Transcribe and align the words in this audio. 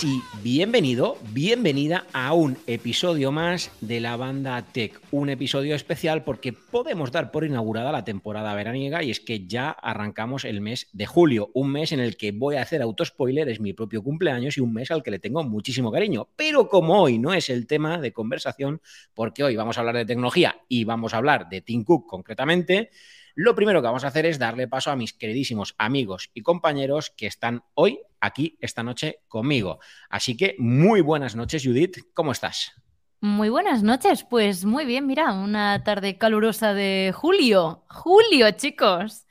y 0.00 0.22
bienvenido, 0.42 1.18
bienvenida 1.34 2.06
a 2.14 2.32
un 2.32 2.56
episodio 2.66 3.30
más 3.30 3.70
de 3.82 4.00
la 4.00 4.16
banda 4.16 4.62
Tech. 4.62 4.98
Un 5.10 5.28
episodio 5.28 5.74
especial 5.74 6.24
porque 6.24 6.54
podemos 6.54 7.12
dar 7.12 7.30
por 7.30 7.44
inaugurada 7.44 7.92
la 7.92 8.02
temporada 8.02 8.54
veraniega 8.54 9.02
y 9.02 9.10
es 9.10 9.20
que 9.20 9.46
ya 9.46 9.68
arrancamos 9.68 10.46
el 10.46 10.62
mes 10.62 10.88
de 10.94 11.04
julio, 11.04 11.50
un 11.52 11.72
mes 11.72 11.92
en 11.92 12.00
el 12.00 12.16
que 12.16 12.32
voy 12.32 12.56
a 12.56 12.62
hacer 12.62 12.80
autospoiler, 12.80 13.50
es 13.50 13.60
mi 13.60 13.74
propio 13.74 14.02
cumpleaños 14.02 14.56
y 14.56 14.62
un 14.62 14.72
mes 14.72 14.90
al 14.90 15.02
que 15.02 15.10
le 15.10 15.18
tengo 15.18 15.44
muchísimo 15.44 15.92
cariño. 15.92 16.26
Pero 16.36 16.70
como 16.70 17.02
hoy 17.02 17.18
no 17.18 17.34
es 17.34 17.50
el 17.50 17.66
tema 17.66 17.98
de 17.98 18.14
conversación, 18.14 18.80
porque 19.12 19.44
hoy 19.44 19.56
vamos 19.56 19.76
a 19.76 19.80
hablar 19.80 19.96
de 19.96 20.06
tecnología 20.06 20.56
y 20.68 20.84
vamos 20.84 21.12
a 21.12 21.18
hablar 21.18 21.50
de 21.50 21.60
Tim 21.60 21.84
Cook 21.84 22.06
concretamente, 22.06 22.88
lo 23.34 23.54
primero 23.54 23.80
que 23.80 23.86
vamos 23.86 24.04
a 24.04 24.08
hacer 24.08 24.26
es 24.26 24.38
darle 24.38 24.68
paso 24.68 24.90
a 24.90 24.96
mis 24.96 25.12
queridísimos 25.12 25.74
amigos 25.78 26.30
y 26.34 26.42
compañeros 26.42 27.12
que 27.16 27.26
están 27.26 27.64
hoy 27.74 28.00
aquí 28.20 28.58
esta 28.60 28.82
noche 28.82 29.20
conmigo. 29.28 29.80
Así 30.08 30.36
que 30.36 30.54
muy 30.58 31.00
buenas 31.00 31.36
noches, 31.36 31.64
Judith, 31.64 31.98
¿cómo 32.14 32.32
estás? 32.32 32.72
Muy 33.20 33.48
buenas 33.48 33.82
noches, 33.82 34.24
pues 34.28 34.64
muy 34.64 34.84
bien, 34.84 35.06
mira, 35.06 35.32
una 35.32 35.84
tarde 35.84 36.18
calurosa 36.18 36.74
de 36.74 37.12
julio. 37.14 37.84
Julio, 37.88 38.50
chicos. 38.52 39.26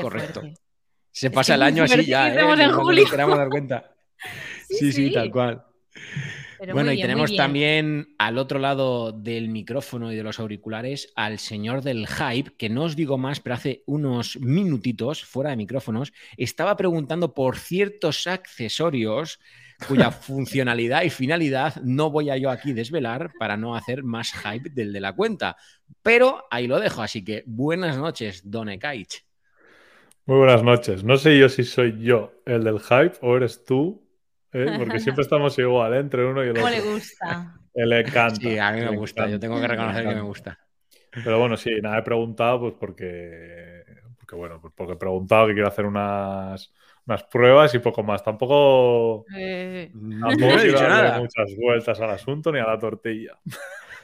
Correcto. 0.00 0.42
Se 1.12 1.30
pasa 1.30 1.54
el 1.54 1.62
año 1.62 1.84
así 1.84 2.04
ya, 2.04 2.28
¿eh? 2.28 2.40
en 2.40 2.72
julio. 2.72 3.04
dar 3.08 3.48
cuenta. 3.48 3.94
sí, 4.68 4.92
sí, 4.92 5.12
tal 5.12 5.30
cual 5.30 5.64
bueno, 6.72 6.92
y 6.92 7.00
tenemos 7.00 7.34
también 7.34 8.14
al 8.18 8.38
otro 8.38 8.58
lado 8.58 9.12
del 9.12 9.48
micrófono 9.48 10.12
y 10.12 10.16
de 10.16 10.22
los 10.22 10.40
auriculares 10.40 11.12
al 11.16 11.38
señor 11.38 11.82
del 11.82 12.06
hype, 12.06 12.52
que 12.56 12.68
no 12.68 12.84
os 12.84 12.96
digo 12.96 13.18
más, 13.18 13.40
pero 13.40 13.54
hace 13.54 13.82
unos 13.86 14.38
minutitos, 14.40 15.24
fuera 15.24 15.50
de 15.50 15.56
micrófonos, 15.56 16.12
estaba 16.36 16.76
preguntando 16.76 17.34
por 17.34 17.58
ciertos 17.58 18.26
accesorios 18.26 19.40
cuya 19.86 20.10
funcionalidad 20.10 21.02
y 21.02 21.10
finalidad 21.10 21.76
no 21.82 22.10
voy 22.10 22.30
a 22.30 22.36
yo 22.36 22.50
aquí 22.50 22.72
desvelar 22.72 23.32
para 23.38 23.56
no 23.56 23.76
hacer 23.76 24.02
más 24.02 24.32
hype 24.32 24.70
del 24.70 24.92
de 24.92 25.00
la 25.00 25.14
cuenta. 25.14 25.56
Pero 26.02 26.44
ahí 26.50 26.66
lo 26.66 26.80
dejo, 26.80 27.02
así 27.02 27.24
que 27.24 27.42
buenas 27.46 27.96
noches, 27.98 28.42
Don 28.44 28.68
Ekaich. 28.68 29.24
Muy 30.24 30.38
buenas 30.38 30.62
noches. 30.62 31.04
No 31.04 31.16
sé 31.18 31.38
yo 31.38 31.48
si 31.48 31.62
soy 31.62 32.00
yo 32.00 32.32
el 32.46 32.64
del 32.64 32.80
hype 32.80 33.12
o 33.20 33.36
eres 33.36 33.64
tú 33.64 34.05
¿eh? 34.52 34.74
porque 34.78 35.00
siempre 35.00 35.22
estamos 35.22 35.58
igual, 35.58 35.94
¿eh? 35.94 35.98
entre 35.98 36.24
uno 36.24 36.42
y 36.42 36.48
el 36.48 36.50
otro. 36.50 36.62
¿Cómo 36.62 36.74
le 36.74 36.80
gusta? 36.80 37.54
Le 37.74 38.00
encanta. 38.00 38.36
Sí, 38.36 38.58
a 38.58 38.72
mí 38.72 38.80
me, 38.80 38.96
gusta, 38.96 39.28
yo 39.28 39.38
tengo 39.38 39.60
que 39.60 39.68
reconocer 39.68 40.08
que 40.08 40.14
me 40.14 40.22
gusta. 40.22 40.58
Pero 41.10 41.38
bueno, 41.38 41.56
sí, 41.58 41.70
nada, 41.82 41.98
he 41.98 42.02
preguntado 42.02 42.60
pues 42.60 42.74
porque, 42.80 43.84
porque 44.16 44.34
bueno, 44.34 44.60
pues 44.60 44.72
porque 44.74 44.94
he 44.94 44.96
preguntado 44.96 45.46
que 45.46 45.52
quiero 45.52 45.68
hacer 45.68 45.84
unas, 45.84 46.72
unas 47.06 47.24
pruebas 47.24 47.74
y 47.74 47.78
poco 47.80 48.02
más. 48.02 48.24
Tampoco, 48.24 49.26
eh... 49.36 49.90
tampoco 49.92 50.38
no 50.38 50.58
he 50.58 50.66
dicho 50.66 50.88
nada. 50.88 51.18
muchas 51.18 51.54
vueltas 51.56 52.00
al 52.00 52.10
asunto 52.10 52.50
ni 52.50 52.60
a 52.60 52.66
la 52.66 52.78
tortilla. 52.78 53.38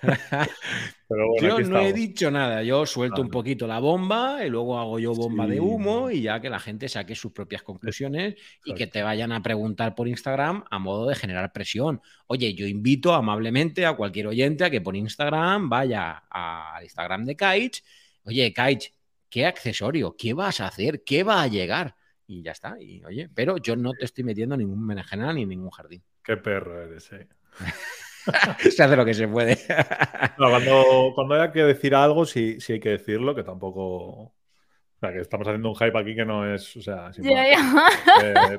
yo 1.41 1.61
no 1.61 1.81
he 1.81 1.93
dicho 1.93 2.31
nada, 2.31 2.63
yo 2.63 2.85
suelto 2.87 3.21
un 3.21 3.31
poquito 3.31 3.67
la 3.67 3.79
bomba 3.79 4.45
y 4.45 4.51
luego 4.51 4.79
hago 4.79 4.99
yo 4.99 5.15
bomba 5.15 5.47
de 5.47 5.61
humo 5.61 6.11
y 6.11 6.23
ya 6.23 6.41
que 6.41 6.51
la 6.51 6.59
gente 6.59 6.89
saque 6.89 7.15
sus 7.15 7.33
propias 7.33 7.63
conclusiones 7.63 8.35
y 8.65 8.75
que 8.75 8.87
te 8.87 9.03
vayan 9.03 9.33
a 9.33 9.43
preguntar 9.43 9.95
por 9.95 10.09
Instagram 10.09 10.65
a 10.71 10.79
modo 10.79 11.09
de 11.09 11.15
generar 11.15 11.53
presión. 11.53 12.01
Oye, 12.27 12.55
yo 12.55 12.67
invito 12.67 13.15
amablemente 13.15 13.87
a 13.87 13.95
cualquier 13.95 14.27
oyente 14.27 14.65
a 14.65 14.71
que 14.71 14.81
por 14.81 14.97
Instagram 14.97 15.69
vaya 15.69 16.25
al 16.31 16.83
Instagram 16.83 17.25
de 17.25 17.37
Kaich. 17.37 17.85
Oye, 18.25 18.53
Kaich, 18.53 18.93
¿qué 19.29 19.47
accesorio? 19.47 20.17
¿Qué 20.17 20.35
vas 20.35 20.61
a 20.61 20.67
hacer? 20.67 21.05
¿Qué 21.05 21.23
va 21.23 21.43
a 21.43 21.47
llegar? 21.47 21.95
Y 22.27 22.43
ya 22.43 22.53
está. 22.53 22.77
Y 22.81 23.05
oye, 23.05 23.29
pero 23.33 23.59
yo 23.59 23.77
no 23.77 23.93
te 23.93 24.05
estoy 24.05 24.25
metiendo 24.25 24.57
ningún 24.57 24.87
berenjena 24.87 25.33
ni 25.33 25.47
ningún 25.47 25.71
jardín. 25.71 26.03
Qué 26.25 26.37
perro 26.37 26.83
eres, 26.83 27.13
eh. 27.13 27.29
se 28.71 28.83
hace 28.83 28.97
lo 28.97 29.05
que 29.05 29.15
se 29.15 29.29
puede. 29.29 29.59
cuando, 30.37 31.13
cuando 31.15 31.35
haya 31.35 31.53
que 31.53 31.63
decir 31.63 31.95
algo, 31.95 32.25
sí, 32.25 32.61
sí 32.61 32.75
hay 32.75 32.81
que 32.81 32.91
decirlo, 32.91 33.35
que 33.35 33.43
tampoco. 33.43 33.83
O 33.83 35.05
sea, 35.05 35.13
que 35.13 35.19
estamos 35.19 35.49
haciendo 35.49 35.69
un 35.69 35.75
hype 35.75 35.99
aquí 35.99 36.15
que 36.15 36.25
no 36.25 36.47
es. 36.55 36.77
O 36.77 36.83
sea, 36.83 37.09
eh, 37.09 37.55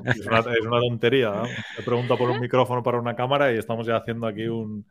es, 0.04 0.26
una, 0.26 0.40
es, 0.40 0.66
una, 0.66 0.80
tontería. 0.80 1.30
¿no? 1.30 1.44
Te 1.76 1.82
pregunto 1.82 2.18
por 2.18 2.28
un 2.28 2.38
micrófono 2.38 2.82
para 2.82 2.98
una 2.98 3.16
cámara 3.16 3.50
y 3.50 3.56
estamos 3.56 3.86
ya 3.86 3.96
haciendo 3.96 4.26
aquí 4.26 4.46
un, 4.46 4.84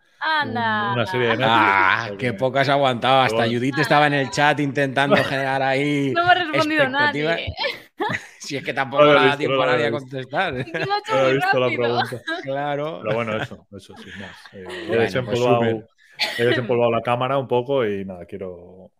una 0.46 1.06
serie 1.06 1.36
de 1.36 1.44
Ah, 1.46 2.10
qué 2.18 2.34
poco 2.34 2.58
has 2.58 2.70
aguantado. 2.70 3.22
Hasta 3.22 3.46
Judith 3.46 3.78
estaba 3.78 4.08
en 4.08 4.14
el 4.14 4.30
chat 4.32 4.60
intentando 4.62 5.16
generar 5.18 5.62
ahí. 5.62 6.12
No 6.16 6.26
me 6.26 6.32
ha 6.32 6.34
respondido 6.34 6.90
nadie. 6.90 7.54
si 8.40 8.58
es 8.58 8.64
que 8.64 8.74
tampoco 8.74 9.06
le 9.06 9.14
da 9.14 9.38
tiempo 9.38 9.62
a 9.62 9.66
nadie 9.68 9.88
a 9.88 9.92
contestar. 9.92 10.56
Es 10.58 10.68
no 11.10 11.28
he 11.28 11.34
visto 11.34 11.60
la 11.60 11.68
pregunta. 11.68 12.22
Claro. 12.44 13.00
Pero 13.04 13.16
bueno, 13.16 13.42
eso, 13.42 13.68
eso 13.76 13.94
sí, 13.98 14.10
más. 14.20 14.38
Eh, 14.54 14.88
he, 14.90 14.98
desempolvado, 14.98 15.60
pues 15.60 16.40
he, 16.40 16.46
desempolvado, 16.46 16.92
la 16.92 17.02
cámara 17.02 17.38
un 17.38 17.48
poco 17.48 17.86
y 17.86 18.06
nada, 18.06 18.26
quiero, 18.26 18.92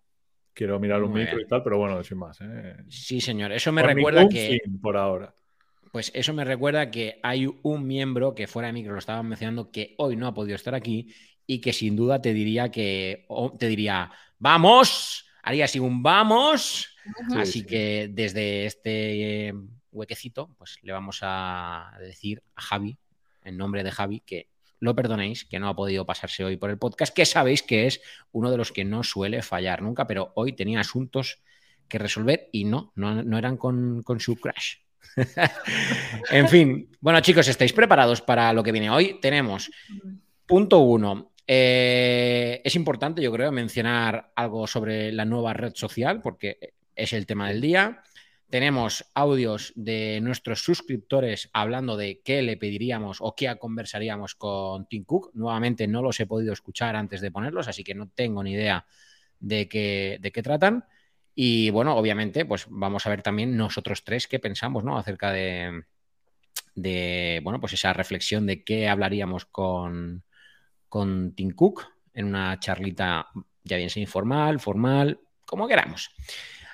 quiero 0.54 0.80
mirar 0.80 1.04
un 1.04 1.14
micro 1.14 1.40
y 1.40 1.48
tal, 1.48 1.64
pero 1.64 1.78
bueno, 1.78 2.04
sin 2.04 2.18
más. 2.18 2.40
¿eh? 2.42 2.78
Sí, 2.90 3.20
señor. 3.20 3.52
Eso 3.52 3.72
me 3.72 3.84
recuerda 3.84 4.28
que. 4.30 4.60
Fin, 4.64 4.80
por 4.80 4.98
ahora. 4.98 5.34
Pues 5.92 6.12
eso 6.16 6.34
me 6.34 6.44
recuerda 6.44 6.90
que 6.90 7.20
hay 7.22 7.48
un 7.62 7.86
miembro 7.86 8.34
que 8.34 8.48
fuera 8.48 8.68
de 8.68 8.74
micro 8.74 8.94
lo 8.94 9.00
estaban 9.00 9.28
mencionando 9.28 9.70
que 9.70 9.94
hoy 10.00 10.16
no 10.16 10.26
ha 10.26 10.34
podido 10.34 10.56
estar 10.56 10.74
aquí 10.74 11.14
y 11.46 11.62
que 11.62 11.72
sin 11.72 11.96
duda 11.96 12.20
te 12.20 12.34
diría 12.34 12.72
que 12.72 13.28
te 13.60 13.68
diría 13.68 14.12
vamos, 14.40 15.30
haría 15.44 15.66
así 15.66 15.80
un 15.80 16.02
vamos. 16.02 16.93
Así 17.36 17.66
que 17.66 18.10
desde 18.12 18.66
este 18.66 19.48
eh, 19.48 19.54
huequecito, 19.92 20.54
pues 20.58 20.78
le 20.82 20.92
vamos 20.92 21.20
a 21.22 21.96
decir 22.00 22.44
a 22.56 22.62
Javi, 22.62 22.98
en 23.44 23.58
nombre 23.58 23.84
de 23.84 23.92
Javi, 23.92 24.22
que 24.26 24.48
lo 24.80 24.96
perdonéis, 24.96 25.46
que 25.46 25.60
no 25.60 25.70
ha 25.70 25.76
podido 25.76 26.06
pasarse 26.06 26.44
hoy 26.44 26.58
por 26.58 26.70
el 26.70 26.78
podcast, 26.78 27.16
que 27.16 27.26
sabéis 27.26 27.64
que 27.64 27.88
es 27.88 28.02
uno 28.32 28.52
de 28.52 28.58
los 28.58 28.72
que 28.72 28.84
no 28.84 29.04
suele 29.04 29.42
fallar 29.42 29.82
nunca, 29.82 30.08
pero 30.08 30.34
hoy 30.36 30.54
tenía 30.54 30.82
asuntos 30.82 31.42
que 31.88 31.98
resolver 31.98 32.50
y 32.52 32.66
no, 32.66 32.92
no, 32.96 33.38
eran 33.38 33.56
con, 33.56 34.04
con 34.04 34.20
su 34.20 34.36
crash. 34.36 34.78
en 36.32 36.50
fin, 36.50 36.90
bueno 37.00 37.20
chicos, 37.22 37.48
¿estáis 37.48 37.72
preparados 37.72 38.22
para 38.22 38.52
lo 38.52 38.64
que 38.64 38.72
viene 38.72 38.90
hoy? 38.90 39.20
Tenemos 39.22 39.72
punto 40.46 40.80
uno. 40.80 41.32
Eh, 41.46 42.62
es 42.64 42.76
importante, 42.76 43.22
yo 43.22 43.32
creo, 43.32 43.52
mencionar 43.52 44.32
algo 44.36 44.66
sobre 44.66 45.12
la 45.12 45.26
nueva 45.26 45.54
red 45.54 45.74
social, 45.76 46.22
porque 46.22 46.58
es 46.96 47.14
el 47.14 47.26
tema 47.26 47.50
del 47.50 47.62
día. 47.62 48.04
Tenemos 48.50 49.06
audios 49.16 49.74
de 49.76 50.20
nuestros 50.22 50.64
suscriptores 50.64 51.50
hablando 51.54 51.98
de 51.98 52.22
qué 52.24 52.44
le 52.44 52.56
pediríamos 52.56 53.18
o 53.20 53.36
qué 53.36 53.56
conversaríamos 53.58 54.36
con 54.36 54.88
Tim 54.88 55.06
Cook. 55.06 55.32
Nuevamente 55.34 55.88
no 55.88 56.04
los 56.04 56.20
he 56.20 56.28
podido 56.28 56.54
escuchar 56.54 56.96
antes 56.96 57.22
de 57.22 57.32
ponerlos, 57.32 57.68
así 57.68 57.84
que 57.84 57.96
no 57.96 58.10
tengo 58.10 58.44
ni 58.44 58.52
idea 58.52 58.86
de 59.40 59.68
qué, 59.68 60.20
de 60.22 60.32
qué 60.32 60.44
tratan. 60.44 60.86
Y 61.34 61.72
bueno, 61.72 61.96
obviamente, 61.96 62.46
pues 62.46 62.68
vamos 62.70 63.08
a 63.08 63.10
ver 63.10 63.24
también 63.24 63.58
nosotros 63.58 64.04
tres 64.04 64.28
qué 64.28 64.38
pensamos, 64.38 64.84
¿no? 64.84 65.00
Acerca 65.00 65.32
de, 65.32 65.86
de 66.76 67.42
bueno, 67.44 67.60
pues 67.60 67.74
esa 67.74 67.92
reflexión 67.94 68.46
de 68.46 68.64
qué 68.64 68.88
hablaríamos 68.88 69.46
con, 69.46 70.24
con 70.90 71.34
Tim 71.34 71.52
Cook 71.52 71.88
en 72.14 72.26
una 72.26 72.60
charlita, 72.60 73.30
ya 73.64 73.78
bien 73.78 73.90
sea 73.90 74.02
informal, 74.02 74.60
formal, 74.60 75.20
como 75.46 75.68
queramos. 75.68 76.12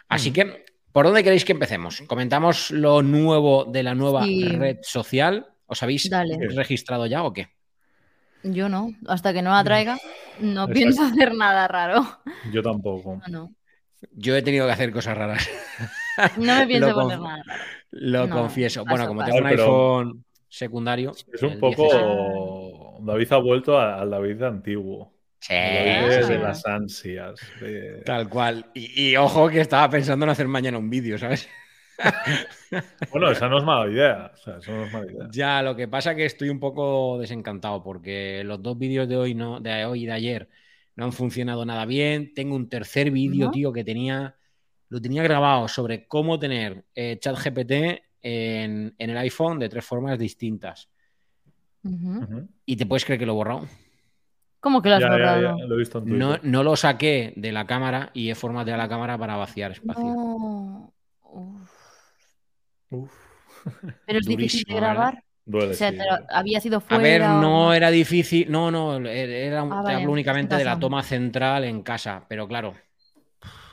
Así 0.10 0.34
que, 0.34 0.66
¿por 0.92 1.06
dónde 1.06 1.24
queréis 1.24 1.46
que 1.46 1.54
empecemos? 1.54 2.02
¿Comentamos 2.08 2.72
lo 2.72 3.02
nuevo 3.02 3.66
de 3.66 3.84
la 3.84 3.96
nueva 3.96 4.26
red 4.26 4.80
social? 4.82 5.48
¿Os 5.68 5.84
habéis 5.84 6.10
registrado 6.56 7.06
ya 7.06 7.24
o 7.24 7.32
qué? 7.32 7.50
Yo 8.44 8.70
no, 8.70 8.92
hasta 9.08 9.34
que 9.34 9.42
no 9.42 9.52
la 9.52 9.64
traiga, 9.64 9.98
no 10.40 10.68
pienso 10.68 11.04
hacer 11.04 11.36
nada 11.36 11.68
raro. 11.68 12.20
Yo 12.52 12.64
tampoco. 12.64 13.22
No, 13.28 13.54
Yo 14.12 14.36
he 14.36 14.42
tenido 14.42 14.66
que 14.66 14.72
hacer 14.72 14.92
cosas 14.92 15.18
raras. 15.18 15.48
No 16.38 16.56
me 16.56 16.68
pienso 16.68 16.94
poner 16.94 17.20
nada 17.20 17.44
raro. 17.46 17.64
Lo 17.92 18.30
confieso. 18.30 18.86
Bueno, 18.86 19.08
como 19.08 19.24
tengo 19.24 19.38
un 19.38 19.46
iPhone 19.48 20.26
secundario. 20.48 21.12
Es 21.34 21.44
un 21.44 21.60
poco. 21.60 22.98
David 23.02 23.34
ha 23.34 23.38
vuelto 23.38 23.78
al 23.78 24.10
David 24.10 24.42
antiguo. 24.44 25.14
Sí, 25.40 25.54
de 25.54 26.38
las 26.38 26.66
ansias. 26.66 27.40
Tal 28.06 28.30
cual. 28.30 28.66
Y, 28.74 29.16
ojo 29.16 29.50
que 29.50 29.62
estaba 29.62 29.90
pensando 29.90 30.26
en 30.26 30.30
hacer 30.32 30.48
mañana 30.48 30.78
un 30.78 30.90
vídeo, 30.90 31.18
¿sabes? 31.18 31.48
bueno, 33.12 33.32
esa 33.32 33.48
no 33.50 33.60
es 33.60 33.64
mala 33.64 33.92
idea. 33.92 34.32
Ya, 35.32 35.62
lo 35.62 35.76
que 35.76 35.88
pasa 35.88 36.12
es 36.12 36.18
que 36.18 36.26
estoy 36.26 36.50
un 36.50 36.60
poco 36.60 37.18
desencantado 37.20 37.84
porque 37.84 38.44
los 38.44 38.62
dos 38.62 38.78
vídeos 38.78 39.08
de 39.08 39.18
hoy, 39.18 39.34
no, 39.34 39.60
de 39.60 39.86
hoy 39.86 40.04
y 40.04 40.06
de 40.06 40.12
ayer 40.12 40.50
no 40.96 41.06
han 41.06 41.14
funcionado 41.14 41.66
nada 41.66 41.86
bien. 41.86 42.34
Tengo 42.34 42.56
un 42.56 42.68
tercer 42.68 43.10
vídeo, 43.12 43.50
tío, 43.52 43.72
que 43.72 43.84
tenía. 43.84 44.36
Lo 44.90 45.00
tenía 45.02 45.24
grabado 45.24 45.68
sobre 45.68 46.08
cómo 46.08 46.40
tener 46.40 46.84
eh, 46.96 47.18
ChatGPT 47.20 47.72
en, 48.22 48.96
el 48.98 49.18
iPhone 49.18 49.60
de 49.60 49.70
tres 49.70 49.86
formas 49.86 50.20
distintas. 50.20 50.90
Y 52.66 52.76
te 52.76 52.86
puedes 52.86 53.06
creer 53.06 53.20
que 53.20 53.26
lo 53.26 53.34
he 53.34 53.36
borrado. 53.36 53.68
¿Cómo 54.60 54.82
que 54.82 54.90
lo 54.90 54.96
has 54.96 55.02
borrado? 55.04 55.58
no, 56.44 56.64
lo 56.64 56.76
saqué 56.76 57.34
de 57.36 57.52
la 57.52 57.66
cámara 57.66 58.10
y 58.14 58.30
he 58.30 58.36
formateado 58.36 58.78
la 58.78 58.90
cámara 58.90 59.18
para 59.18 59.36
vaciar 59.38 59.72
espacio. 59.72 60.16
Pero 64.06 64.20
es 64.20 64.26
difícil 64.26 64.64
de 64.68 64.74
grabar. 64.76 65.14
¿eh? 65.16 65.24
Duele, 65.46 65.72
O 65.72 65.74
sea, 65.76 65.92
sí. 65.92 65.98
te 65.98 66.04
lo- 66.06 66.18
había 66.30 66.60
sido 66.62 66.80
fuera. 66.80 67.02
A 67.02 67.04
ver, 67.04 67.22
o- 67.22 67.42
no 67.42 67.74
era 67.74 67.90
difícil. 67.90 68.52
No, 68.52 68.70
no, 68.72 68.98
era, 69.08 69.62
Ah, 69.62 69.66
te 69.70 69.76
vale, 69.76 69.94
hablo 69.96 70.12
únicamente 70.12 70.54
en 70.56 70.60
de 70.60 70.66
la 70.66 70.80
toma 70.80 71.04
central 71.04 71.64
en 71.64 71.82
casa, 71.82 72.26
pero 72.28 72.48
claro, 72.48 72.74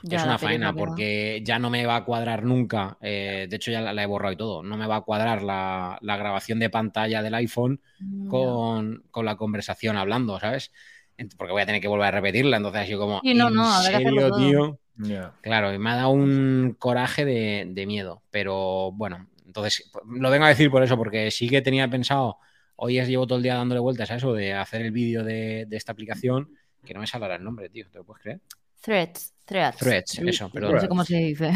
Ya, 0.09 0.17
es 0.17 0.23
una 0.23 0.37
faena 0.37 0.73
porque 0.73 1.41
ya 1.43 1.59
no 1.59 1.69
me 1.69 1.85
va 1.85 1.97
a 1.97 2.05
cuadrar 2.05 2.43
nunca. 2.43 2.97
eh, 3.01 3.47
de 3.49 3.55
hecho, 3.55 3.71
ya 3.71 3.81
la, 3.81 3.93
la 3.93 4.03
he 4.03 4.05
borrado 4.05 4.33
y 4.33 4.37
todo. 4.37 4.63
No 4.63 4.77
me 4.77 4.87
va 4.87 4.97
a 4.97 5.01
cuadrar 5.01 5.41
la, 5.43 5.97
la 6.01 6.17
grabación 6.17 6.59
de 6.59 6.69
pantalla 6.69 7.21
del 7.21 7.33
iPhone 7.35 7.81
con, 8.29 9.03
con 9.11 9.25
la 9.25 9.35
conversación 9.35 9.97
hablando, 9.97 10.39
¿sabes? 10.39 10.71
Porque 11.37 11.51
voy 11.53 11.61
a 11.61 11.65
tener 11.65 11.81
que 11.81 11.87
volver 11.87 12.07
a 12.07 12.11
repetirla. 12.11 12.57
Entonces, 12.57 12.81
así 12.83 12.95
como. 12.95 13.21
Sí, 13.21 13.33
no, 13.33 13.47
¿en 13.49 13.55
no, 13.55 13.81
serio, 13.81 14.31
tío? 14.31 14.79
Claro, 15.41 15.73
y 15.73 15.79
me 15.79 15.89
ha 15.91 15.95
dado 15.95 16.09
un 16.09 16.75
coraje 16.79 17.23
de, 17.23 17.65
de 17.69 17.85
miedo, 17.85 18.23
pero 18.31 18.91
bueno, 18.93 19.27
entonces 19.45 19.91
lo 20.07 20.29
vengo 20.29 20.45
a 20.45 20.49
decir 20.49 20.71
por 20.71 20.83
eso, 20.83 20.97
porque 20.97 21.29
sí 21.31 21.47
que 21.47 21.61
tenía 21.61 21.87
pensado, 21.87 22.37
hoy 22.75 22.97
es, 22.99 23.07
llevo 23.07 23.27
todo 23.27 23.37
el 23.37 23.43
día 23.43 23.55
dándole 23.55 23.79
vueltas 23.79 24.09
a 24.11 24.15
eso 24.15 24.33
de 24.33 24.53
hacer 24.53 24.81
el 24.81 24.91
vídeo 24.91 25.23
de, 25.23 25.65
de 25.67 25.77
esta 25.77 25.91
aplicación, 25.91 26.49
que 26.83 26.93
no 26.93 26.99
me 26.99 27.07
saldrá 27.07 27.35
el 27.35 27.43
nombre, 27.43 27.69
tío, 27.69 27.89
¿te 27.91 27.99
lo 27.99 28.05
puedes 28.05 28.23
creer? 28.23 28.41
Threads. 28.81 29.33
Threads. 29.47 29.77
Threads, 29.77 30.19
eso, 30.19 30.43
No 30.45 30.49
perdón. 30.51 30.81
sé 30.81 30.87
cómo 30.89 31.03
se 31.05 31.17
dice. 31.17 31.51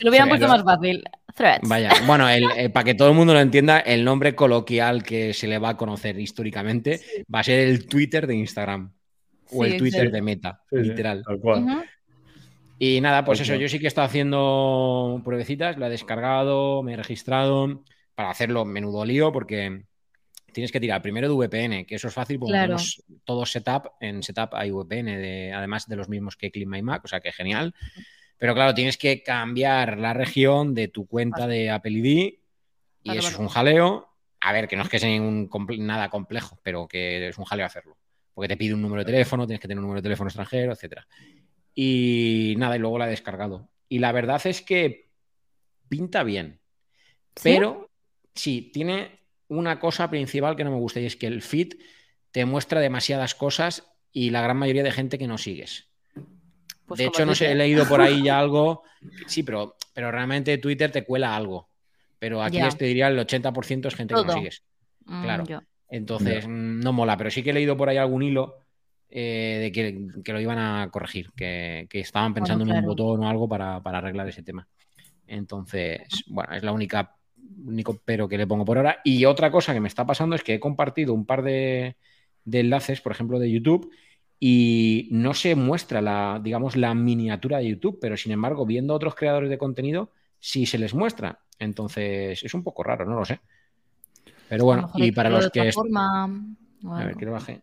Lo 0.00 0.10
hubieran 0.10 0.28
puesto 0.28 0.46
más 0.48 0.62
fácil. 0.62 1.02
Threads. 1.34 1.68
Vaya, 1.68 1.90
bueno, 2.06 2.28
el- 2.28 2.44
eh, 2.56 2.70
para 2.70 2.84
que 2.84 2.94
todo 2.94 3.08
el 3.08 3.14
mundo 3.14 3.32
lo 3.34 3.40
entienda, 3.40 3.80
el 3.80 4.04
nombre 4.04 4.34
coloquial 4.36 5.02
que 5.02 5.32
se 5.34 5.48
le 5.48 5.58
va 5.58 5.70
a 5.70 5.76
conocer 5.76 6.18
históricamente 6.20 7.00
va 7.34 7.40
a 7.40 7.44
ser 7.44 7.60
el 7.60 7.86
Twitter 7.88 8.26
de 8.26 8.36
Instagram 8.36 8.92
o 9.52 9.64
Sí, 9.64 9.70
el 9.72 9.76
Twitter 9.78 10.10
de 10.12 10.22
Meta, 10.22 10.60
sí, 10.70 10.76
sí, 10.82 10.88
literal. 10.90 11.22
tal 11.26 11.40
cual. 11.40 11.84
Y 12.78 13.00
nada, 13.00 13.24
pues 13.24 13.40
eso, 13.40 13.54
yo 13.54 13.68
sí 13.68 13.78
que 13.78 13.86
he 13.86 13.88
estado 13.88 14.06
haciendo 14.06 15.20
pruebecitas, 15.24 15.76
lo 15.78 15.86
he 15.86 15.90
descargado, 15.90 16.82
me 16.82 16.92
he 16.92 16.96
registrado 16.96 17.82
para 18.14 18.30
hacerlo 18.30 18.64
menudo 18.64 19.04
lío 19.04 19.32
porque 19.32 19.84
tienes 20.54 20.72
que 20.72 20.80
tirar 20.80 21.02
primero 21.02 21.28
de 21.28 21.34
VPN, 21.34 21.84
que 21.84 21.96
eso 21.96 22.08
es 22.08 22.14
fácil 22.14 22.38
porque 22.38 22.52
Claro. 22.52 22.68
tenemos 22.68 23.02
todo 23.24 23.44
setup, 23.44 23.88
en 24.00 24.22
setup 24.22 24.54
hay 24.54 24.70
VPN, 24.70 25.18
de, 25.18 25.52
además 25.52 25.86
de 25.86 25.96
los 25.96 26.08
mismos 26.08 26.36
que 26.36 26.50
Clean 26.50 26.70
My 26.70 26.80
Mac, 26.80 27.04
o 27.04 27.08
sea 27.08 27.20
que 27.20 27.32
genial. 27.32 27.74
Pero 28.38 28.54
claro, 28.54 28.74
tienes 28.74 28.96
que 28.96 29.22
cambiar 29.22 29.98
la 29.98 30.14
región 30.14 30.74
de 30.74 30.88
tu 30.88 31.06
cuenta 31.06 31.46
de 31.46 31.70
Apple 31.70 31.92
ID 31.92 32.06
y 32.06 32.38
Vale, 33.04 33.18
eso 33.18 33.26
vale. 33.28 33.34
es 33.34 33.38
un 33.40 33.48
jaleo. 33.48 34.08
A 34.40 34.52
ver, 34.52 34.66
que 34.68 34.76
no 34.76 34.82
es 34.82 34.88
que 34.88 34.98
sea 34.98 35.08
ningún 35.08 35.48
comple- 35.48 35.78
nada 35.78 36.08
complejo, 36.10 36.58
pero 36.62 36.88
que 36.88 37.28
es 37.28 37.38
un 37.38 37.44
jaleo 37.44 37.66
hacerlo. 37.66 37.96
Porque 38.34 38.48
te 38.48 38.56
pide 38.56 38.74
un 38.74 38.82
número 38.82 39.02
de 39.04 39.12
teléfono, 39.12 39.46
tienes 39.46 39.60
que 39.60 39.68
tener 39.68 39.78
un 39.78 39.84
número 39.84 40.00
de 40.00 40.06
teléfono 40.06 40.28
extranjero, 40.28 40.72
etcétera. 40.72 41.06
Y 41.74 42.54
nada, 42.58 42.76
y 42.76 42.78
luego 42.78 42.98
la 42.98 43.06
he 43.06 43.10
descargado. 43.10 43.68
Y 43.88 43.98
la 43.98 44.12
verdad 44.12 44.40
es 44.46 44.60
que 44.62 45.08
pinta 45.88 46.22
bien. 46.22 46.60
¿Sí? 47.36 47.42
Pero 47.44 47.90
sí, 48.34 48.70
tiene 48.72 49.20
una 49.58 49.78
cosa 49.78 50.10
principal 50.10 50.56
que 50.56 50.64
no 50.64 50.70
me 50.70 50.78
gusta 50.78 51.00
y 51.00 51.06
es 51.06 51.16
que 51.16 51.26
el 51.26 51.42
feed 51.42 51.74
te 52.30 52.44
muestra 52.44 52.80
demasiadas 52.80 53.34
cosas 53.34 53.84
y 54.12 54.30
la 54.30 54.42
gran 54.42 54.56
mayoría 54.56 54.82
de 54.82 54.92
gente 54.92 55.18
que 55.18 55.26
no 55.26 55.38
sigues. 55.38 55.88
Pues 56.86 56.98
de 56.98 57.06
hecho, 57.06 57.24
no 57.24 57.34
sé, 57.34 57.50
he 57.50 57.54
leído 57.54 57.86
por 57.86 58.00
ahí 58.00 58.22
ya 58.22 58.38
algo. 58.40 58.82
Sí, 59.26 59.42
pero, 59.42 59.76
pero 59.92 60.10
realmente 60.10 60.58
Twitter 60.58 60.90
te 60.90 61.04
cuela 61.04 61.34
algo. 61.34 61.68
Pero 62.18 62.42
aquí 62.42 62.58
Ya. 62.58 62.68
te 62.70 62.84
diría 62.84 63.08
el 63.08 63.18
80% 63.18 63.86
es 63.88 63.94
gente 63.94 64.14
que 64.14 64.24
no 64.24 64.32
sigues. 64.32 64.62
Mm, 65.04 65.22
claro. 65.22 65.44
yo. 65.44 65.60
Entonces, 65.88 66.46
mm, 66.46 66.80
no 66.80 66.92
mola, 66.92 67.16
pero 67.16 67.30
sí 67.30 67.42
que 67.42 67.50
he 67.50 67.54
leído 67.54 67.76
por 67.76 67.88
ahí 67.88 67.96
algún 67.96 68.22
hilo 68.22 68.58
eh, 69.10 69.58
de 69.60 69.72
que, 69.72 70.22
que 70.24 70.32
lo 70.32 70.40
iban 70.40 70.58
a 70.58 70.88
corregir, 70.90 71.30
que, 71.36 71.86
que 71.88 72.00
estaban 72.00 72.34
pensando 72.34 72.64
en 72.64 72.72
un 72.72 72.84
botón 72.84 73.22
o 73.22 73.28
algo 73.28 73.48
para, 73.48 73.80
para 73.82 73.98
arreglar 73.98 74.28
ese 74.28 74.42
tema. 74.42 74.66
Entonces, 75.26 76.02
bueno, 76.26 76.54
es 76.54 76.62
la 76.62 76.72
única 76.72 77.14
único 77.64 78.00
pero 78.04 78.28
que 78.28 78.38
le 78.38 78.46
pongo 78.46 78.64
por 78.64 78.76
ahora. 78.78 78.98
Y 79.04 79.24
otra 79.24 79.50
cosa 79.50 79.72
que 79.74 79.80
me 79.80 79.88
está 79.88 80.06
pasando 80.06 80.34
es 80.36 80.42
que 80.42 80.54
he 80.54 80.60
compartido 80.60 81.12
un 81.14 81.26
par 81.26 81.42
de, 81.42 81.96
de 82.44 82.60
enlaces, 82.60 83.00
por 83.00 83.12
ejemplo, 83.12 83.38
de 83.38 83.50
YouTube, 83.50 83.90
y 84.40 85.08
no 85.12 85.32
se 85.34 85.54
muestra 85.54 86.00
la, 86.02 86.40
digamos, 86.42 86.76
la 86.76 86.94
miniatura 86.94 87.58
de 87.58 87.68
YouTube, 87.68 87.98
pero 88.00 88.16
sin 88.16 88.32
embargo, 88.32 88.66
viendo 88.66 88.92
a 88.92 88.96
otros 88.96 89.14
creadores 89.14 89.48
de 89.50 89.58
contenido, 89.58 90.10
sí 90.38 90.66
se 90.66 90.78
les 90.78 90.94
muestra. 90.94 91.40
Entonces, 91.58 92.42
es 92.42 92.54
un 92.54 92.62
poco 92.62 92.82
raro, 92.82 93.04
no 93.06 93.14
lo 93.14 93.24
sé. 93.24 93.40
Pero 94.48 94.64
bueno, 94.64 94.90
y 94.96 95.12
para 95.12 95.30
los 95.30 95.50
que. 95.50 95.72
forma, 95.72 96.26
o 96.84 96.94
A 96.94 97.04
ver, 97.04 97.16
que 97.16 97.24
lo 97.24 97.32
baje. 97.32 97.62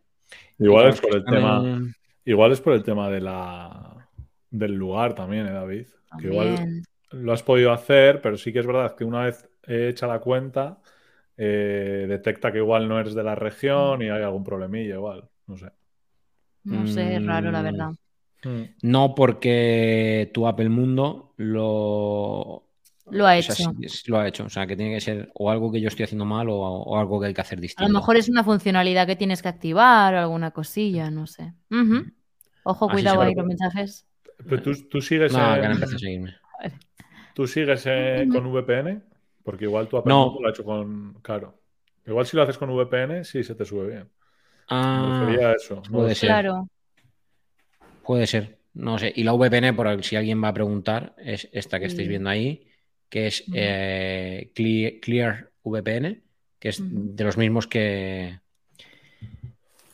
Igual 0.57 0.89
es 0.89 1.01
para 1.01 1.01
por 1.01 1.11
los 1.19 1.27
el 1.27 1.33
tema. 1.33 1.61
en- 1.63 1.95
Igual 2.23 2.51
es 2.51 2.61
por 2.61 2.73
el 2.73 2.83
tema 2.83 3.09
de 3.09 3.21
la 3.21 4.07
del 4.49 4.73
lugar 4.73 5.15
también, 5.15 5.47
¿eh, 5.47 5.51
David? 5.51 5.85
Que 6.19 6.27
igual. 6.27 6.83
Lo 7.13 7.33
has 7.33 7.43
podido 7.43 7.71
hacer, 7.71 8.21
pero 8.21 8.37
sí 8.37 8.53
que 8.53 8.59
es 8.59 8.67
verdad 8.67 8.95
que 8.95 9.03
una 9.05 9.25
vez 9.25 9.49
hecha 9.67 10.07
la 10.07 10.19
cuenta, 10.19 10.81
eh, 11.37 12.05
detecta 12.09 12.51
que 12.51 12.59
igual 12.59 12.87
no 12.87 12.99
eres 12.99 13.13
de 13.15 13.23
la 13.23 13.35
región 13.35 14.01
y 14.01 14.09
hay 14.09 14.23
algún 14.23 14.43
problemilla 14.43 14.95
igual. 14.95 15.29
No 15.47 15.57
sé. 15.57 15.71
No 16.63 16.87
sé, 16.87 17.15
es 17.17 17.25
raro, 17.25 17.51
la 17.51 17.61
Mm, 17.61 17.65
verdad. 17.71 17.89
Mm. 18.43 18.63
No 18.83 19.15
porque 19.15 20.29
tu 20.33 20.47
Apple 20.47 20.69
Mundo 20.69 21.33
lo. 21.37 22.63
Lo 23.11 23.27
ha 23.27 23.37
o 23.37 23.41
sea, 23.41 23.55
hecho. 23.55 23.73
sí, 23.73 23.89
sí 23.89 24.11
lo 24.11 24.19
ha 24.19 24.27
hecho. 24.27 24.45
O 24.45 24.49
sea, 24.49 24.67
que 24.67 24.75
tiene 24.75 24.93
que 24.95 25.01
ser 25.01 25.31
o 25.35 25.49
algo 25.51 25.71
que 25.71 25.81
yo 25.81 25.87
estoy 25.89 26.05
haciendo 26.05 26.25
mal 26.25 26.49
o, 26.49 26.55
o 26.57 26.97
algo 26.99 27.19
que 27.19 27.27
hay 27.27 27.33
que 27.33 27.41
hacer 27.41 27.59
A 27.59 27.61
distinto. 27.61 27.93
lo 27.93 27.99
mejor 27.99 28.17
es 28.17 28.29
una 28.29 28.43
funcionalidad 28.43 29.07
que 29.07 29.15
tienes 29.15 29.41
que 29.41 29.47
activar 29.49 30.13
o 30.15 30.19
alguna 30.19 30.51
cosilla, 30.51 31.09
no 31.11 31.27
sé. 31.27 31.53
Ujú. 31.71 32.11
Ojo, 32.63 32.87
Así 32.87 33.01
cuidado 33.01 33.21
ahí 33.21 33.33
los 33.35 33.45
mensajes. 33.45 34.05
Pero 34.49 34.61
tú, 34.61 34.71
tú 34.89 35.01
sigues, 35.01 35.31
No, 35.31 35.37
que 35.37 35.43
en- 35.43 35.49
ahora 35.49 35.71
empieza 35.73 35.95
a 35.95 35.99
seguirme. 35.99 36.35
Tú 37.33 37.47
sigues 37.47 37.83
eh, 37.87 38.27
con 38.31 38.45
VPN, 38.51 39.01
porque 39.43 39.65
igual 39.65 39.87
tu 39.87 39.97
Apple 39.97 40.09
No. 40.11 40.37
Lo 40.39 40.47
ha 40.47 40.51
hecho 40.51 40.63
con. 40.63 41.15
Claro. 41.21 41.57
Igual 42.05 42.25
si 42.25 42.35
lo 42.37 42.43
haces 42.43 42.57
con 42.57 42.69
VPN, 42.69 43.23
sí 43.23 43.43
se 43.43 43.55
te 43.55 43.65
sube 43.65 43.87
bien. 43.87 44.03
Me 44.03 44.07
Ah, 44.69 45.19
refería 45.27 45.49
a 45.49 45.53
eso. 45.53 45.75
no 45.75 46.00
puede 46.00 46.15
ser. 46.15 46.29
Claro. 46.29 46.67
puede 48.03 48.27
ser. 48.27 48.57
No 48.73 48.97
sé. 48.97 49.11
Y 49.15 49.23
la 49.23 49.33
VPN, 49.33 49.73
por 49.73 49.88
el- 49.88 50.03
si 50.03 50.15
alguien 50.15 50.43
va 50.43 50.50
a 50.50 50.53
preguntar, 50.53 51.13
es 51.17 51.50
esta 51.51 51.79
que 51.79 51.85
estáis 51.88 52.07
viendo 52.07 52.29
ahí, 52.29 52.67
que 53.09 53.27
es 53.27 53.43
eh, 53.53 54.51
Cle- 54.55 55.00
Clear 55.01 55.51
VPN, 55.63 56.21
que 56.59 56.69
es 56.69 56.81
de 56.81 57.23
los 57.23 57.38
mismos 57.38 57.67
que, 57.67 58.39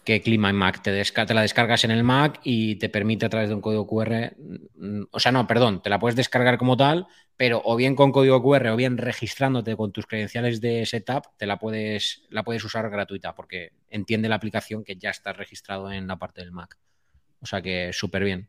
que 0.08 0.22
Clima 0.22 0.50
en 0.50 0.56
Mac. 0.56 0.82
Te, 0.82 1.04
te 1.04 1.34
la 1.34 1.42
descargas 1.42 1.84
en 1.84 1.92
el 1.92 2.02
Mac 2.02 2.40
y 2.42 2.76
te 2.76 2.88
permite 2.88 3.26
a 3.26 3.30
través 3.30 3.50
de 3.50 3.56
un 3.56 3.60
código 3.60 3.86
QR. 3.86 4.38
mm, 4.38 5.02
O 5.12 5.20
sea, 5.20 5.34
no, 5.34 5.46
perdón, 5.46 5.82
te 5.82 5.90
la 5.90 6.00
puedes 6.00 6.16
descargar 6.16 6.58
como 6.58 6.78
tal, 6.78 7.08
pero 7.36 7.62
o 7.66 7.76
bien 7.76 7.94
con 7.94 8.14
código 8.14 8.42
QR 8.42 8.70
o 8.70 8.78
bien 8.78 8.98
registrándote 8.98 9.76
con 9.76 9.92
tus 9.92 10.06
credenciales 10.08 10.62
de 10.62 10.86
setup, 10.86 11.26
te 11.36 11.46
la 11.46 11.60
puedes, 11.60 12.24
la 12.30 12.44
puedes 12.44 12.64
usar 12.64 12.90
gratuita 12.90 13.36
porque 13.36 13.74
entiende 13.90 14.30
la 14.30 14.36
aplicación 14.36 14.86
que 14.86 14.96
ya 14.96 15.10
estás 15.10 15.36
registrado 15.36 15.92
en 15.92 16.08
la 16.08 16.16
parte 16.16 16.40
del 16.40 16.54
Mac. 16.54 16.78
O 17.42 17.46
sea 17.46 17.62
que 17.62 17.92
súper 17.92 18.24
bien. 18.24 18.48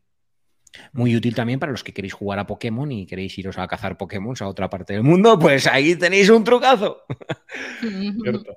Muy 0.93 1.17
útil 1.17 1.35
también 1.35 1.59
para 1.59 1.73
los 1.73 1.83
que 1.83 1.93
queréis 1.93 2.13
jugar 2.13 2.39
a 2.39 2.47
Pokémon 2.47 2.93
y 2.93 3.05
queréis 3.05 3.37
iros 3.37 3.59
a 3.59 3.67
cazar 3.67 3.97
Pokémon 3.97 4.37
a 4.39 4.47
otra 4.47 4.71
parte 4.71 4.93
del 4.93 5.03
mundo, 5.03 5.37
pues 5.41 5.67
ahí 5.67 5.97
tenéis 5.97 6.29
un 6.31 6.45
trucazo. 6.45 6.99
Cierto. 8.23 8.57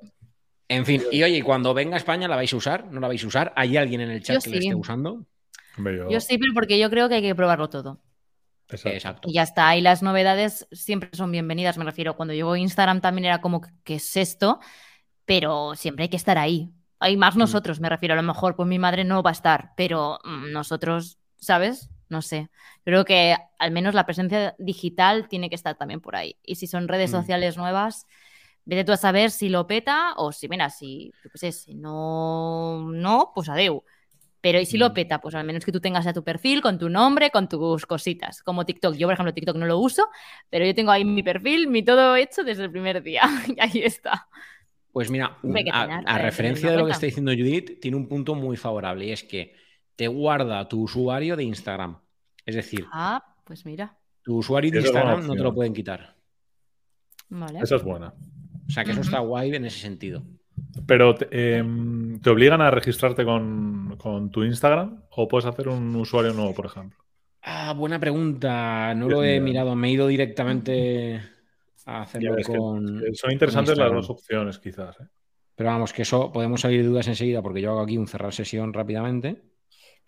En 0.72 0.86
fin, 0.86 1.02
y 1.12 1.22
oye, 1.24 1.44
cuando 1.44 1.74
venga 1.74 1.96
a 1.96 1.98
España, 1.98 2.28
¿la 2.28 2.36
vais 2.38 2.54
a 2.54 2.56
usar? 2.56 2.86
¿No 2.92 3.00
la 3.02 3.08
vais 3.10 3.24
a 3.24 3.28
usar? 3.28 3.52
¿Hay 3.56 3.76
alguien 3.76 4.02
en 4.02 4.10
el 4.12 4.24
chat 4.24 4.36
Yo 4.36 4.42
que 4.42 4.50
la 4.52 4.58
esté 4.58 4.76
usando? 4.76 5.26
Yo- 5.78 6.10
Yo 6.10 6.20
sí, 6.22 6.38
pero 6.38 6.54
porque 6.54 6.80
yo 6.80 6.90
creo 6.90 7.10
que 7.10 7.16
hay 7.16 7.22
que 7.22 7.36
probarlo 7.36 7.68
todo. 7.70 8.02
Exacto. 8.70 8.90
Exacto. 8.96 9.30
Y 9.30 9.34
ya 9.34 9.44
está. 9.44 9.76
Y 9.76 9.82
las 9.82 10.02
novedades 10.02 10.68
siempre 10.72 11.10
son 11.14 11.30
bienvenidas. 11.32 11.78
Me 11.78 11.84
refiero, 11.84 12.16
cuando 12.16 12.34
llegó 12.34 12.56
Instagram 12.56 13.02
también 13.02 13.26
era 13.26 13.42
como, 13.42 13.62
¿qué 13.84 13.96
es 13.96 14.16
esto? 14.16 14.60
Pero 15.26 15.76
siempre 15.76 16.04
hay 16.04 16.10
que 16.10 16.16
estar 16.18 16.38
ahí. 16.38 16.72
Hay 17.00 17.18
más 17.18 17.36
nosotros, 17.36 17.80
me 17.82 17.90
refiero. 17.90 18.14
A 18.14 18.18
lo 18.18 18.24
mejor, 18.24 18.56
pues 18.56 18.68
mi 18.70 18.80
madre 18.80 19.04
no 19.04 19.24
va 19.24 19.32
a 19.32 19.34
estar, 19.34 19.72
pero 19.76 20.20
mm, 20.24 20.52
nosotros, 20.52 21.18
¿sabes? 21.38 21.90
No 22.08 22.22
sé. 22.22 22.50
Creo 22.86 23.04
que 23.06 23.36
al 23.60 23.72
menos 23.72 23.94
la 23.94 24.06
presencia 24.06 24.56
digital 24.58 25.28
tiene 25.28 25.50
que 25.50 25.56
estar 25.56 25.76
también 25.78 26.00
por 26.00 26.16
ahí. 26.16 26.38
Y 26.44 26.56
si 26.56 26.68
son 26.68 26.88
redes 26.88 27.10
Mm. 27.12 27.16
sociales 27.16 27.58
nuevas, 27.58 28.06
vete 28.66 28.84
tú 28.84 28.92
a 28.92 28.98
saber 28.98 29.32
si 29.32 29.50
lo 29.50 29.66
peta 29.68 30.14
o 30.18 30.32
si, 30.32 30.48
mira, 30.48 30.70
si, 30.70 31.12
sé, 31.34 31.52
si 31.52 31.74
no, 31.76 32.90
no, 32.92 33.32
pues 33.36 33.50
adeu. 33.50 33.84
Pero 34.44 34.60
y 34.60 34.66
si 34.66 34.78
lo 34.80 34.90
Mm. 34.90 34.94
peta, 34.94 35.22
pues 35.22 35.36
al 35.36 35.46
menos 35.46 35.64
que 35.64 35.72
tú 35.72 35.80
tengas 35.80 36.04
ya 36.04 36.14
tu 36.14 36.24
perfil 36.24 36.62
con 36.64 36.80
tu 36.80 36.90
nombre, 36.90 37.30
con 37.30 37.48
tus 37.48 37.86
cositas, 37.86 38.42
como 38.42 38.66
TikTok. 38.66 38.96
Yo, 38.96 39.06
por 39.08 39.14
ejemplo, 39.14 39.34
TikTok 39.36 39.56
no 39.56 39.68
lo 39.68 39.78
uso, 39.78 40.08
pero 40.50 40.66
yo 40.66 40.74
tengo 40.74 40.90
ahí 40.92 41.06
mi 41.06 41.22
perfil, 41.22 41.68
mi 41.68 41.84
todo 41.84 42.16
hecho 42.16 42.44
desde 42.44 42.64
el 42.64 42.72
primer 42.72 43.04
día. 43.04 43.22
y 43.56 43.60
ahí 43.60 43.84
está. 43.84 44.28
Pues 44.92 45.10
mira, 45.12 45.38
a, 45.38 45.42
tener- 45.42 45.74
a 45.74 45.84
hay 45.94 46.04
que 46.18 46.22
referencia 46.24 46.72
de 46.72 46.78
lo 46.78 46.86
que 46.88 46.92
está 46.92 47.06
diciendo 47.06 47.32
Judith, 47.32 47.80
tiene 47.80 47.96
un 47.98 48.08
punto 48.08 48.34
muy 48.36 48.58
favorable 48.58 49.06
y 49.06 49.12
es 49.12 49.24
que 49.24 49.56
te 49.96 50.08
guarda 50.08 50.68
tu 50.68 50.82
usuario 50.82 51.36
de 51.36 51.44
Instagram. 51.44 51.98
Es 52.44 52.56
decir, 52.56 52.86
Ah, 52.92 53.24
pues 53.46 53.64
mira. 53.66 53.96
tu 54.24 54.38
usuario 54.38 54.72
de 54.72 54.80
Instagram 54.80 55.28
no 55.28 55.34
te 55.36 55.44
lo 55.44 55.54
pueden 55.54 55.74
quitar. 55.74 56.16
Vale. 57.30 57.60
Esa 57.60 57.76
es 57.76 57.84
buena. 57.84 58.12
O 58.68 58.72
sea 58.72 58.84
que 58.84 58.92
eso 58.92 59.02
está 59.02 59.20
guay 59.20 59.54
en 59.54 59.66
ese 59.66 59.80
sentido. 59.80 60.24
Pero 60.86 61.16
te, 61.16 61.58
em, 61.58 62.20
¿te 62.20 62.30
obligan 62.30 62.62
a 62.62 62.72
registrarte 62.72 63.26
con, 63.26 63.96
con 63.98 64.32
tu 64.32 64.44
Instagram 64.44 65.04
o 65.10 65.28
puedes 65.28 65.46
hacer 65.46 65.68
un 65.68 65.96
usuario 65.96 66.34
nuevo, 66.34 66.54
por 66.54 66.66
ejemplo? 66.66 67.00
Ah, 67.42 67.74
buena 67.74 68.00
pregunta. 68.00 68.94
No 68.94 69.10
lo 69.10 69.24
he 69.24 69.40
mirado. 69.40 69.76
Me 69.76 69.90
he 69.90 69.92
ido 69.92 70.08
directamente 70.08 71.22
hacerlo 71.86 72.36
con. 72.46 73.02
son 73.14 73.32
interesantes 73.32 73.78
las 73.78 73.92
dos 73.92 74.10
opciones, 74.10 74.60
quizás. 74.60 75.00
¿eh? 75.00 75.06
Pero 75.56 75.70
vamos, 75.70 75.94
que 75.94 76.04
eso 76.04 76.32
podemos 76.32 76.62
salir 76.62 76.82
de 76.82 76.88
dudas 76.88 77.08
enseguida 77.08 77.42
porque 77.42 77.62
yo 77.62 77.72
hago 77.72 77.82
aquí 77.82 77.98
un 77.98 78.08
cerrar 78.08 78.34
sesión 78.34 78.74
rápidamente. 78.74 79.42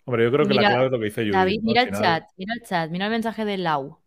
Hombre, 0.04 0.24
yo 0.24 0.32
creo 0.32 0.46
que 0.46 0.54
la 0.54 0.60
clave 0.60 0.86
es 0.86 0.92
lo 0.92 0.98
que 0.98 1.04
dice 1.06 1.20
Judith. 1.22 1.34
David, 1.34 1.60
mira 1.62 1.82
el 1.82 1.90
chat, 1.90 2.24
mira 2.36 2.54
el 2.54 2.62
chat, 2.62 2.90
mira 2.90 3.06
el 3.06 3.10
mensaje 3.10 3.44
de 3.44 3.56
Lau. 3.58 3.98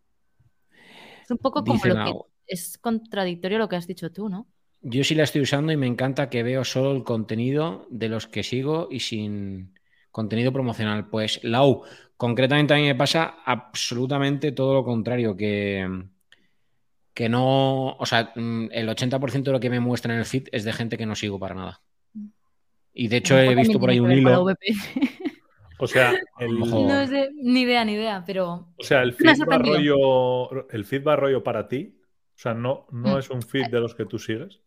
Es 1.24 1.32
un 1.32 1.38
poco 1.38 1.64
como 1.64 1.84
lo 1.84 2.06
que 2.06 2.14
es 2.48 2.78
contradictorio 2.78 3.58
lo 3.58 3.70
que 3.70 3.76
has 3.76 3.88
dicho 3.88 4.12
tú, 4.12 4.30
¿no? 4.30 4.48
Yo 4.82 5.04
sí 5.04 5.16
la 5.16 5.24
estoy 5.24 5.42
usando 5.42 5.72
y 5.72 5.78
me 5.78 5.88
encanta 5.88 6.30
que 6.30 6.44
veo 6.44 6.64
solo 6.64 6.92
el 6.92 7.04
contenido 7.04 7.88
de 7.90 8.10
los 8.10 8.28
que 8.28 8.44
sigo 8.44 8.88
y 8.92 9.00
sin 9.00 9.74
contenido 10.12 10.54
promocional. 10.54 11.10
Pues 11.10 11.44
Lau, 11.44 11.84
concretamente 12.16 12.74
a 12.74 12.78
mí 12.78 12.84
me 12.84 12.96
pasa 12.96 13.38
absolutamente 13.46 14.52
todo 14.52 14.74
lo 14.74 14.84
contrario, 14.84 15.36
que, 15.36 15.88
que 17.14 17.30
no, 17.30 17.98
o 17.98 18.06
sea, 18.06 18.32
mm, 18.36 18.70
el 18.72 18.88
80% 18.88 19.44
de 19.44 19.52
lo 19.52 19.60
que 19.60 19.70
me 19.70 19.80
muestra 19.80 20.14
en 20.14 20.20
el 20.20 20.26
feed 20.26 20.48
es 20.52 20.64
de 20.64 20.74
gente 20.74 20.98
que 20.98 21.06
no 21.06 21.16
sigo 21.16 21.40
para 21.40 21.56
nada. 21.56 21.82
Y 22.94 23.08
de 23.08 23.18
hecho 23.18 23.38
he 23.38 23.54
visto 23.56 23.80
por 23.80 23.90
ahí 23.90 24.00
un 24.00 24.12
hilo. 24.12 24.46
O 25.80 25.86
sea, 25.86 26.12
el... 26.40 26.60
no 26.60 27.08
sé, 27.08 27.30
ni 27.36 27.62
idea, 27.62 27.86
ni 27.86 27.94
idea, 27.94 28.24
pero. 28.26 28.70
O 28.78 28.84
sea, 28.84 29.04
el 29.04 29.14
feed, 29.14 29.42
va 29.48 29.60
rollo, 29.60 30.68
el 30.72 30.86
feed 30.86 31.04
va 31.04 31.16
rollo 31.16 31.44
para 31.44 31.68
ti. 31.68 31.97
O 32.38 32.40
sea, 32.40 32.54
no, 32.54 32.86
no 32.92 33.16
mm. 33.16 33.18
es 33.18 33.30
un 33.32 33.42
feed 33.42 33.68
de 33.72 33.80
los 33.80 33.96
que 33.96 34.06
tú 34.06 34.20
sigues. 34.20 34.62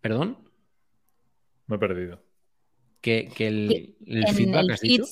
¿Perdón? 0.00 0.38
Me 1.66 1.76
he 1.76 1.78
perdido. 1.80 2.22
Que, 3.00 3.32
el, 3.38 3.96
feedback 4.34 4.70
has 4.70 4.80
dicho. 4.80 5.04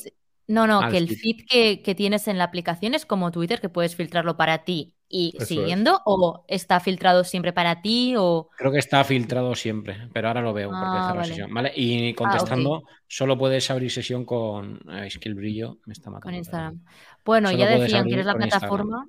No, 0.47 0.69
no, 0.69 0.83
ah, 0.83 0.89
que 0.89 0.99
el 0.99 1.09
feed 1.09 1.81
que, 1.83 1.95
tienes 1.97 2.29
en 2.29 2.39
la 2.39 2.45
aplicación 2.45 2.95
es 2.95 3.07
como 3.07 3.33
Twitter, 3.33 3.61
que 3.61 3.69
puedes 3.69 3.97
filtrarlo 3.97 4.37
para 4.37 4.65
ti 4.65 4.95
y 5.09 5.35
siguiendo, 5.41 6.01
o 6.05 6.45
está 6.47 6.79
filtrado 6.79 7.25
siempre 7.25 7.53
para 7.53 7.83
ti, 7.83 8.15
o. 8.17 8.51
Creo 8.57 8.71
que 8.71 8.79
está 8.79 9.03
filtrado 9.03 9.57
siempre, 9.57 10.09
pero 10.13 10.29
ahora 10.29 10.43
lo 10.43 10.53
veo 10.53 10.69
porque 10.69 10.85
ah, 10.87 11.13
vale. 11.13 11.29
sesión. 11.29 11.53
¿Vale? 11.53 11.73
Y 11.75 12.11
ah, 12.11 12.15
contestando, 12.17 12.85
solo 13.09 13.37
puedes 13.37 13.69
abrir 13.69 13.91
sesión 13.91 14.25
con. 14.25 14.81
Es 15.03 15.19
que 15.19 15.29
el 15.29 15.35
brillo 15.35 15.79
me 15.87 15.93
está 15.93 16.11
matando. 16.11 16.23
Con 16.23 16.35
Instagram. 16.37 16.85
Bueno, 17.25 17.51
ya 17.51 17.67
decían 17.67 18.07
que 18.07 18.15
eres 18.15 18.27
la 18.27 18.37
plataforma. 18.37 19.09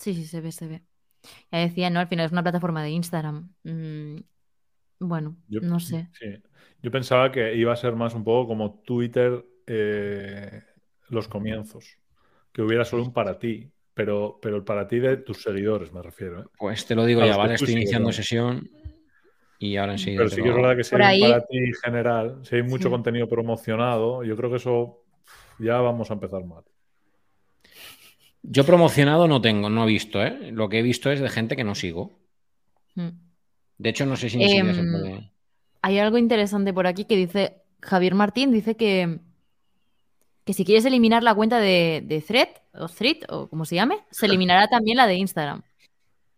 Sí, 0.00 0.14
sí, 0.14 0.24
se 0.24 0.40
ve, 0.40 0.50
se 0.50 0.66
ve. 0.66 0.82
Ya 1.52 1.58
decían, 1.58 1.92
¿no? 1.92 2.00
Al 2.00 2.08
final 2.08 2.26
es 2.26 2.32
una 2.32 2.42
plataforma 2.42 2.82
de 2.82 2.90
Instagram. 2.90 3.52
Mm, 3.64 4.16
bueno, 5.00 5.36
no 5.48 5.78
sé. 5.78 6.08
Yo 6.82 6.90
pensaba 6.90 7.30
que 7.30 7.54
iba 7.54 7.72
a 7.72 7.76
ser 7.76 7.94
más 7.94 8.14
un 8.14 8.24
poco 8.24 8.48
como 8.48 8.80
Twitter 8.80 9.44
eh, 9.66 10.62
los 11.10 11.28
comienzos, 11.28 11.98
que 12.52 12.62
hubiera 12.62 12.84
solo 12.86 13.02
un 13.02 13.12
para 13.12 13.38
ti, 13.38 13.70
pero, 13.92 14.38
pero 14.40 14.56
el 14.56 14.64
para 14.64 14.88
ti 14.88 14.98
de 14.98 15.18
tus 15.18 15.42
seguidores, 15.42 15.92
me 15.92 16.00
refiero. 16.00 16.42
¿eh? 16.42 16.46
Pues 16.58 16.86
te 16.86 16.94
lo 16.94 17.04
digo 17.04 17.22
ya, 17.24 17.36
¿vale? 17.36 17.54
Estoy 17.54 17.74
iniciando 17.74 18.10
sesión 18.12 18.70
y 19.58 19.76
ahora 19.76 19.92
enseguida. 19.92 20.20
Pero 20.20 20.30
sí 20.30 20.42
que 20.42 20.48
es 20.48 20.54
verdad 20.54 20.76
que 20.76 20.84
si 20.84 20.96
hay 20.96 21.22
un 21.22 21.28
para 21.28 21.46
ti 21.46 21.72
general, 21.84 22.40
si 22.42 22.56
hay 22.56 22.62
mucho 22.62 22.88
contenido 22.88 23.28
promocionado, 23.28 24.24
yo 24.24 24.34
creo 24.34 24.48
que 24.48 24.56
eso 24.56 25.04
ya 25.58 25.78
vamos 25.80 26.10
a 26.10 26.14
empezar 26.14 26.42
mal. 26.44 26.64
Yo 28.42 28.64
promocionado 28.64 29.28
no 29.28 29.40
tengo, 29.40 29.68
no 29.68 29.84
he 29.84 29.86
visto, 29.86 30.22
¿eh? 30.22 30.50
Lo 30.52 30.68
que 30.68 30.78
he 30.78 30.82
visto 30.82 31.10
es 31.10 31.20
de 31.20 31.28
gente 31.28 31.56
que 31.56 31.64
no 31.64 31.74
sigo. 31.74 32.18
Hmm. 32.94 33.10
De 33.78 33.90
hecho, 33.90 34.06
no 34.06 34.16
sé 34.16 34.30
si 34.30 34.38
ni 34.38 34.56
em, 34.56 34.92
puede. 34.92 35.30
Hay 35.82 35.98
algo 35.98 36.18
interesante 36.18 36.72
por 36.72 36.86
aquí 36.86 37.04
que 37.04 37.16
dice 37.16 37.62
Javier 37.80 38.14
Martín, 38.14 38.52
dice 38.52 38.76
que 38.76 39.20
que 40.44 40.54
si 40.54 40.64
quieres 40.64 40.84
eliminar 40.84 41.22
la 41.22 41.34
cuenta 41.34 41.58
de, 41.58 42.02
de 42.04 42.20
Thread 42.20 42.48
o 42.74 42.88
Thread 42.88 43.18
o 43.28 43.48
como 43.48 43.64
se 43.64 43.76
llame, 43.76 43.98
se 44.10 44.26
eliminará 44.26 44.68
también 44.68 44.96
la 44.96 45.06
de 45.06 45.14
Instagram. 45.14 45.62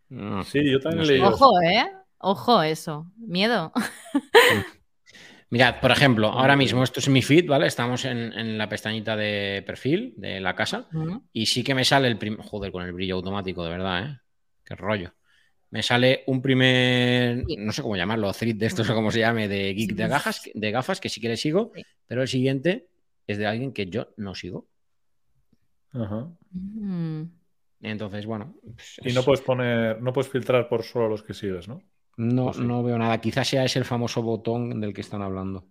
Mm, 0.08 0.42
sí, 0.42 0.60
yo 0.70 0.80
también 0.80 1.06
leí. 1.06 1.20
Ojo, 1.20 1.50
¿eh? 1.62 1.86
Ojo, 2.18 2.62
eso. 2.62 3.06
Miedo. 3.16 3.72
Mirad, 5.52 5.80
por 5.80 5.90
ejemplo, 5.90 6.28
ahora 6.28 6.56
mismo 6.56 6.82
esto 6.82 6.98
es 6.98 7.10
mi 7.10 7.20
feed, 7.20 7.46
¿vale? 7.46 7.66
Estamos 7.66 8.06
en, 8.06 8.56
la 8.56 8.70
pestañita 8.70 9.16
de 9.16 9.62
perfil 9.66 10.14
de 10.16 10.40
la 10.40 10.54
casa 10.54 10.88
y 11.30 11.44
sí 11.44 11.62
que 11.62 11.74
me 11.74 11.84
sale 11.84 12.08
el 12.08 12.16
primer. 12.16 12.40
Joder, 12.40 12.72
con 12.72 12.82
el 12.82 12.94
brillo 12.94 13.16
automático, 13.16 13.62
de 13.62 13.70
verdad, 13.70 14.02
¿eh? 14.02 14.18
Qué 14.64 14.74
rollo. 14.74 15.12
Me 15.68 15.82
sale 15.82 16.24
un 16.26 16.40
primer, 16.40 17.44
no 17.58 17.70
sé 17.70 17.82
cómo 17.82 17.98
llamarlo, 17.98 18.32
thread 18.32 18.54
de 18.54 18.64
estos 18.64 18.88
o 18.88 18.94
como 18.94 19.10
se 19.10 19.18
llame, 19.18 19.46
de 19.46 19.74
geek 19.74 19.92
de 19.92 20.08
gafas, 20.08 20.48
de 20.54 20.70
gafas, 20.70 21.00
que 21.00 21.10
sí 21.10 21.20
que 21.20 21.28
le 21.28 21.36
sigo, 21.36 21.72
pero 22.06 22.22
el 22.22 22.28
siguiente 22.28 22.86
es 23.26 23.36
de 23.36 23.44
alguien 23.44 23.74
que 23.74 23.84
yo 23.84 24.08
no 24.16 24.34
sigo. 24.34 24.70
Ajá. 25.92 26.30
Mm. 26.52 27.24
Entonces, 27.82 28.24
bueno. 28.24 28.54
Pues 28.62 29.00
y 29.04 29.12
no 29.12 29.22
puedes 29.22 29.42
poner, 29.42 30.00
no 30.00 30.14
puedes 30.14 30.32
filtrar 30.32 30.66
por 30.66 30.82
solo 30.82 31.10
los 31.10 31.22
que 31.22 31.34
sigues, 31.34 31.68
¿no? 31.68 31.82
No, 32.16 32.52
no 32.52 32.82
veo 32.82 32.98
nada. 32.98 33.20
Quizás 33.20 33.48
sea 33.48 33.64
ese 33.64 33.78
el 33.78 33.84
famoso 33.84 34.22
botón 34.22 34.80
del 34.80 34.92
que 34.92 35.00
están 35.00 35.22
hablando. 35.22 35.66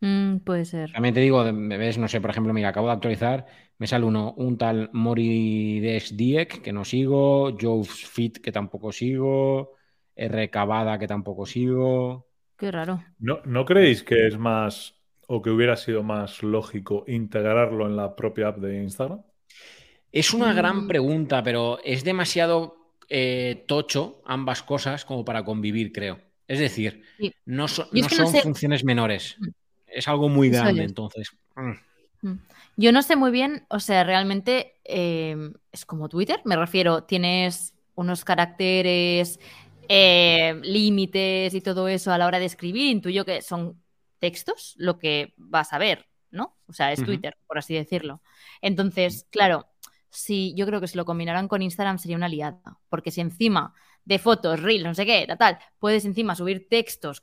Mm, 0.00 0.38
puede 0.38 0.64
ser. 0.64 0.92
También 0.92 1.14
te 1.14 1.20
digo, 1.20 1.44
me 1.52 1.78
ves, 1.78 1.98
no 1.98 2.08
sé, 2.08 2.20
por 2.20 2.30
ejemplo, 2.30 2.52
mira, 2.52 2.68
acabo 2.68 2.88
de 2.88 2.94
actualizar, 2.94 3.46
me 3.78 3.86
sale 3.86 4.04
uno, 4.04 4.34
un 4.36 4.58
tal 4.58 4.90
Morides 4.92 6.16
Diek, 6.16 6.60
que 6.60 6.72
no 6.72 6.84
sigo, 6.84 7.56
Joe 7.58 7.84
Fit, 7.84 8.38
que 8.38 8.52
tampoco 8.52 8.92
sigo, 8.92 9.74
R. 10.14 10.50
Cavada, 10.50 10.98
que 10.98 11.06
tampoco 11.06 11.46
sigo. 11.46 12.26
Qué 12.58 12.70
raro. 12.70 13.02
¿No, 13.18 13.40
¿No 13.44 13.64
creéis 13.64 14.02
que 14.02 14.26
es 14.26 14.38
más 14.38 14.94
o 15.28 15.42
que 15.42 15.50
hubiera 15.50 15.76
sido 15.76 16.02
más 16.02 16.42
lógico 16.42 17.04
integrarlo 17.06 17.86
en 17.86 17.96
la 17.96 18.14
propia 18.14 18.48
app 18.48 18.58
de 18.58 18.82
Instagram? 18.82 19.22
Es 20.12 20.32
una 20.32 20.52
gran 20.52 20.84
mm. 20.84 20.88
pregunta, 20.88 21.42
pero 21.42 21.78
es 21.84 22.04
demasiado 22.04 22.85
eh, 23.08 23.64
tocho 23.66 24.22
ambas 24.24 24.62
cosas 24.62 25.04
como 25.04 25.24
para 25.24 25.44
convivir, 25.44 25.92
creo. 25.92 26.20
Es 26.48 26.58
decir, 26.58 27.02
no, 27.44 27.68
son 27.68 27.88
funciones 28.42 28.84
menores. 28.84 29.36
Mm. 29.38 29.48
Es 29.86 30.08
algo 30.08 30.28
muy 30.28 30.50
grande, 30.50 30.84
entonces. 30.84 31.32
Mm. 31.56 32.36
Yo 32.76 32.92
no 32.92 33.02
sé 33.02 33.16
muy 33.16 33.30
bien, 33.30 33.64
o 33.68 33.80
sea, 33.80 34.04
realmente 34.04 34.74
em, 34.84 35.54
es 35.72 35.86
como 35.86 36.08
Twitter, 36.08 36.40
me 36.44 36.56
refiero, 36.56 37.04
tienes 37.04 37.74
unos 37.94 38.24
caracteres, 38.24 39.40
eh, 39.88 40.60
límites 40.62 41.54
y 41.54 41.60
todo 41.60 41.88
eso 41.88 42.12
a 42.12 42.18
la 42.18 42.26
hora 42.26 42.38
de 42.38 42.44
escribir, 42.44 42.90
intuyo 42.90 43.24
que 43.24 43.40
son 43.40 43.80
textos 44.18 44.74
lo 44.76 44.98
que 44.98 45.32
vas 45.36 45.72
a 45.72 45.78
ver, 45.78 46.06
¿no? 46.30 46.56
O 46.66 46.72
sea, 46.72 46.92
es 46.92 47.02
Twitter, 47.02 47.36
por 47.46 47.58
así 47.58 47.74
decirlo. 47.74 48.20
Entonces, 48.60 49.26
claro, 49.30 49.68
si 50.16 50.54
yo 50.54 50.66
creo 50.66 50.80
que 50.80 50.88
si 50.88 50.96
lo 50.96 51.04
combinaran 51.04 51.48
con 51.48 51.62
Instagram 51.62 51.98
sería 51.98 52.16
una 52.16 52.28
liada, 52.28 52.78
porque 52.88 53.10
si 53.10 53.20
encima 53.20 53.74
de 54.04 54.18
fotos, 54.18 54.62
reels, 54.62 54.84
no 54.84 54.94
sé 54.94 55.04
qué, 55.04 55.26
tal, 55.38 55.58
puedes 55.78 56.04
encima 56.04 56.34
subir 56.34 56.68
textos 56.68 57.20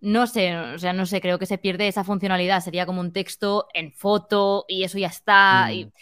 No 0.00 0.26
sé, 0.26 0.56
o 0.56 0.78
sea, 0.78 0.92
no 0.92 1.06
sé, 1.06 1.20
creo 1.20 1.38
que 1.38 1.46
se 1.46 1.58
pierde 1.58 1.86
esa 1.86 2.02
funcionalidad. 2.02 2.60
Sería 2.60 2.86
como 2.86 3.00
un 3.00 3.12
texto 3.12 3.68
en 3.72 3.92
foto 3.92 4.64
y 4.68 4.84
eso 4.84 4.98
ya 4.98 5.08
está. 5.08 5.72
Y, 5.72 5.86
mm. 5.86 5.92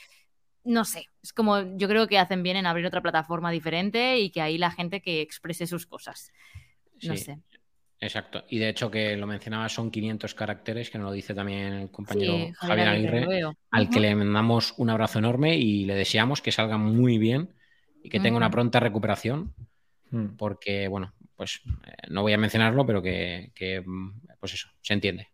no 0.65 0.85
sé, 0.85 1.09
es 1.23 1.33
como 1.33 1.77
yo 1.77 1.89
creo 1.89 2.07
que 2.07 2.19
hacen 2.19 2.43
bien 2.43 2.57
en 2.57 2.67
abrir 2.67 2.87
otra 2.87 3.03
plataforma 3.03 3.51
diferente 3.51 4.19
y 4.19 4.31
que 4.31 4.41
ahí 4.41 4.59
la 4.59 4.71
gente 4.71 5.03
que 5.03 5.21
exprese 5.21 5.67
sus 5.67 5.87
cosas. 5.87 6.33
No 7.03 7.17
sé. 7.17 7.39
Exacto. 8.03 8.45
Y 8.49 8.59
de 8.59 8.69
hecho 8.69 8.91
que 8.91 9.17
lo 9.17 9.29
mencionaba 9.29 9.69
son 9.69 9.89
500 9.89 10.35
caracteres, 10.35 10.91
que 10.91 10.99
nos 10.99 11.07
lo 11.07 11.13
dice 11.13 11.35
también 11.35 11.73
el 11.73 11.91
compañero 11.91 12.53
Javier 12.57 12.89
Aguirre, 12.89 13.45
al 13.71 13.91
que 13.91 14.01
le 14.01 14.17
mandamos 14.17 14.75
un 14.77 14.91
abrazo 14.91 15.21
enorme 15.21 15.57
y 15.57 15.85
le 15.85 15.95
deseamos 15.95 16.43
que 16.43 16.51
salga 16.51 16.79
muy 16.79 17.17
bien 17.19 17.55
y 18.03 18.09
que 18.09 18.19
tenga 18.19 18.37
una 18.37 18.51
pronta 18.51 18.81
recuperación, 18.81 19.55
hmm. 20.11 20.31
porque, 20.37 20.89
bueno, 20.89 21.15
pues 21.37 21.63
eh, 21.87 21.93
no 22.09 22.23
voy 22.23 22.33
a 22.33 22.39
mencionarlo, 22.39 22.85
pero 22.85 23.01
que, 23.01 23.53
pues 24.41 24.55
eso, 24.55 24.69
se 24.81 24.95
entiende. 24.95 25.29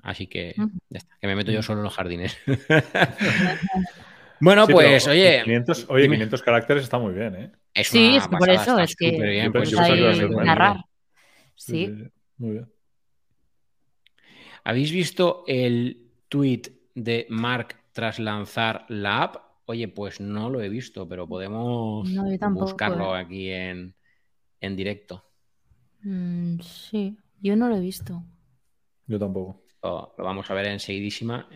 Así 0.00 0.28
que 0.28 0.54
ya 0.90 0.98
está, 0.98 1.16
que 1.20 1.26
me 1.26 1.34
meto 1.34 1.50
yo 1.50 1.60
solo 1.60 1.80
en 1.80 1.84
los 1.84 1.94
jardines. 1.94 2.38
bueno, 4.40 4.68
pues, 4.68 5.08
oye... 5.08 5.40
500, 5.42 5.86
oye, 5.88 6.08
500 6.08 6.42
caracteres 6.42 6.84
está 6.84 7.00
muy 7.00 7.14
bien, 7.14 7.34
¿eh? 7.34 7.82
sí, 7.82 8.14
es 8.14 8.28
por 8.28 8.48
eso, 8.48 8.78
es 8.78 8.94
que 8.94 9.10
bien, 9.10 9.50
pues, 9.50 9.72
narrar. 9.72 10.84
Sí. 11.62 11.88
Muy 12.38 12.50
bien. 12.50 12.72
¿Habéis 14.64 14.90
visto 14.90 15.44
el 15.46 16.10
tweet 16.28 16.62
de 16.94 17.26
Mark 17.30 17.76
tras 17.92 18.18
lanzar 18.18 18.84
la 18.88 19.22
app? 19.22 19.36
Oye, 19.66 19.86
pues 19.86 20.20
no 20.20 20.50
lo 20.50 20.60
he 20.60 20.68
visto, 20.68 21.08
pero 21.08 21.28
podemos 21.28 22.08
buscarlo 22.50 23.16
eh. 23.16 23.20
aquí 23.20 23.50
en, 23.50 23.94
directo. 24.60 25.24
Mm, 26.02 26.58
sí, 26.60 27.16
yo 27.40 27.54
no 27.54 27.68
lo 27.68 27.76
he 27.76 27.80
visto. 27.80 28.24
Yo 29.06 29.18
tampoco. 29.20 29.62
Lo, 29.84 30.14
vamos 30.18 30.50
a 30.50 30.54
ver 30.54 30.66
enseguidísima. 30.66 31.48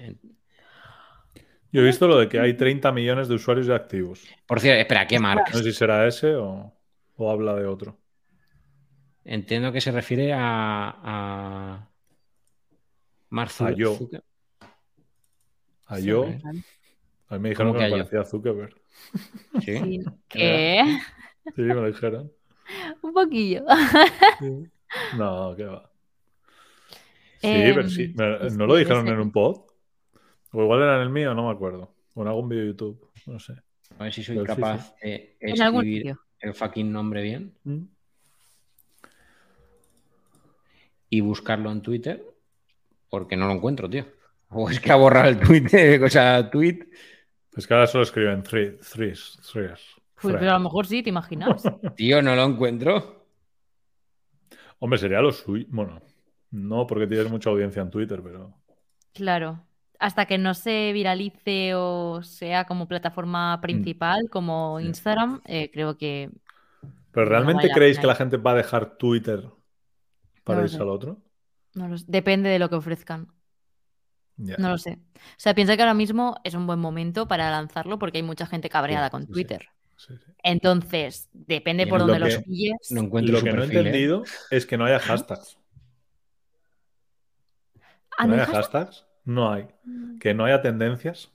Yo 1.72 1.80
he 1.80 1.84
visto 1.84 2.06
lo 2.06 2.18
de 2.18 2.28
que 2.28 2.38
hay 2.38 2.56
30 2.56 2.92
millones 2.92 3.26
de 3.26 3.34
usuarios 3.34 3.68
activos. 3.70 4.25
Por 4.46 4.60
cierto, 4.60 4.80
espera, 4.80 5.06
¿qué 5.06 5.18
Mark? 5.18 5.46
No 5.52 5.58
sé 5.58 5.64
si 5.64 5.72
será 5.72 6.06
ese 6.06 6.36
o 6.36 6.72
habla 7.18 7.54
de 7.56 7.66
otro. 7.66 8.05
Entiendo 9.28 9.73
que 9.73 9.80
se 9.80 9.90
refiere 9.90 10.33
a, 10.33 10.95
a 11.02 11.88
A 13.59 13.71
yo. 13.73 13.99
A 15.87 15.99
yo. 15.99 16.26
A 17.28 17.35
mí 17.35 17.40
me 17.40 17.49
dijeron 17.49 17.73
que, 17.75 17.80
me 17.80 17.90
parecía 17.90 18.25
Zuckerberg. 18.25 18.80
¿Sí? 19.64 20.04
¿Qué? 20.28 21.00
Sí, 21.56 21.62
me 21.62 21.75
lo 21.75 21.87
dijeron. 21.88 22.33
Un 23.02 23.12
poquillo. 23.12 23.64
No, 25.18 25.54
qué 25.56 25.64
va. 25.64 25.90
Sí, 27.40 27.73
pero 27.75 27.88
sí. 27.88 28.14
Em, 28.16 28.56
¿No 28.56 28.66
lo 28.66 28.76
dijeron 28.76 29.09
en 29.09 29.18
un 29.18 29.33
pod? 29.33 29.62
O 30.52 30.62
igual 30.62 30.83
era 30.83 30.97
en 30.97 31.02
el 31.02 31.11
mío, 31.11 31.35
no 31.35 31.49
me 31.49 31.52
acuerdo. 31.52 31.95
O 32.14 32.23
en 32.23 32.28
algún 32.28 32.49
vídeo 32.49 32.62
de 32.62 32.68
YouTube. 32.71 33.11
No 33.26 33.40
sé. 33.40 33.54
A 33.99 34.04
ver 34.04 34.12
si 34.12 34.23
soy 34.23 34.42
capaz 34.45 34.95
de 35.02 35.37
En 35.40 35.61
algún 35.61 35.85
escribir 35.85 36.16
el 36.40 36.54
fucking 36.54 36.92
nombre 36.92 37.23
bien 37.23 37.54
Mm. 37.64 37.95
Y 41.16 41.20
buscarlo 41.20 41.70
en 41.73 41.80
Twitter, 41.80 42.23
porque 43.08 43.37
no 43.37 43.46
lo 43.46 43.54
encuentro, 43.54 43.88
tío. 43.88 44.04
O 44.50 44.68
es 44.68 44.80
que 44.80 44.92
ha 44.92 44.96
borrado 44.96 45.28
el 45.28 45.40
Twitter, 45.40 46.02
o 46.04 46.11
sea, 46.11 46.50
tweet. 46.50 46.80
Es 47.56 47.66
que 47.66 47.73
ahora 47.73 47.87
solo 47.87 48.04
escriben 48.04 48.42
three, 48.42 48.76
threes, 48.92 49.38
threes. 49.50 49.80
Pues, 50.20 50.37
pero 50.38 50.50
a 50.50 50.54
lo 50.54 50.61
mejor 50.61 50.87
sí, 50.87 51.02
¿te 51.02 51.08
imaginas? 51.08 51.62
Tío, 51.96 52.20
no 52.20 52.37
lo 52.37 52.44
encuentro. 52.44 53.26
Hombre, 54.78 54.99
sería 54.99 55.20
lo 55.20 55.32
suyo. 55.32 55.64
Bueno, 55.70 56.02
no 56.50 56.87
porque 56.87 57.06
tienes 57.06 57.30
mucha 57.30 57.49
audiencia 57.49 57.80
en 57.80 57.90
Twitter, 57.90 58.20
pero. 58.23 58.52
Claro. 59.14 59.62
Hasta 59.99 60.26
que 60.26 60.37
no 60.37 60.52
se 60.52 60.92
viralice 60.92 61.75
o 61.75 62.23
sea 62.23 62.66
como 62.66 62.87
plataforma 62.87 63.58
principal, 63.62 64.28
como 64.28 64.78
Mm. 64.78 64.82
Sí. 64.82 64.87
Instagram, 64.88 65.40
eh, 65.46 65.70
creo 65.73 65.96
que 65.96 66.30
¿Pero 67.12 67.26
realmente 67.26 67.70
creéis 67.70 67.99
que 67.99 68.06
la 68.06 68.14
gente 68.14 68.37
va 68.37 68.50
a 68.50 68.56
dejar 68.56 68.99
Twitter 68.99 69.49
para 70.46 70.60
No 70.60 70.62
lo 70.62 70.66
irse 70.66 70.78
sé. 70.78 70.82
al 70.82 70.88
otro? 70.88 71.22
no 71.74 71.88
lo 71.88 71.98
sé. 71.98 72.04
depende 72.08 72.48
de 72.50 72.58
lo 72.58 72.68
que 72.70 72.76
ofrezcan. 72.76 73.28
No 74.36 74.68
lo 74.70 74.78
sé. 74.78 74.98
O 75.14 75.20
sea, 75.38 75.54
piensa 75.54 75.76
que 75.76 75.82
ahora 75.82 75.94
mismo 75.94 76.36
es 76.44 76.54
un 76.54 76.66
buen 76.66 76.78
momento 76.78 77.26
para 77.26 77.50
lanzarlo 77.50 77.98
porque 77.98 78.18
hay 78.18 78.22
mucha 78.22 78.46
gente 78.46 78.68
cabreada 78.68 79.08
Sí, 79.08 79.10
con 79.10 79.26
sí. 79.26 79.32
Twitter. 79.32 79.68
Sí, 79.96 80.14
sí. 80.18 80.32
Entonces, 80.42 81.28
depende 81.32 81.84
Y 81.84 81.86
por 81.86 82.00
lo 82.04 82.06
donde 82.06 82.18
que 82.18 82.20
los 82.20 82.38
pilles. 82.38 82.76
No 82.90 83.00
encuentro 83.02 83.34
Lo 83.34 83.42
que 83.42 83.52
no 83.52 83.62
he 83.62 83.66
¿eh? 83.66 83.66
entendido 83.66 84.24
es 84.50 84.66
que 84.66 84.76
no 84.78 84.84
haya 84.84 85.00
hashtags. 85.00 85.58
Ah, 88.18 88.24
Que 88.24 88.28
no 88.28 88.34
¿no 88.34 88.34
haya 88.34 88.44
hay 88.44 88.46
hashtag? 88.46 88.86
hashtags, 88.86 89.06
no 89.24 89.50
hay. 89.52 89.68
Que 90.20 90.34
no 90.34 90.44
haya 90.44 90.62
tendencias, 90.62 91.32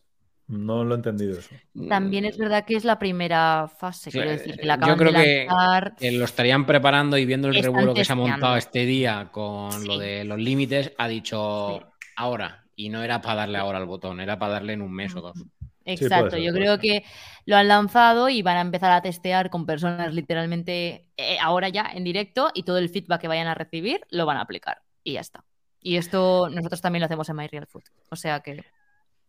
no 0.52 0.84
lo 0.84 0.94
he 0.94 0.98
entendido 0.98 1.40
eso. 1.40 1.50
También 1.90 2.26
es 2.26 2.38
verdad 2.38 2.66
que 2.66 2.76
es 2.76 2.84
la 2.86 3.00
primera 3.00 3.68
fase, 3.80 4.12
Sí, 4.12 4.18
quiero 4.18 4.32
decir, 4.32 4.56
que 4.56 4.62
yo 4.62 4.68
la 4.68 4.74
acaban 4.76 4.98
creo 4.98 5.12
de 5.12 5.24
que- 5.24 5.46
lanzar. 5.48 5.96
que 5.96 6.12
lo 6.12 6.26
estarían 6.26 6.66
preparando 6.66 7.18
y 7.18 7.26
viendo 7.26 7.48
el 7.48 7.56
Están 7.56 7.72
revuelo 7.74 7.94
que 7.94 8.06
se 8.06 8.14
ha 8.14 8.16
montado 8.16 8.56
este 8.58 8.86
día 8.86 9.30
con 9.32 9.86
lo 9.88 9.98
de 9.98 10.24
los 10.26 10.38
límites, 10.40 10.92
ha 10.98 11.08
dicho 11.08 11.80
Sí. 11.80 11.86
ahora. 12.18 12.66
Y 12.76 12.90
no 12.90 13.04
era 13.04 13.22
para 13.22 13.36
darle 13.36 13.58
ahora 13.58 13.78
al 13.78 13.86
botón, 13.86 14.20
era 14.22 14.38
para 14.40 14.54
darle 14.54 14.74
en 14.74 14.82
un 14.82 14.92
mes 14.94 15.16
o 15.16 15.22
dos. 15.22 15.44
Exacto, 15.86 16.32
ser, 16.32 16.42
yo 16.42 16.52
creo 16.54 16.74
ser. 16.74 16.80
que 16.82 17.04
lo 17.46 17.58
han 17.58 17.68
lanzado 17.68 18.30
y 18.30 18.42
van 18.44 18.58
a 18.58 18.62
empezar 18.62 18.92
a 18.92 19.02
testear 19.02 19.50
con 19.50 19.66
personas 19.66 20.14
literalmente 20.14 21.06
eh, 21.18 21.38
ahora 21.42 21.70
ya 21.70 21.90
en 21.94 22.04
directo 22.04 22.52
y 22.54 22.64
todo 22.64 22.78
el 22.78 22.90
feedback 22.90 23.22
que 23.22 23.28
vayan 23.28 23.48
a 23.48 23.56
recibir 23.56 24.02
lo 24.12 24.26
van 24.26 24.38
a 24.38 24.42
aplicar 24.42 24.82
y 25.04 25.14
ya 25.14 25.22
está. 25.22 25.44
Y 25.80 25.96
esto 25.98 26.50
nosotros 26.50 26.82
también 26.82 27.02
lo 27.02 27.06
hacemos 27.08 27.28
en 27.30 27.36
My 27.36 27.48
Real 27.48 27.66
Food. 27.66 27.84
O 28.10 28.16
sea 28.16 28.40
que 28.42 28.64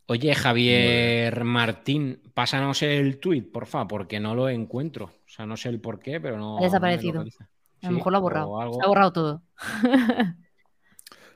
Oye, 0.06 0.34
Javier 0.34 1.44
Martín, 1.44 2.20
pásanos 2.34 2.82
el 2.82 3.18
tweet, 3.18 3.42
porfa, 3.42 3.86
porque 3.88 4.20
no 4.20 4.34
lo 4.34 4.48
encuentro. 4.48 5.04
O 5.06 5.28
sea, 5.28 5.46
no 5.46 5.56
sé 5.56 5.68
el 5.68 5.80
por 5.80 6.00
qué, 6.00 6.20
pero 6.20 6.36
no. 6.38 6.58
Ha 6.58 6.62
desaparecido. 6.62 7.14
no 7.14 7.18
me 7.20 7.24
localiza. 7.30 7.48
a 7.82 7.86
lo 7.86 7.92
mejor 7.92 8.12
lo 8.12 8.18
ha 8.18 8.20
borrado. 8.20 8.60
algo. 8.60 8.74
Se 8.74 8.84
ha 8.84 8.88
borrado 8.88 9.12
todo. 9.12 9.42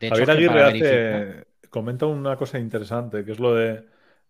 De 0.01 0.09
Javier 0.11 0.31
Aguirre 0.31 0.63
hace- 0.63 0.79
verificar- 0.83 1.47
comenta 1.71 2.07
una 2.07 2.37
cosa 2.37 2.59
interesante, 2.59 3.25
que 3.25 3.33
es 3.33 3.39
lo 3.41 3.55
de 3.55 3.85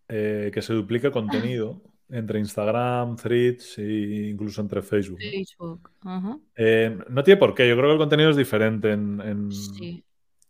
eh, 0.08 0.50
que 0.52 0.62
se 0.62 0.72
duplique 0.72 1.10
contenido 1.10 1.82
entre 2.08 2.38
Instagram, 2.38 3.16
Threads 3.16 3.78
e 3.78 4.28
incluso 4.30 4.60
entre 4.60 4.82
Facebook. 4.82 5.18
¿no? 5.20 5.30
Facebook. 5.30 5.90
Eh, 6.54 6.96
no 7.08 7.24
tiene 7.24 7.38
por 7.38 7.52
qué, 7.54 7.68
yo 7.68 7.74
creo 7.76 7.88
que 7.88 7.92
el 7.94 7.98
contenido 7.98 8.30
es 8.30 8.36
diferente 8.36 8.92
en... 8.92 9.20
en- 9.20 9.50
Sí. 9.52 10.04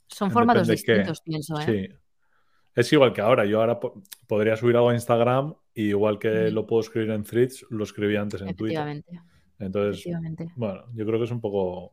Son 0.08 0.28
en 0.28 0.32
formatos 0.32 0.66
qué. 0.66 0.72
distintos, 0.72 1.20
pienso, 1.22 1.58
¿eh? 1.60 1.64
Sí. 1.88 1.94
Es 2.76 2.92
igual 2.92 3.12
que 3.12 3.20
ahora. 3.22 3.44
Yo 3.46 3.60
ahora 3.60 3.80
po- 3.80 4.02
podría 4.28 4.54
subir 4.56 4.76
algo 4.76 4.90
a 4.90 4.94
Instagram 4.94 5.54
y 5.74 5.88
igual 5.88 6.18
que 6.18 6.28
Mm. 6.50 6.54
lo 6.54 6.66
puedo 6.66 6.82
escribir 6.82 7.10
en 7.10 7.24
Threads, 7.24 7.66
lo 7.70 7.82
escribí 7.84 8.14
antes 8.16 8.40
en 8.42 8.54
Twitter. 8.54 8.78
Efectivamente. 8.78 9.22
Entonces, 9.58 10.04
bueno, 10.54 10.84
yo 10.94 11.06
creo 11.06 11.18
que 11.18 11.24
es 11.24 11.30
un 11.30 11.40
poco 11.40 11.92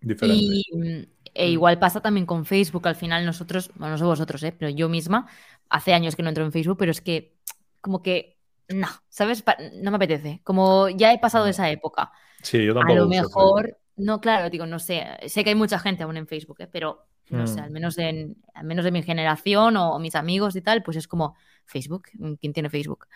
diferente. 0.00 0.42
Y 0.44 0.64
mm, 0.76 1.06
e 1.34 1.50
igual 1.50 1.78
pasa 1.78 2.00
también 2.00 2.26
con 2.26 2.44
Facebook. 2.44 2.86
Al 2.86 2.94
final 2.96 3.24
nosotros, 3.26 3.70
bueno, 3.74 3.92
no 3.92 3.98
sé 3.98 4.04
vosotros, 4.04 4.42
¿eh? 4.44 4.54
pero 4.56 4.70
yo 4.70 4.88
misma, 4.88 5.26
hace 5.68 5.92
años 5.94 6.14
que 6.16 6.22
no 6.22 6.28
entro 6.28 6.44
en 6.44 6.52
Facebook, 6.52 6.76
pero 6.78 6.92
es 6.92 7.00
que 7.00 7.36
como 7.80 8.02
que, 8.02 8.38
no, 8.68 8.86
¿sabes? 9.08 9.42
Pa- 9.42 9.56
No 9.82 9.90
me 9.90 9.96
apetece. 9.96 10.40
Como 10.44 10.88
ya 10.90 11.12
he 11.12 11.18
pasado 11.18 11.44
No. 11.44 11.50
esa 11.50 11.70
época. 11.70 12.12
Sí, 12.42 12.64
yo 12.64 12.72
A 12.72 12.74
tampoco 12.76 12.94
lo 12.94 13.06
uso 13.06 13.22
mejor, 13.22 13.78
no, 13.96 14.20
claro, 14.20 14.48
digo, 14.50 14.66
no 14.66 14.78
sé, 14.78 15.04
sé 15.26 15.42
que 15.42 15.50
hay 15.50 15.56
mucha 15.56 15.78
gente 15.80 16.04
aún 16.04 16.16
en 16.16 16.26
Facebook, 16.28 16.60
¿eh? 16.60 16.68
pero 16.70 17.04
no 17.30 17.46
sé, 17.46 17.60
Mm. 17.60 17.64
al 17.64 17.70
menos, 17.70 17.98
en, 17.98 18.36
al 18.54 18.64
menos 18.64 18.84
de 18.84 18.90
mi 18.92 19.02
generación 19.02 19.76
o, 19.76 19.92
o 19.94 19.98
mis 19.98 20.14
amigos 20.14 20.56
y 20.56 20.62
tal, 20.62 20.82
pues 20.82 20.96
es 20.96 21.08
como 21.08 21.34
Facebook, 21.66 22.08
¿quién 22.40 22.52
tiene 22.52 22.70
Facebook? 22.70 23.06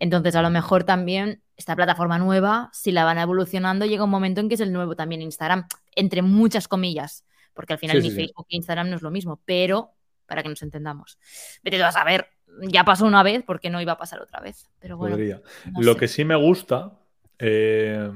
Entonces, 0.00 0.36
a 0.36 0.42
lo 0.42 0.50
mejor 0.50 0.84
también 0.84 1.42
esta 1.56 1.74
plataforma 1.74 2.18
nueva, 2.18 2.70
si 2.72 2.92
la 2.92 3.04
van 3.04 3.18
evolucionando, 3.18 3.84
llega 3.84 4.04
un 4.04 4.10
momento 4.10 4.40
en 4.40 4.48
que 4.48 4.54
es 4.54 4.60
el 4.60 4.72
nuevo 4.72 4.94
también 4.94 5.22
Instagram, 5.22 5.66
entre 5.96 6.22
muchas 6.22 6.68
comillas, 6.68 7.24
porque 7.52 7.72
al 7.72 7.78
final 7.80 7.96
Sí, 8.00 8.02
ni 8.04 8.10
sí. 8.10 8.16
Facebook 8.16 8.46
e 8.48 8.56
Instagram 8.56 8.90
no 8.90 8.96
es 8.96 9.02
lo 9.02 9.10
mismo, 9.10 9.40
pero 9.44 9.90
para 10.26 10.42
que 10.44 10.48
nos 10.50 10.62
entendamos. 10.62 11.18
Vete 11.64 11.82
a 11.82 11.90
saber, 11.90 12.28
ya 12.62 12.84
pasó 12.84 13.06
una 13.06 13.22
vez, 13.24 13.42
¿por 13.42 13.58
qué 13.60 13.70
no 13.70 13.80
iba 13.80 13.92
a 13.92 13.98
pasar 13.98 14.20
otra 14.22 14.40
vez? 14.40 14.68
Pero 14.78 14.96
bueno, 14.96 15.16
no 15.16 15.80
Lo 15.80 15.94
sé. 15.94 15.98
que 15.98 16.06
sí 16.08 16.24
me 16.24 16.36
gusta, 16.36 16.92
eh, 17.38 18.08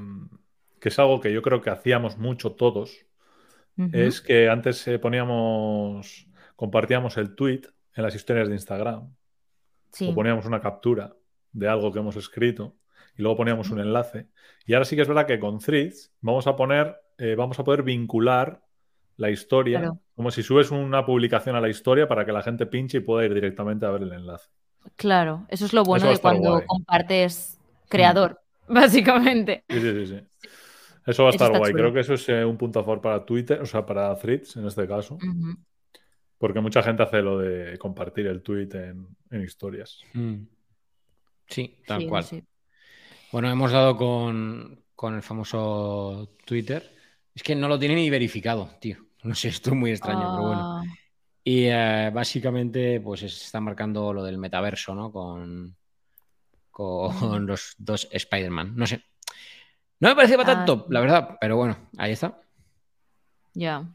que 0.79 0.89
es 0.89 0.99
algo 0.99 1.19
que 1.19 1.33
yo 1.33 1.41
creo 1.41 1.61
que 1.61 1.69
hacíamos 1.69 2.17
mucho 2.17 2.53
todos, 2.53 3.05
Es 3.91 4.21
que 4.21 4.49
antes 4.49 4.87
eh, 4.87 4.99
poníamos, 4.99 6.27
compartíamos 6.55 7.17
el 7.17 7.35
tweet 7.35 7.61
en 7.95 8.03
las 8.03 8.15
historias 8.15 8.47
de 8.47 8.55
Instagram 8.55 9.09
Sí. 9.91 10.09
o 10.09 10.15
poníamos 10.15 10.45
una 10.45 10.59
captura 10.59 11.13
de 11.51 11.67
algo 11.67 11.91
que 11.91 11.99
hemos 11.99 12.15
escrito 12.15 12.75
y 13.15 13.21
luego 13.21 13.37
poníamos 13.37 13.69
un 13.69 13.79
enlace. 13.79 14.27
Y 14.65 14.73
ahora 14.73 14.85
sí 14.85 14.95
que 14.95 15.03
es 15.03 15.07
verdad 15.07 15.27
que 15.27 15.39
con 15.39 15.59
Threads 15.59 16.11
vamos 16.21 16.47
a 16.47 16.55
poner, 16.55 16.95
eh, 17.19 17.35
vamos 17.35 17.59
a 17.59 17.63
poder 17.63 17.83
vincular 17.83 18.61
la 19.17 19.29
historia, 19.29 19.79
Claro. 19.79 19.99
como 20.15 20.31
si 20.31 20.41
subes 20.41 20.71
una 20.71 21.05
publicación 21.05 21.55
a 21.55 21.61
la 21.61 21.69
historia 21.69 22.07
para 22.07 22.25
que 22.25 22.31
la 22.31 22.41
gente 22.41 22.65
pinche 22.65 22.97
y 22.97 23.01
pueda 23.01 23.25
ir 23.25 23.33
directamente 23.35 23.85
a 23.85 23.91
ver 23.91 24.01
el 24.03 24.13
enlace. 24.13 24.49
Claro, 24.95 25.45
eso 25.49 25.65
es 25.65 25.73
lo 25.73 25.83
bueno 25.83 26.09
de 26.09 26.17
cuando 26.17 26.51
guay. 26.53 26.63
Mm. 26.63 26.67
compartes 26.67 27.59
creador, 27.87 28.41
básicamente. 28.67 29.63
Sí, 29.69 29.79
sí, 29.79 29.91
sí, 29.91 30.07
sí. 30.07 30.21
Eso 31.05 31.23
va 31.23 31.29
a 31.29 31.31
estar 31.31 31.49
guay. 31.51 31.71
chulo. 31.71 31.83
Creo 31.83 31.93
que 31.93 31.99
eso 32.01 32.13
es 32.13 32.27
eh, 32.29 32.45
un 32.45 32.57
punto 32.57 32.79
a 32.79 32.83
favor 32.83 33.01
para 33.01 33.25
Twitter, 33.25 33.61
o 33.61 33.65
sea, 33.65 33.85
para 33.85 34.15
Threads 34.17 34.55
en 34.57 34.67
este 34.67 34.87
caso, 34.87 35.17
porque 36.37 36.59
mucha 36.61 36.81
gente 36.83 37.03
hace 37.03 37.21
lo 37.21 37.39
de 37.39 37.77
compartir 37.77 38.27
el 38.27 38.41
tweet 38.41 38.69
en, 38.73 39.07
en 39.29 39.41
historias. 39.41 39.99
Mm. 40.13 40.35
Sí, 41.47 41.77
tal 41.85 42.01
Sí, 42.01 42.07
cual. 42.07 42.23
sí. 42.23 42.43
Bueno, 43.31 43.49
hemos 43.49 43.71
dado 43.71 43.97
con, 43.97 44.83
con 44.95 45.15
el 45.15 45.21
famoso 45.21 46.35
Twitter. 46.45 46.91
Es 47.35 47.43
que 47.43 47.55
no 47.55 47.67
lo 47.67 47.79
tiene 47.79 47.95
ni 47.95 48.09
verificado, 48.09 48.69
tío. 48.79 48.97
No 49.23 49.33
sé, 49.35 49.49
esto 49.49 49.71
es 49.71 49.75
muy 49.75 49.91
extraño, 49.91 50.31
pero 50.35 50.47
bueno. 50.47 50.77
Ah, 50.79 50.83
Y 51.43 51.65
eh, 51.65 52.11
básicamente, 52.13 52.99
pues 53.01 53.21
se 53.21 53.25
está 53.27 53.59
marcando 53.59 54.13
lo 54.13 54.23
del 54.23 54.37
metaverso, 54.37 54.93
¿no? 54.93 55.11
Con, 55.11 55.75
con 56.71 57.45
los 57.47 57.73
dos 57.77 58.07
Spider-Man. 58.11 58.75
No 58.75 58.85
sé. 58.85 59.03
No 60.03 60.09
me 60.09 60.15
parece 60.15 60.35
para 60.37 60.51
Ah, 60.51 60.55
tanto, 60.65 60.85
la 60.89 60.99
verdad, 60.99 61.37
pero 61.39 61.55
bueno, 61.57 61.77
ahí 61.97 62.11
está. 62.11 62.37
ya. 63.53 63.85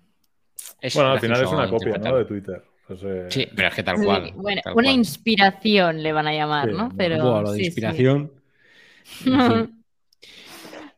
Es 0.81 0.95
Bueno, 0.95 1.13
al 1.13 1.21
final 1.21 1.43
es 1.43 1.49
una 1.51 1.69
copia, 1.69 1.99
¿no? 1.99 2.17
De 2.17 2.25
Twitter. 2.25 2.65
Pues, 2.87 3.01
eh, 3.05 3.27
Sí, 3.31 3.47
pero 3.55 3.69
es 3.69 3.75
que 3.75 3.83
tal 3.83 3.99
Sí, 3.99 4.05
cual. 4.05 4.33
bueno, 4.35 4.61
tal 4.65 4.73
una 4.73 4.83
cual. 4.85 4.95
inspiración 4.95 6.03
le 6.03 6.13
van 6.13 6.27
a 6.27 6.33
llamar, 6.33 6.71
Sí, 6.71 6.75
¿no? 6.77 6.89
Pero 6.97 7.23
Buah, 7.23 7.43
lo 7.43 7.53
de 7.53 7.59
sí, 7.59 7.67
inspiración. 7.67 8.33
En 9.27 9.41
fin. 9.43 9.75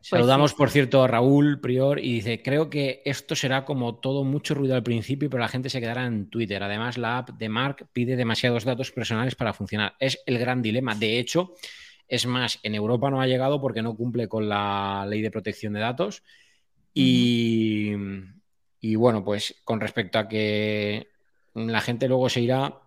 Saludamos, 0.01 0.53
por 0.53 0.69
cierto, 0.69 1.03
a 1.03 1.07
Raúl 1.07 1.59
Prior 1.61 1.99
y 1.99 2.13
dice, 2.15 2.41
creo 2.41 2.69
que 2.69 3.01
esto 3.05 3.35
será 3.35 3.65
como 3.65 3.95
todo 3.95 4.23
mucho 4.23 4.53
ruido 4.55 4.75
al 4.75 4.83
principio, 4.83 5.29
pero 5.29 5.41
la 5.41 5.47
gente 5.47 5.69
se 5.69 5.79
quedará 5.79 6.05
en 6.05 6.29
Twitter. 6.29 6.61
Además, 6.63 6.97
la 6.97 7.19
app 7.19 7.29
de 7.31 7.49
Mark 7.49 7.87
pide 7.93 8.15
demasiados 8.15 8.63
datos 8.65 8.91
personales 8.91 9.35
para 9.35 9.53
funcionar. 9.53 9.93
Es 9.99 10.21
el 10.25 10.39
gran 10.39 10.61
dilema. 10.61 10.95
De 10.95 11.19
hecho, 11.19 11.53
es 12.11 12.25
más, 12.25 12.59
en 12.63 12.75
Europa 12.75 13.09
no 13.09 13.21
ha 13.21 13.25
llegado 13.27 13.61
porque 13.61 13.81
no 13.81 13.95
cumple 13.95 14.27
con 14.27 14.49
la 14.49 15.05
ley 15.07 15.21
de 15.21 15.31
protección 15.31 15.71
de 15.71 15.79
datos. 15.79 16.23
Y, 16.93 17.93
y 18.81 18.95
bueno, 18.95 19.23
pues 19.23 19.55
con 19.63 19.79
respecto 19.79 20.19
a 20.19 20.27
que 20.27 21.07
la 21.53 21.79
gente 21.79 22.09
luego 22.09 22.27
se 22.27 22.41
irá, 22.41 22.79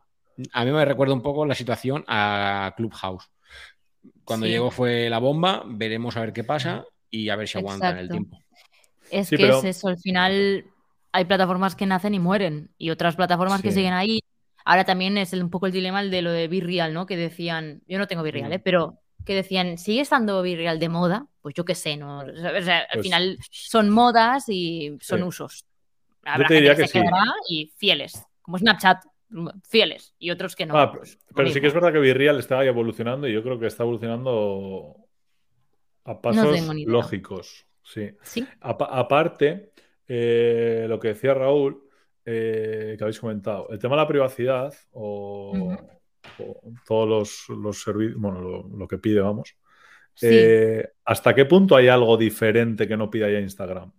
a 0.53 0.65
mí 0.67 0.71
me 0.71 0.85
recuerda 0.85 1.15
un 1.15 1.23
poco 1.23 1.47
la 1.47 1.55
situación 1.55 2.05
a 2.07 2.75
Clubhouse. 2.77 3.31
Cuando 4.25 4.45
Sí. 4.45 4.53
llegó 4.53 4.71
fue 4.71 5.09
la 5.09 5.19
bomba, 5.21 5.63
veremos 5.67 6.19
a 6.19 6.21
ver 6.21 6.35
qué 6.35 6.45
pasa 6.45 6.85
y 7.11 7.31
a 7.31 7.37
ver 7.37 7.49
si 7.49 7.57
aguantan 7.57 7.97
el 7.97 8.11
tiempo. 8.11 8.39
Es 9.11 9.29
Sí, 9.29 9.37
que 9.37 9.45
pero- 9.45 9.59
es 9.61 9.65
eso, 9.65 9.89
al 9.89 9.99
final 9.99 10.67
hay 11.13 11.25
plataformas 11.25 11.75
que 11.77 11.87
nacen 11.87 12.13
y 12.13 12.19
mueren 12.19 12.71
y 12.77 12.91
otras 12.91 13.17
plataformas 13.17 13.63
que 13.63 13.73
siguen 13.73 13.95
ahí. 13.95 14.21
Ahora 14.67 14.85
también 14.85 15.17
es 15.17 15.33
el- 15.33 15.43
un 15.43 15.51
poco 15.51 15.65
el 15.67 15.73
dilema 15.73 16.01
el 16.03 16.11
de 16.11 16.21
lo 16.23 16.31
de 16.33 16.47
Be 16.49 16.61
Real, 16.61 16.93
¿no? 16.93 17.07
Que 17.07 17.17
decían, 17.17 17.81
yo 17.87 17.99
no 17.99 18.07
tengo 18.07 18.23
Be 18.23 18.33
Real, 18.33 18.51
Mm. 18.51 18.53
¿eh? 18.55 18.59
pero 18.59 18.99
que 19.25 19.35
decían, 19.35 19.79
¿sigue 19.79 20.01
estando 20.03 20.43
Virreal 20.43 20.79
de 20.79 20.89
moda? 20.89 21.27
Pues 21.41 21.55
yo 21.55 21.65
qué 21.65 21.75
sé, 21.75 21.97
¿no? 21.97 22.21
O 22.21 22.63
sea, 22.63 22.79
al 22.81 22.87
Pues- 22.95 23.03
final 23.03 23.39
son 23.51 23.91
modas 23.91 24.49
y 24.49 24.97
son 25.01 25.21
Sí. 25.21 25.25
usos. 25.25 25.65
Habrá 26.25 26.49
te 26.49 26.55
gente 26.55 26.55
diría 26.55 26.75
que, 26.77 26.83
que 26.83 26.89
se 26.89 26.93
sí. 26.93 26.99
quedará 27.01 27.25
y 27.49 27.73
fieles, 27.77 28.23
como 28.43 28.59
Snapchat, 28.59 29.05
fieles, 29.69 30.15
y 30.19 30.31
otros 30.31 30.55
que 30.57 30.65
no. 30.67 30.79
Ah, 30.79 30.93
pues, 30.93 31.19
pero 31.35 31.51
sí 31.51 31.61
que 31.61 31.67
es 31.67 31.75
verdad 31.75 31.93
que 31.93 31.99
Virreal 31.99 32.39
está 32.39 32.61
ahí 32.61 32.69
evolucionando 32.69 33.27
y 33.29 33.33
yo 33.33 33.43
creo 33.43 33.59
que 33.59 33.67
está 33.67 33.83
evolucionando 33.83 34.97
a 36.05 36.21
pasos 36.21 36.61
lógicos. 36.87 37.67
Sí. 37.83 38.11
Sí, 38.23 38.47
Apa- 38.61 38.89
aparte, 38.91 39.73
eh, 40.09 40.87
lo 40.89 40.99
que 40.99 41.09
decía 41.09 41.35
Raúl, 41.35 41.83
eh, 42.25 42.95
que 42.97 43.05
habéis 43.05 43.21
comentado, 43.21 43.69
el 43.71 43.79
tema 43.79 43.97
de 43.97 44.03
la 44.03 44.09
privacidad 44.09 44.73
o 44.93 45.77
todos 46.87 47.09
los, 47.09 47.59
los 47.59 47.83
servicios, 47.83 48.19
bueno, 48.21 48.41
lo, 48.41 48.69
lo 48.69 48.89
que 48.89 48.99
pide, 48.99 49.21
vamos. 49.21 49.57
sí. 50.15 50.27
Eh, 50.31 50.89
¿Hasta 51.05 51.35
qué 51.35 51.45
punto 51.45 51.77
hay 51.77 51.89
algo 51.89 52.17
diferente 52.17 52.87
que 52.89 52.97
no 52.97 53.11
pida 53.11 53.29
ya 53.31 53.41
Instagram? 53.41 53.93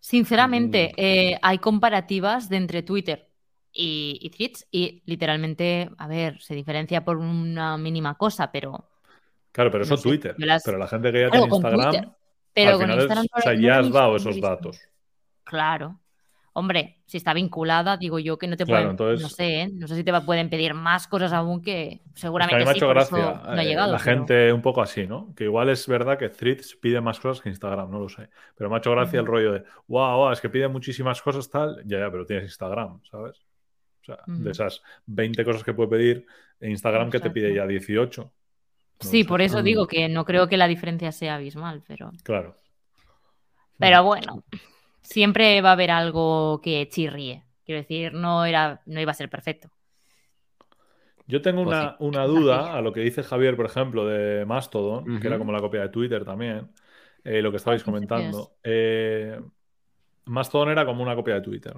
Sinceramente, 0.00 0.88
Mm. 0.92 1.00
eh, 1.00 1.38
hay 1.42 1.58
comparativas 1.58 2.48
de 2.48 2.56
entre 2.56 2.82
Twitter 2.82 3.28
y, 3.72 4.18
y 4.22 4.30
Threads 4.30 4.66
y 4.70 5.02
literalmente, 5.06 5.90
a 5.98 6.08
ver, 6.08 6.40
se 6.40 6.54
diferencia 6.54 7.04
por 7.04 7.18
una 7.18 7.76
mínima 7.76 8.14
cosa, 8.16 8.50
pero 8.50 8.86
Claro, 9.52 9.70
pero 9.72 9.82
eso 9.84 9.96
No 9.96 10.02
Twitter. 10.02 10.34
las- 10.38 10.62
Pero 10.64 10.78
la 10.78 10.86
gente 10.86 11.10
que 11.12 11.20
ya 11.22 11.28
Claro, 11.28 11.42
tiene 11.46 11.56
Instagram, 11.56 11.90
Twitter, 11.90 12.08
pero 12.54 12.70
al 12.70 12.74
con 12.76 12.82
final 12.82 12.96
es- 12.98 13.02
Instagram 13.04 13.26
o 13.34 13.40
sea, 13.40 13.54
no 13.54 13.60
ya 13.60 13.78
has 13.80 13.90
dado 13.92 14.16
esos 14.16 14.40
datos. 14.40 14.80
Claro. 15.44 16.00
Hombre, 16.60 16.98
si 17.06 17.16
está 17.16 17.32
vinculada, 17.34 17.96
digo 17.96 18.18
yo 18.18 18.38
que 18.38 18.46
no 18.46 18.56
te 18.56 18.64
Claro, 18.64 18.80
pueden, 18.82 18.90
entonces- 18.92 19.22
no 19.22 19.28
sé, 19.28 19.60
¿eh? 19.62 19.68
no 19.72 19.88
sé 19.88 19.96
si 19.96 20.04
te 20.04 20.12
pueden 20.20 20.48
pedir 20.50 20.74
más 20.74 21.06
cosas 21.08 21.32
aún 21.32 21.60
que 21.62 21.82
Es 21.92 21.98
que 21.98 22.10
a 22.10 22.20
seguramente 22.20 22.56
mí 22.58 22.64
me 22.64 22.70
ha 22.70 22.72
sí, 22.74 22.78
hecho 22.78 22.86
por 22.86 22.98
eso 22.98 23.16
gracia 23.16 23.42
no 23.42 23.50
ha 23.58 23.62
eh, 23.62 23.66
llegado. 23.66 23.92
la 23.92 23.98
pero- 23.98 24.10
gente 24.16 24.52
un 24.52 24.62
poco 24.62 24.82
así, 24.82 25.06
¿no? 25.06 25.34
Que 25.34 25.44
igual 25.44 25.68
es 25.70 25.86
verdad 25.88 26.18
que 26.18 26.28
Threads 26.28 26.76
pide 26.80 27.00
más 27.00 27.18
cosas 27.18 27.42
que 27.42 27.48
Instagram, 27.48 27.90
no 27.90 27.98
lo 27.98 28.08
sé. 28.08 28.28
Pero 28.56 28.68
me 28.70 28.76
ha 28.76 28.78
hecho 28.78 28.90
gracia 28.92 29.18
el 29.20 29.26
rollo 29.26 29.52
de, 29.52 29.64
wow, 29.88 30.16
wow, 30.18 30.32
es 30.32 30.40
que 30.40 30.48
pide 30.50 30.68
muchísimas 30.68 31.20
cosas 31.22 31.48
tal. 31.50 31.82
Ya, 31.86 31.98
ya, 31.98 32.10
pero 32.10 32.24
tienes 32.26 32.44
Instagram, 32.44 33.00
¿sabes? 33.10 33.38
O 34.02 34.04
sea, 34.04 34.18
de 34.26 34.50
esas 34.50 34.82
20 35.06 35.44
cosas 35.44 35.64
que 35.64 35.74
puede 35.74 35.88
pedir, 35.90 36.26
Instagram 36.60 37.10
que 37.10 37.20
te 37.20 37.30
pide 37.30 37.54
ya 37.54 37.66
18. 37.66 38.22
No 38.22 38.30
Sí, 39.00 39.24
por 39.24 39.40
eso 39.40 39.60
Mm. 39.60 39.64
digo 39.64 39.86
que 39.86 40.08
no 40.10 40.26
creo 40.26 40.46
que 40.46 40.58
la 40.58 40.68
diferencia 40.68 41.10
sea 41.10 41.36
abismal, 41.36 41.82
pero... 41.88 42.10
Claro. 42.22 42.54
Pero 43.78 44.04
bueno, 44.04 44.44
siempre 45.02 45.60
va 45.62 45.70
a 45.70 45.72
haber 45.72 45.90
algo 45.90 46.60
que 46.62 46.88
chirríe. 46.88 47.44
Quiero 47.64 47.80
decir, 47.82 48.12
no, 48.14 48.44
era, 48.44 48.82
no 48.86 49.00
iba 49.00 49.12
a 49.12 49.14
ser 49.14 49.30
perfecto. 49.30 49.70
Yo 51.26 51.42
tengo 51.42 51.62
Pues 51.62 51.78
una, 51.78 51.96
sí. 51.96 51.96
una 52.00 52.24
duda 52.26 52.74
a 52.76 52.80
lo 52.82 52.92
que 52.92 53.00
dice 53.00 53.22
Javier, 53.22 53.56
por 53.56 53.66
ejemplo, 53.66 54.06
de 54.06 54.44
Mastodon, 54.46 55.14
que 55.20 55.26
era 55.28 55.38
como 55.38 55.52
la 55.52 55.60
copia 55.60 55.82
de 55.82 55.88
Twitter 55.90 56.24
también, 56.24 56.72
eh, 57.24 57.40
lo 57.42 57.50
que 57.50 57.58
estabais 57.58 57.84
Ah, 57.84 58.00
¿qué 58.12 58.30
comentando. 58.30 58.56
Eh, 58.64 59.40
Mastodon 60.26 60.70
era 60.70 60.86
como 60.86 61.02
una 61.02 61.16
copia 61.16 61.34
de 61.36 61.42
Twitter. 61.42 61.74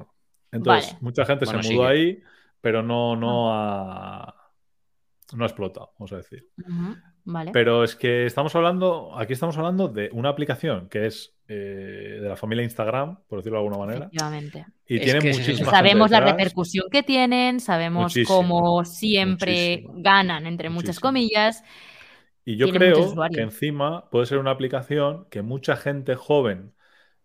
Entonces, 0.53 0.97
Vale. 0.97 1.03
mucha 1.03 1.25
gente 1.27 1.47
Bueno, 1.47 1.47
se 1.47 1.63
sigue. 1.63 1.79
mudó 1.79 1.87
ahí, 1.87 2.23
pero 2.61 2.83
no, 2.83 3.17
no 3.17 3.53
ha, 3.55 4.53
no 5.35 5.45
ha 5.45 5.47
explotado, 5.49 5.95
vamos 5.99 6.13
a 6.13 6.19
decir. 6.19 6.51
Vale. 7.25 7.53
Pero 7.53 7.85
es 7.85 7.97
que 7.97 8.27
estamos 8.27 8.55
hablando, 8.57 9.13
aquí 9.19 9.35
estamos 9.35 9.57
hablando 9.59 9.89
de 9.89 10.11
una 10.13 10.31
aplicación 10.31 10.89
que 10.89 11.07
es 11.07 11.37
eh, 11.55 12.19
de 12.21 12.29
la 12.29 12.37
familia 12.37 12.65
Instagram, 12.65 13.23
por 13.27 13.39
decirlo 13.41 13.59
de 13.59 13.65
alguna 13.65 13.79
manera, 13.79 14.13
Efectivamente. 14.13 14.67
y 14.87 14.99
Es 14.99 15.01
tiene 15.01 15.23
que 15.23 15.31
ese 15.31 15.43
es 15.43 15.49
el 15.49 15.57
muchísima 15.57 15.75
tema. 15.75 15.79
gente 15.79 15.79
Sabemos 15.79 16.11
la 16.11 16.21
repercusión 16.21 16.87
que 16.91 17.03
tienen, 17.03 17.61
sabemos 17.61 18.17
Muchísimo, 18.17 18.27
cómo 18.27 18.85
siempre 18.85 19.85
muchísimo. 19.85 19.95
ganan, 19.97 20.47
entre 20.47 20.71
muchas 20.71 20.97
Muchísimo. 20.97 21.03
comillas. 21.03 21.65
Y 22.45 22.57
yo 22.57 22.71
creo 22.71 23.21
que 23.33 23.41
encima 23.41 24.11
puede 24.11 24.27
ser 24.27 24.39
una 24.39 24.51
aplicación 24.51 25.27
que 25.31 25.43
mucha 25.43 25.77
gente 25.77 26.15
joven 26.17 26.75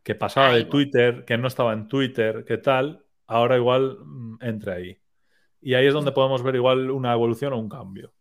que 0.03 0.15
pasaba 0.15 0.51
Ay, 0.51 0.55
de 0.55 0.65
Twitter, 0.65 1.25
que 1.25 1.37
no 1.37 1.47
estaba 1.47 1.73
en 1.73 1.87
Twitter, 1.87 2.45
que 2.45 2.57
tal, 2.57 3.05
ahora 3.27 3.57
igual 3.57 3.97
mm, 4.05 4.37
entre 4.41 4.73
ahí. 4.73 5.01
Y 5.61 5.73
ahí 5.75 5.87
es 5.87 5.93
donde 5.93 6.11
podemos 6.13 6.43
ver 6.43 6.55
igual 6.55 6.91
una 6.91 7.13
evolución 7.13 7.53
o 7.53 7.57
un 7.59 7.69
cambio. 7.69 8.13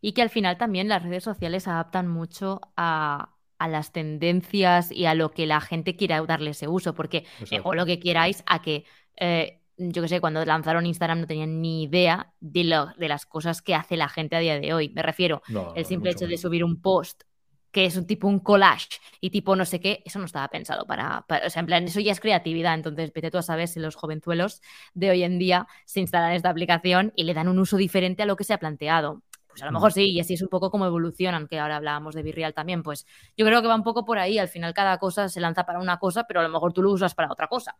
Y 0.00 0.12
que 0.12 0.22
al 0.22 0.30
final 0.30 0.58
también 0.58 0.88
las 0.88 1.02
redes 1.02 1.24
sociales 1.24 1.66
adaptan 1.66 2.06
mucho 2.08 2.60
a, 2.76 3.34
a 3.58 3.68
las 3.68 3.92
tendencias 3.92 4.90
y 4.92 5.06
a 5.06 5.14
lo 5.14 5.30
que 5.30 5.46
la 5.46 5.60
gente 5.60 5.96
quiera 5.96 6.20
darle 6.22 6.50
ese 6.50 6.68
uso, 6.68 6.94
porque 6.94 7.24
o 7.64 7.74
lo 7.74 7.86
que 7.86 7.98
queráis 8.00 8.42
a 8.46 8.62
que, 8.62 8.84
eh, 9.16 9.60
yo 9.76 10.02
qué 10.02 10.08
sé, 10.08 10.20
cuando 10.20 10.44
lanzaron 10.44 10.86
Instagram 10.86 11.20
no 11.20 11.26
tenían 11.26 11.60
ni 11.60 11.84
idea 11.84 12.32
de, 12.40 12.64
lo- 12.64 12.86
de 12.96 13.08
las 13.08 13.26
cosas 13.26 13.62
que 13.62 13.74
hace 13.74 13.96
la 13.96 14.08
gente 14.08 14.36
a 14.36 14.40
día 14.40 14.58
de 14.60 14.72
hoy. 14.74 14.88
Me 14.90 15.02
refiero, 15.02 15.42
No, 15.48 15.72
el 15.76 15.84
simple 15.84 16.10
hecho 16.10 16.26
de 16.26 16.36
subir 16.38 16.64
un 16.64 16.80
post 16.80 17.22
que 17.70 17.84
es 17.84 17.96
un 17.96 18.06
tipo 18.06 18.26
un 18.28 18.40
collage 18.40 18.98
y 19.20 19.28
tipo 19.30 19.54
no 19.54 19.64
sé 19.66 19.78
qué, 19.78 20.02
eso 20.06 20.18
no 20.18 20.24
estaba 20.24 20.48
pensado 20.48 20.86
para, 20.86 21.24
para- 21.28 21.46
o 21.46 21.50
sea, 21.50 21.60
en 21.60 21.66
plan, 21.66 21.84
eso 21.84 22.00
ya 22.00 22.12
es 22.12 22.20
creatividad, 22.20 22.74
entonces 22.74 23.12
vete 23.12 23.30
tú 23.30 23.36
a 23.38 23.42
saber 23.42 23.68
si 23.68 23.78
los 23.78 23.94
jovenzuelos 23.94 24.62
de 24.94 25.10
hoy 25.10 25.22
en 25.22 25.38
día 25.38 25.66
se 25.84 26.00
instalan 26.00 26.32
esta 26.32 26.48
aplicación 26.50 27.12
y 27.14 27.24
le 27.24 27.34
dan 27.34 27.46
un 27.48 27.58
uso 27.58 27.76
diferente 27.76 28.22
a 28.22 28.26
lo 28.26 28.36
que 28.36 28.44
se 28.44 28.54
ha 28.54 28.58
planteado. 28.58 29.22
Pues 29.58 29.62
a 29.64 29.66
lo 29.66 29.72
Mm. 29.72 29.74
mejor 29.74 29.92
sí, 29.92 30.10
y 30.12 30.20
así 30.20 30.34
es 30.34 30.42
un 30.42 30.48
poco 30.48 30.70
como 30.70 30.86
evolucionan, 30.86 31.48
que 31.48 31.58
ahora 31.58 31.76
hablábamos 31.76 32.14
de 32.14 32.22
Virreal 32.22 32.54
también, 32.54 32.84
pues 32.84 33.06
yo 33.36 33.44
creo 33.44 33.60
que 33.60 33.66
va 33.66 33.74
un 33.74 33.82
poco 33.82 34.04
por 34.04 34.18
ahí, 34.18 34.38
al 34.38 34.48
final 34.48 34.72
cada 34.72 34.98
cosa 34.98 35.28
se 35.28 35.40
lanza 35.40 35.66
para 35.66 35.80
una 35.80 35.98
cosa, 35.98 36.24
pero 36.28 36.38
a 36.40 36.42
lo 36.44 36.48
mejor 36.48 36.72
tú 36.72 36.80
lo 36.82 36.92
usas 36.92 37.14
para 37.14 37.32
otra 37.32 37.48
cosa. 37.48 37.76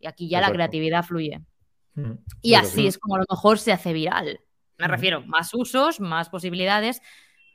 Y 0.00 0.06
aquí 0.06 0.28
ya 0.28 0.40
la 0.40 0.50
creatividad 0.50 1.04
fluye. 1.04 1.42
Mm. 1.94 2.12
Y 2.40 2.54
así 2.54 2.76
sí. 2.82 2.86
es 2.86 2.98
como 2.98 3.16
a 3.16 3.18
lo 3.18 3.24
mejor 3.28 3.58
se 3.58 3.72
hace 3.72 3.92
viral. 3.92 4.40
Me 4.78 4.86
Ujú. 4.86 4.92
refiero, 4.92 5.22
más 5.26 5.52
usos, 5.52 6.00
más 6.00 6.30
posibilidades. 6.30 7.02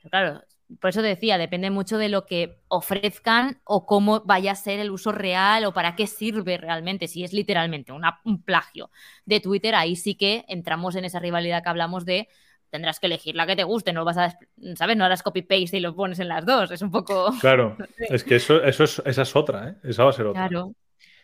Pero 0.03 0.09
claro, 0.11 0.41
por 0.79 0.89
eso 0.89 1.01
te 1.01 1.07
decía, 1.07 1.37
depende 1.37 1.69
mucho 1.71 1.97
de 1.97 2.09
lo 2.09 2.25
que 2.25 2.61
ofrezcan 2.67 3.61
o 3.63 3.85
cómo 3.85 4.21
vaya 4.25 4.51
a 4.51 4.55
ser 4.55 4.79
el 4.79 4.91
uso 4.91 5.11
real 5.11 5.65
o 5.65 5.73
para 5.73 5.95
qué 5.95 6.05
sirve 6.05 6.57
realmente. 6.57 7.07
Si 7.07 7.23
es 7.23 7.31
literalmente 7.33 7.91
una- 7.91 8.19
un 8.25 8.43
plagio 8.43 8.91
de 9.25 9.39
Twitter, 9.39 9.73
ahí 9.75 9.95
sí 9.95 10.15
que 10.15 10.45
entramos 10.47 10.95
en 10.95 11.05
esa 11.05 11.19
rivalidad 11.19 11.63
que 11.63 11.69
hablamos 11.69 12.05
de 12.05 12.27
tendrás 12.73 12.99
que 12.99 13.07
elegir 13.07 13.35
la 13.35 13.47
que 13.47 13.55
te 13.55 13.63
guste, 13.63 13.93
no 13.93 14.03
vas 14.05 14.17
a, 14.17 14.37
¿sabes? 14.75 14.97
No 14.97 15.05
harás 15.05 15.23
copy-paste 15.23 15.77
y 15.77 15.79
lo 15.79 15.95
pones 15.95 16.19
en 16.19 16.27
las 16.29 16.45
dos. 16.45 16.71
Es 16.71 16.81
un 16.81 16.91
poco... 16.91 17.31
Claro, 17.37 17.83
es 18.07 18.23
que 18.23 18.35
eso, 18.37 18.63
eso 18.63 18.83
es, 18.85 19.01
esa 19.05 19.21
es 19.23 19.35
otra, 19.35 19.69
¿eh? 19.69 19.75
Esa 19.83 20.03
va 20.03 20.09
a 20.11 20.13
ser 20.13 20.27
otra. 20.27 20.49
Claro, 20.49 20.75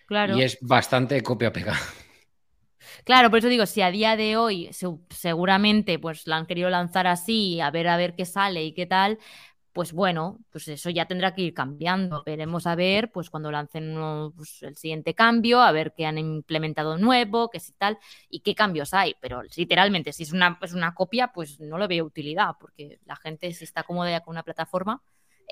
claro. 0.08 0.36
Y 0.36 0.44
es 0.44 0.58
bastante 0.62 1.22
copia-pega. 1.24 1.76
Claro, 3.04 3.30
por 3.30 3.40
eso 3.40 3.48
digo, 3.50 3.66
si 3.66 3.82
a 3.82 3.92
día 3.92 4.16
de 4.16 4.38
hoy 4.38 4.70
se- 4.72 4.88
seguramente 5.10 6.00
pues 6.00 6.28
la 6.28 6.38
han 6.38 6.46
querido 6.46 6.70
lanzar 6.70 7.08
así, 7.08 7.60
a 7.62 7.72
ver 7.72 7.88
a 7.88 7.98
ver 7.98 8.16
qué 8.16 8.26
sale 8.26 8.64
y 8.64 8.74
qué 8.74 8.86
tal, 8.86 9.20
pues 9.80 9.94
bueno, 9.94 10.40
pues 10.52 10.68
eso 10.68 10.90
ya 10.90 11.06
tendrá 11.06 11.34
que 11.34 11.42
ir 11.42 11.54
cambiando. 11.54 12.22
Veremos 12.26 12.68
a 12.68 12.76
ver, 12.76 13.12
pues 13.14 13.30
cuando 13.30 13.50
lancen 13.50 13.96
uno, 13.96 14.34
pues, 14.36 14.62
el 14.64 14.76
siguiente 14.76 15.14
cambio, 15.14 15.62
a 15.62 15.72
ver 15.72 15.94
qué 15.96 16.06
han 16.06 16.18
implementado 16.18 16.98
nuevo, 16.98 17.50
qué 17.50 17.62
si 17.62 17.72
tal, 17.74 17.98
y 18.30 18.42
qué 18.42 18.56
cambios 18.56 18.94
hay. 18.94 19.16
Pero 19.22 19.42
literalmente, 19.56 20.12
si 20.12 20.24
es 20.24 20.34
una, 20.34 20.58
es 20.62 20.74
una 20.74 20.94
copia, 20.94 21.32
pues 21.32 21.62
no 21.62 21.78
le 21.78 21.88
veo 21.88 22.04
utilidad, 22.04 22.56
porque 22.60 23.00
la 23.06 23.16
gente 23.16 23.54
si 23.54 23.64
está 23.64 23.84
cómoda 23.84 24.12
ya 24.12 24.20
con 24.22 24.34
una 24.34 24.44
plataforma, 24.44 25.02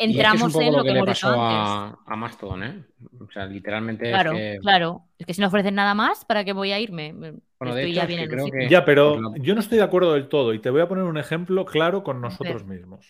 Y 0.09 0.19
es 0.19 0.27
que 0.29 0.35
es 0.35 0.43
entramos 0.43 0.43
un 0.43 0.51
poco 0.51 0.65
en 0.65 0.71
lo 0.73 0.77
lo 0.79 0.83
que 0.83 0.89
que 0.89 0.93
le 0.93 0.99
hemos 0.99 1.07
dicho 1.07 1.27
pasó 1.27 1.41
antes. 1.41 1.69
a, 1.69 1.97
a 2.05 2.15
Mastodon, 2.17 2.63
¿eh? 2.63 2.85
O 3.21 3.31
sea, 3.31 3.45
literalmente 3.45 4.09
Claro, 4.09 4.31
es 4.33 4.37
que... 4.55 4.59
claro. 4.59 5.03
Es 5.17 5.25
que 5.25 5.33
si 5.33 5.41
no 5.41 5.47
ofrecen 5.47 5.75
nada 5.75 5.93
más, 5.95 6.25
¿para 6.25 6.43
qué 6.43 6.53
voy 6.53 6.71
a 6.73 6.79
irme? 6.79 7.13
Bueno, 7.13 7.39
Estoy 7.59 7.75
de 7.75 7.83
hecho, 7.85 7.95
ya 7.95 8.01
es 8.03 8.07
bien 8.09 8.29
creo 8.29 8.45
que- 8.51 8.69
Ya, 8.69 8.85
pero 8.85 9.35
yo 9.37 9.53
no 9.55 9.59
estoy 9.61 9.77
de 9.79 9.83
acuerdo 9.83 10.13
del 10.13 10.27
todo 10.29 10.53
y 10.53 10.59
te 10.59 10.69
voy 10.69 10.81
a 10.81 10.87
poner 10.87 11.05
un 11.05 11.17
ejemplo 11.17 11.65
claro 11.65 12.03
con 12.03 12.21
nosotros 12.21 12.65
mismos. 12.65 13.05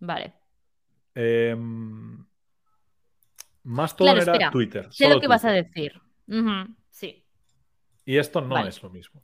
Vale. 0.00 0.34
Eh, 1.14 1.56
Mastodon 3.64 4.16
Claro, 4.16 4.34
era. 4.34 4.50
Twitter. 4.50 4.88
Sé 4.90 5.08
lo 5.08 5.20
que 5.20 5.28
vas 5.28 5.44
a 5.44 5.50
decir. 5.50 6.00
Sí. 6.90 7.24
Y 8.04 8.16
esto 8.16 8.40
no 8.40 8.54
Vale. 8.54 8.70
es 8.70 8.82
lo 8.82 8.90
mismo. 8.90 9.22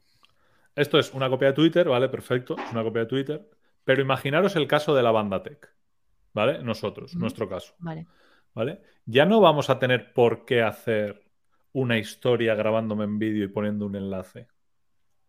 Esto 0.75 0.97
es 0.97 1.13
una 1.13 1.29
copia 1.29 1.49
de 1.49 1.53
Twitter, 1.53 1.89
¿vale? 1.89 2.07
Perfecto, 2.09 2.55
es 2.57 2.71
una 2.71 2.83
copia 2.83 3.01
de 3.01 3.07
Twitter. 3.07 3.49
Pero 3.83 4.01
imaginaros 4.01 4.55
el 4.55 4.67
caso 4.67 4.95
de 4.95 5.03
la 5.03 5.11
banda 5.11 5.43
Tech, 5.43 5.67
¿vale? 6.33 6.63
Nosotros, 6.63 7.15
nuestro 7.15 7.49
caso, 7.49 7.73
Vale. 7.79 8.07
¿vale? 8.53 8.81
Ya 9.05 9.25
no 9.25 9.41
vamos 9.41 9.69
a 9.69 9.79
tener 9.79 10.13
por 10.13 10.45
qué 10.45 10.61
hacer 10.61 11.23
una 11.73 11.97
historia 11.97 12.55
grabándome 12.55 13.03
en 13.05 13.19
vídeo 13.19 13.45
y 13.45 13.49
poniendo 13.49 13.85
un 13.85 13.95
enlace. 13.95 14.47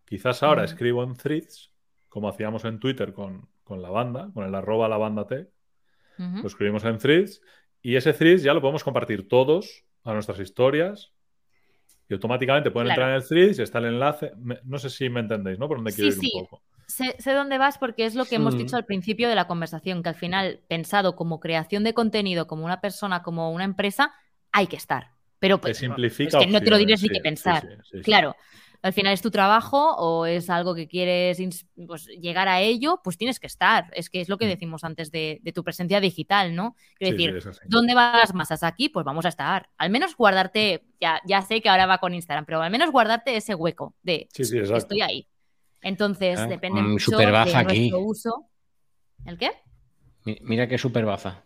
Quizás 0.05 0.43
ahora 0.43 0.65
escribo 0.65 1.03
en 1.03 1.17
threads, 1.17 1.73
como 2.09 2.29
hacíamos 2.29 2.65
en 2.65 2.79
Twitter 2.79 3.13
con, 3.13 3.49
con 3.65 3.81
la 3.83 3.91
banda, 3.91 4.31
con 4.35 4.45
el 4.45 4.55
arroba 4.55 4.89
la 4.89 4.99
banda 4.99 5.27
Tech, 5.27 5.49
Lo 6.43 6.47
escribimos 6.47 6.85
en 6.85 6.99
threads 6.99 7.41
y 7.83 7.97
ese 7.97 8.13
threads 8.13 8.43
ya 8.43 8.53
lo 8.53 8.61
podemos 8.61 8.85
compartir 8.85 9.27
todos 9.29 9.85
a 10.05 10.13
nuestras 10.13 10.39
historias 10.39 11.13
y 12.09 12.15
automáticamente 12.15 12.71
pueden 12.71 12.89
Claro. 12.89 13.03
entrar 13.03 13.11
en 13.17 13.23
el 13.23 13.27
threads 13.29 13.59
y 13.59 13.63
está 13.63 13.79
el 13.79 13.87
enlace. 13.87 14.33
Me- 14.37 14.59
no 14.65 14.79
sé 14.79 14.91
si 14.91 15.09
me 15.09 15.21
entendéis, 15.21 15.59
¿no? 15.59 15.67
Por 15.69 15.79
dónde 15.79 15.93
quiero 15.93 16.11
Sí, 16.11 16.17
ir 16.19 16.21
sí. 16.21 16.33
un 16.37 16.45
poco. 16.45 16.63
Sé, 16.87 17.15
sé 17.21 17.33
dónde 17.33 17.57
vas 17.57 17.79
porque 17.79 18.05
es 18.05 18.15
lo 18.17 18.25
que 18.25 18.35
hemos 18.35 18.55
Mm. 18.55 18.59
dicho 18.59 18.77
al 18.77 18.85
principio 18.85 19.29
de 19.29 19.35
la 19.37 19.47
conversación, 19.47 20.03
que 20.03 20.09
al 20.09 20.15
final, 20.17 20.61
pensado 20.69 21.15
como 21.15 21.39
creación 21.41 21.85
de 21.85 21.95
contenido, 21.95 22.47
como 22.49 22.65
una 22.65 22.81
persona, 22.81 23.23
como 23.23 23.51
una 23.53 23.65
empresa, 23.65 24.13
hay 24.53 24.67
que 24.67 24.77
estar. 24.77 25.13
Pero 25.39 25.59
pues, 25.61 25.79
simplifica 25.79 26.39
es 26.39 26.47
que 26.47 26.53
no 26.53 26.61
te 26.61 26.71
lo 26.71 26.77
ni 26.79 26.97
sí, 26.97 27.09
que 27.09 27.15
sí, 27.15 27.21
pensar. 27.23 27.63
sí, 27.63 27.69
sí, 27.85 27.99
sí. 27.99 28.03
Claro. 28.03 28.35
Al 28.83 28.93
final 28.93 29.13
es 29.13 29.21
tu 29.21 29.31
trabajo 29.31 29.95
o 29.97 30.27
es 30.27 30.49
algo 30.49 30.75
que 30.75 30.89
quieres 30.89 31.39
pues, 31.87 32.07
llegar 32.07 32.49
a 32.49 32.61
ello, 32.61 33.01
pues 33.05 33.19
tienes 33.19 33.39
que 33.39 33.47
estar. 33.47 33.91
Es 33.93 34.09
que 34.09 34.21
es 34.21 34.29
lo 34.29 34.39
que 34.39 34.47
mm. 34.47 34.49
decimos 34.49 34.85
antes 34.85 35.11
de, 35.11 35.41
tu 35.55 35.63
presencia 35.63 36.01
digital, 36.01 36.55
¿no? 36.55 36.77
Quiero 36.99 37.17
decir, 37.17 37.53
¿dónde 37.67 37.95
van 37.95 38.17
las 38.17 38.35
masas? 38.35 38.63
Aquí, 38.63 38.89
pues 38.89 39.05
vamos 39.05 39.27
a 39.27 39.29
estar. 39.29 39.69
Al 39.77 39.91
menos 39.91 40.17
guardarte, 40.17 40.85
ya, 41.01 41.21
ya 41.27 41.43
sé 41.43 41.61
que 41.61 41.69
ahora 41.69 41.87
va 41.87 41.99
con 41.99 42.15
Instagram, 42.15 42.47
pero 42.47 42.63
al 42.63 42.71
menos 42.71 42.91
guardarte 42.91 43.37
ese 43.37 43.55
hueco 43.55 43.95
de 44.03 44.29
estoy 44.35 45.03
ahí. 45.03 45.29
Entonces, 45.83 46.39
ah, 46.39 46.47
depende 46.47 46.83
mucho 46.83 47.17
de 47.17 47.27
nuestro 47.27 48.01
uso. 48.01 48.51
¿El 49.25 49.39
qué? 49.39 49.51
Mira 50.25 50.69
qué 50.69 50.79
super 50.79 51.05
baza. 51.05 51.45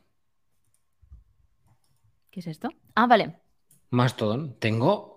¿Qué 2.30 2.40
es 2.40 2.46
esto? 2.48 2.68
Ah, 2.94 3.06
vale. 3.06 3.40
Mastodon. 3.90 4.58
Tengo 4.58 5.13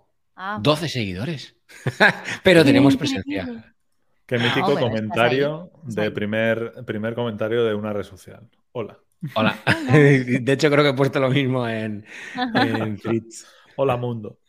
12 0.61 0.85
ah. 0.85 0.89
seguidores. 0.89 1.55
Pero 2.43 2.63
tenemos 2.63 2.95
presencia. 2.95 3.73
Qué 4.25 4.35
ah, 4.35 4.39
mítico 4.39 4.79
comentario 4.79 5.71
de 5.83 6.11
primer, 6.11 6.73
primer 6.85 7.15
comentario 7.15 7.63
de 7.63 7.73
una 7.73 7.93
red 7.93 8.03
social. 8.03 8.47
Hola. 8.71 8.99
Hola. 9.33 9.57
De 9.91 10.53
hecho, 10.53 10.69
creo 10.69 10.83
que 10.83 10.89
he 10.91 10.93
puesto 10.93 11.19
lo 11.19 11.29
mismo 11.29 11.67
en, 11.67 12.05
en 12.35 12.99
Hola, 13.75 13.97
mundo. 13.97 14.39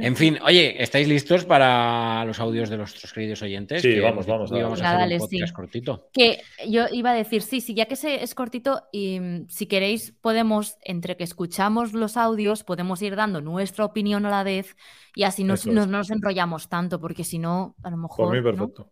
En 0.00 0.16
fin, 0.16 0.38
oye, 0.44 0.82
¿estáis 0.82 1.08
listos 1.08 1.44
para 1.44 2.24
los 2.24 2.38
audios 2.40 2.70
de 2.70 2.76
nuestros 2.76 3.12
queridos 3.12 3.42
oyentes? 3.42 3.82
Sí, 3.82 3.98
vamos, 4.00 4.26
vamos. 4.26 4.50
vamos 4.50 4.80
a 4.80 5.02
hacer 5.02 5.20
un 5.20 5.28
podcast 5.28 5.52
cortito. 5.54 6.08
Que 6.12 6.40
yo 6.68 6.86
iba 6.90 7.10
a 7.10 7.14
decir, 7.14 7.42
sí, 7.42 7.60
sí, 7.60 7.74
ya 7.74 7.86
que 7.86 7.94
es 7.94 8.34
cortito, 8.34 8.84
y 8.92 9.20
mm, 9.20 9.48
si 9.48 9.66
queréis, 9.66 10.12
podemos, 10.20 10.76
entre 10.82 11.16
que 11.16 11.24
escuchamos 11.24 11.92
los 11.92 12.16
audios, 12.16 12.64
podemos 12.64 13.02
ir 13.02 13.16
dando 13.16 13.40
nuestra 13.40 13.84
opinión 13.84 14.26
a 14.26 14.30
la 14.30 14.44
vez 14.44 14.76
y 15.14 15.24
así 15.24 15.44
no 15.44 15.54
nos 15.86 16.10
enrollamos 16.10 16.68
tanto, 16.68 17.00
porque 17.00 17.24
si 17.24 17.38
no, 17.38 17.76
a 17.82 17.90
lo 17.90 17.96
mejor. 17.96 18.26
Por 18.26 18.36
mí, 18.36 18.42
perfecto. 18.42 18.90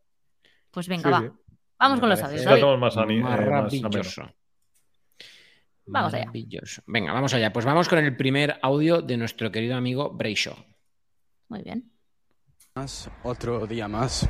Pues 0.70 0.88
venga, 0.88 1.10
va. 1.10 1.32
Vamos 1.78 2.00
con 2.00 2.08
los 2.08 2.22
audios. 2.22 2.44
más, 2.78 2.96
maravilloso. 2.96 4.22
Vamos 5.86 6.14
allá. 6.14 6.30
Venga, 6.86 7.12
vamos 7.12 7.34
allá. 7.34 7.52
Pues 7.52 7.64
vamos 7.64 7.88
con 7.88 7.98
el 7.98 8.16
primer 8.16 8.58
audio 8.62 9.02
de 9.02 9.16
nuestro 9.16 9.50
querido 9.50 9.76
amigo 9.76 10.10
Breisho. 10.10 10.56
Muy 11.50 11.62
bien. 11.62 11.90
Otro 13.24 13.66
día 13.66 13.88
más 13.88 14.28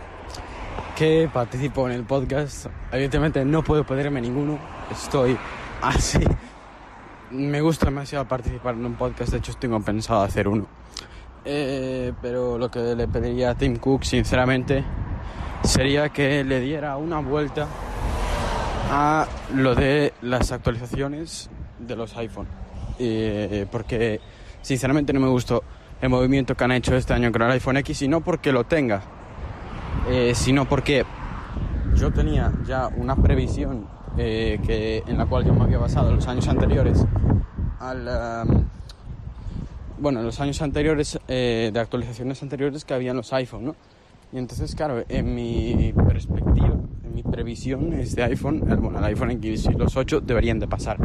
que 0.96 1.28
participo 1.30 1.86
en 1.86 1.94
el 1.94 2.04
podcast. 2.04 2.66
Evidentemente 2.90 3.44
no 3.44 3.62
puedo 3.62 3.84
perderme 3.84 4.22
ninguno. 4.22 4.58
Estoy 4.90 5.36
así. 5.82 6.20
Me 7.30 7.60
gusta 7.60 7.86
demasiado 7.86 8.26
participar 8.26 8.74
en 8.74 8.86
un 8.86 8.94
podcast. 8.94 9.32
De 9.32 9.38
hecho, 9.38 9.52
tengo 9.52 9.78
pensado 9.82 10.22
hacer 10.22 10.48
uno. 10.48 10.66
Eh, 11.44 12.14
pero 12.22 12.56
lo 12.56 12.70
que 12.70 12.80
le 12.96 13.06
pediría 13.06 13.50
a 13.50 13.54
Tim 13.54 13.76
Cook, 13.76 14.04
sinceramente, 14.04 14.82
sería 15.62 16.08
que 16.08 16.42
le 16.42 16.58
diera 16.60 16.96
una 16.96 17.20
vuelta 17.20 17.68
a 18.90 19.28
lo 19.54 19.74
de 19.74 20.14
las 20.22 20.52
actualizaciones 20.52 21.50
de 21.78 21.96
los 21.96 22.16
iPhone. 22.16 22.48
Eh, 22.98 23.66
porque 23.70 24.22
sinceramente 24.62 25.12
no 25.12 25.20
me 25.20 25.28
gustó 25.28 25.62
el 26.00 26.08
movimiento 26.08 26.54
que 26.54 26.64
han 26.64 26.72
hecho 26.72 26.96
este 26.96 27.12
año 27.12 27.30
con 27.30 27.42
el 27.42 27.50
iPhone 27.52 27.76
X 27.78 28.02
y 28.02 28.08
no 28.08 28.20
porque 28.20 28.52
lo 28.52 28.64
tenga, 28.64 29.02
eh, 30.08 30.32
sino 30.34 30.66
porque 30.66 31.04
yo 31.94 32.10
tenía 32.12 32.52
ya 32.66 32.88
una 32.88 33.16
previsión 33.16 33.86
eh, 34.16 34.58
que, 34.66 35.02
en 35.06 35.18
la 35.18 35.26
cual 35.26 35.44
yo 35.44 35.52
me 35.52 35.64
había 35.64 35.78
basado 35.78 36.14
los 36.14 36.26
años 36.26 36.48
anteriores 36.48 37.04
al... 37.78 38.46
Um, 38.48 38.64
bueno, 39.98 40.20
en 40.20 40.26
los 40.26 40.40
años 40.40 40.62
anteriores, 40.62 41.18
eh, 41.28 41.70
de 41.72 41.78
actualizaciones 41.78 42.42
anteriores 42.42 42.86
que 42.86 42.94
había 42.94 43.10
en 43.10 43.18
los 43.18 43.32
iPhone, 43.34 43.66
¿no? 43.66 43.76
Y 44.32 44.38
entonces, 44.38 44.74
claro, 44.74 45.04
en 45.08 45.34
mi 45.34 45.92
perspectiva, 46.08 46.74
en 47.04 47.14
mi 47.14 47.22
previsión, 47.22 47.92
este 47.92 48.22
iPhone, 48.22 48.64
el, 48.70 48.76
bueno, 48.76 48.98
el 48.98 49.04
iPhone 49.04 49.32
X 49.32 49.66
y 49.66 49.74
los 49.74 49.96
8 49.96 50.22
deberían 50.22 50.58
de 50.58 50.68
pasar. 50.68 50.96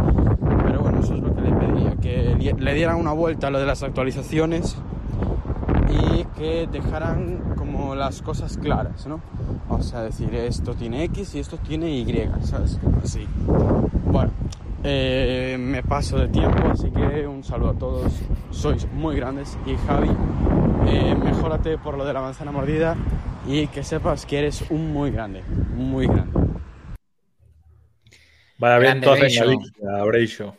Eso 0.99 1.15
es 1.15 1.21
lo 1.21 1.35
que 1.35 1.41
le 1.41 1.51
pedía, 1.51 1.95
que 1.97 2.55
le 2.57 2.73
dieran 2.73 2.97
una 2.97 3.11
vuelta 3.11 3.47
a 3.47 3.49
lo 3.49 3.59
de 3.59 3.65
las 3.65 3.83
actualizaciones 3.83 4.77
y 5.89 6.23
que 6.37 6.67
dejaran 6.71 7.55
como 7.55 7.95
las 7.95 8.21
cosas 8.21 8.57
claras, 8.57 9.07
¿no? 9.07 9.19
O 9.69 9.81
sea, 9.81 10.01
decir, 10.01 10.33
esto 10.35 10.73
tiene 10.73 11.03
X 11.05 11.35
y 11.35 11.39
esto 11.39 11.57
tiene 11.57 11.89
Y, 11.91 12.29
¿sabes? 12.43 12.79
Así. 13.03 13.27
Bueno, 14.05 14.31
eh, 14.83 15.57
me 15.59 15.81
paso 15.83 16.17
de 16.17 16.27
tiempo, 16.27 16.67
así 16.71 16.89
que 16.91 17.27
un 17.27 17.43
saludo 17.43 17.69
a 17.71 17.73
todos. 17.73 18.13
Sois 18.51 18.87
muy 18.93 19.15
grandes 19.15 19.57
y 19.65 19.75
Javi, 19.87 20.09
eh, 20.87 21.15
mejórate 21.15 21.77
por 21.77 21.97
lo 21.97 22.05
de 22.05 22.13
la 22.13 22.21
manzana 22.21 22.51
mordida 22.51 22.95
y 23.47 23.67
que 23.67 23.83
sepas 23.83 24.25
que 24.25 24.39
eres 24.39 24.63
un 24.69 24.93
muy 24.93 25.11
grande, 25.11 25.43
muy 25.75 26.07
grande. 26.07 26.34
Entonces, 28.83 29.41
Breisho. 30.05 30.57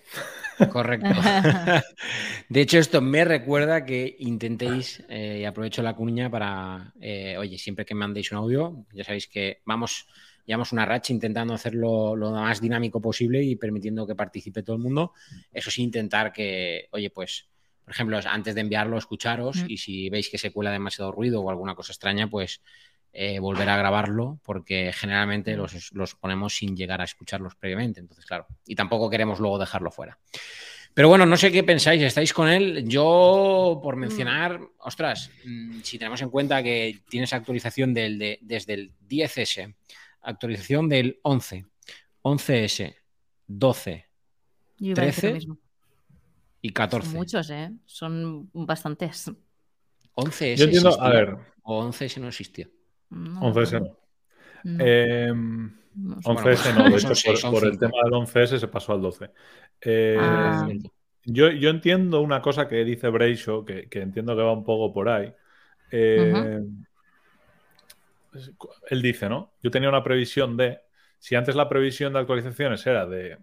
Correcto. 0.73 1.09
De 2.49 2.61
hecho, 2.63 2.79
esto 2.79 3.03
me 3.03 3.25
recuerda 3.25 3.85
que 3.85 4.17
intentéis, 4.21 5.03
eh, 5.09 5.41
y 5.41 5.45
aprovecho 5.45 5.83
la 5.83 5.95
cuña 5.95 6.31
para, 6.31 6.95
oye, 7.39 7.59
siempre 7.59 7.85
que 7.85 7.95
mandéis 7.95 8.33
un 8.33 8.39
audio, 8.39 8.87
ya 8.93 9.05
sabéis 9.05 9.27
que 9.27 9.61
vamos 9.67 10.07
llevamos 10.47 10.73
una 10.73 10.87
racha 10.87 11.13
intentando 11.13 11.53
hacerlo 11.53 12.17
lo 12.17 12.31
más 12.31 12.61
dinámico 12.61 13.01
posible 13.01 13.43
y 13.43 13.57
permitiendo 13.57 14.07
que 14.07 14.15
participe 14.15 14.63
todo 14.63 14.77
el 14.77 14.83
mundo. 14.83 15.13
Eso 15.53 15.71
sí, 15.71 15.83
intentar 15.83 16.33
que, 16.33 16.89
oye, 16.93 17.11
pues, 17.11 17.49
por 17.85 17.93
ejemplo, 17.93 18.19
antes 18.25 18.55
de 18.55 18.61
enviarlo, 18.61 18.97
escucharos 18.97 19.65
y 19.69 19.77
si 19.77 20.09
veis 20.09 20.29
que 20.31 20.39
se 20.39 20.53
cuela 20.53 20.73
demasiado 20.73 21.13
ruido 21.13 21.43
o 21.43 21.51
alguna 21.51 21.75
cosa 21.75 21.93
extraña, 21.93 22.29
pues 22.29 22.63
eh, 23.19 23.39
volver 23.39 23.69
a 23.71 23.79
grabarlo 23.79 24.39
porque 24.45 24.93
generalmente 24.93 25.57
los, 25.57 25.91
los, 25.93 26.15
ponemos 26.15 26.55
sin 26.55 26.77
llegar 26.77 27.01
a 27.01 27.05
escucharlos 27.05 27.55
previamente. 27.55 28.01
Entonces, 28.01 28.27
claro, 28.27 28.47
y 28.67 28.75
tampoco 28.75 29.09
queremos 29.09 29.41
luego 29.41 29.59
dejarlo 29.59 29.91
fuera. 29.91 30.19
Pero 30.93 31.09
bueno, 31.09 31.25
no 31.25 31.37
sé 31.39 31.51
qué 31.51 31.65
pensáis, 31.65 32.03
¿estáis 32.03 32.35
con 32.35 32.49
él? 32.49 32.87
Yo, 32.87 33.81
por 33.83 33.97
mencionar, 33.97 34.61
ostras, 34.79 35.31
mm, 35.47 35.81
si 35.83 35.99
tenemos 35.99 36.21
en 36.21 36.29
cuenta 36.29 36.63
que 36.63 37.01
tienes 37.09 37.33
actualización 37.33 37.95
del, 37.95 38.19
de, 38.19 38.39
desde 38.43 38.75
el 38.75 38.93
10S 39.09 39.75
actualización 40.27 40.89
del 40.89 41.19
11, 41.23 41.65
11S, 42.23 42.97
12, 43.47 44.07
13 44.95 45.39
y 46.61 46.71
14. 46.71 47.07
Son 47.07 47.17
muchos, 47.17 47.51
¿eh? 47.51 47.73
Son 47.87 48.51
bastantes. 48.53 49.31
11S 50.15 50.57
Yo 50.57 50.65
entiendo, 50.65 51.01
a 51.01 51.09
ver. 51.09 51.37
O 51.63 51.83
11S 51.83 52.21
no 52.21 52.29
existió. 52.29 52.69
11S 53.11 53.81
no. 53.81 53.97
11S 56.23 56.75
no, 56.75 56.91
de 56.91 56.97
hecho, 56.97 57.51
por, 57.51 57.65
el 57.65 57.79
tema 57.79 57.99
del 58.05 58.13
11S 58.13 58.59
se 58.59 58.69
pasó 58.69 58.93
al 58.93 59.01
12. 59.01 59.31
Eh, 59.81 60.17
ah. 60.21 60.69
yo, 61.25 61.51
yo, 61.51 61.71
entiendo 61.71 62.21
una 62.21 62.43
cosa 62.43 62.69
que 62.69 62.85
dice 62.85 63.09
Breisho, 63.09 63.65
que, 63.65 63.89
que, 63.89 64.01
entiendo 64.01 64.37
que 64.37 64.43
va 64.43 64.53
un 64.53 64.65
poco 64.65 64.93
por 64.93 65.09
ahí. 65.09 65.33
Eh, 65.91 66.61
él 68.91 69.03
dice, 69.03 69.29
¿no? 69.29 69.53
Yo 69.63 69.71
tenía 69.71 69.89
una 69.89 70.03
previsión 70.03 70.57
de, 70.57 70.81
si 71.19 71.35
antes 71.35 71.55
la 71.55 71.69
previsión 71.69 72.13
de 72.13 72.21
actualizaciones 72.21 72.87
era 72.87 73.07
de 73.07 73.39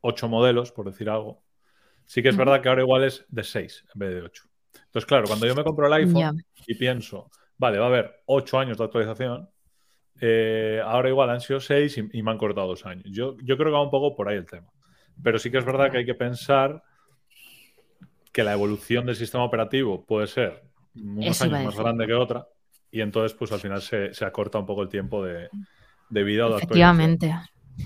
8 0.00 0.28
modelos, 0.28 0.72
por 0.72 0.86
decir 0.86 1.10
algo, 1.10 1.42
sí 2.04 2.22
que 2.22 2.28
es 2.28 2.36
verdad 2.36 2.62
que 2.62 2.68
ahora 2.68 2.82
igual 2.82 3.04
es 3.04 3.24
de 3.28 3.42
6 3.42 3.84
en 3.94 3.98
vez 3.98 4.14
de 4.14 4.22
8. 4.22 4.44
Entonces, 4.84 5.06
claro, 5.06 5.26
cuando 5.26 5.46
yo 5.46 5.54
me 5.54 5.64
compro 5.64 5.86
el 5.86 5.92
iPhone 5.92 6.44
y 6.66 6.74
pienso, 6.74 7.30
vale, 7.58 7.78
va 7.78 7.84
a 7.86 7.88
haber 7.88 8.22
8 8.26 8.58
años 8.58 8.78
de 8.78 8.84
actualización, 8.84 9.48
eh, 10.20 10.80
ahora 10.84 11.08
igual 11.08 11.30
han 11.30 11.40
sido 11.40 11.60
6 11.60 11.98
y, 12.12 12.22
me 12.22 12.30
han 12.30 12.38
cortado 12.38 12.68
2 12.68 12.86
años. 12.86 13.04
Yo, 13.06 13.36
yo 13.42 13.56
creo 13.56 13.68
que 13.68 13.74
va 13.74 13.82
un 13.82 13.90
poco 13.90 14.14
por 14.14 14.28
ahí 14.28 14.36
el 14.36 14.46
tema. 14.46 14.68
Pero 15.22 15.38
sí 15.38 15.50
que 15.50 15.58
es 15.58 15.64
verdad 15.64 15.90
que 15.90 15.98
hay 15.98 16.06
que 16.06 16.14
pensar 16.14 16.82
que 18.32 18.44
la 18.44 18.52
evolución 18.52 19.06
del 19.06 19.16
sistema 19.16 19.44
operativo 19.44 20.04
puede 20.04 20.26
ser 20.26 20.62
unos 20.94 21.40
años 21.42 21.64
más 21.64 21.76
grande 21.76 22.06
que 22.06 22.14
otra 22.14 22.46
y 22.90 23.00
entonces 23.00 23.36
pues 23.36 23.52
al 23.52 23.60
final 23.60 23.82
se, 23.82 24.12
acorta 24.24 24.58
un 24.58 24.66
poco 24.66 24.82
el 24.82 24.88
tiempo 24.88 25.24
de, 25.24 25.48
vida. 26.10 26.48
De 26.48 26.56
Efectivamente. 26.56 27.34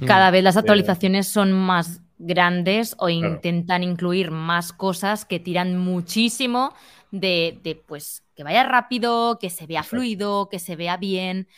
Cada 0.07 0.31
vez 0.31 0.45
las 0.45 0.57
actualizaciones 0.57 1.27
son 1.27 1.53
más 1.53 2.03
grandes 2.21 2.95
o 2.99 3.09
intentan 3.09 3.83
incluir 3.83 4.31
más 4.31 4.73
cosas 4.73 5.25
que 5.25 5.41
tiran 5.41 5.79
muchísimo 5.79 6.75
de, 7.11 7.83
pues 7.87 8.23
que 8.37 8.45
vaya 8.45 8.63
rápido, 8.63 9.39
que 9.41 9.49
se 9.49 9.67
vea 9.67 9.83
fluido, 9.83 10.49
que 10.51 10.59
se 10.59 10.77
vea 10.77 10.99
bien. 10.99 11.49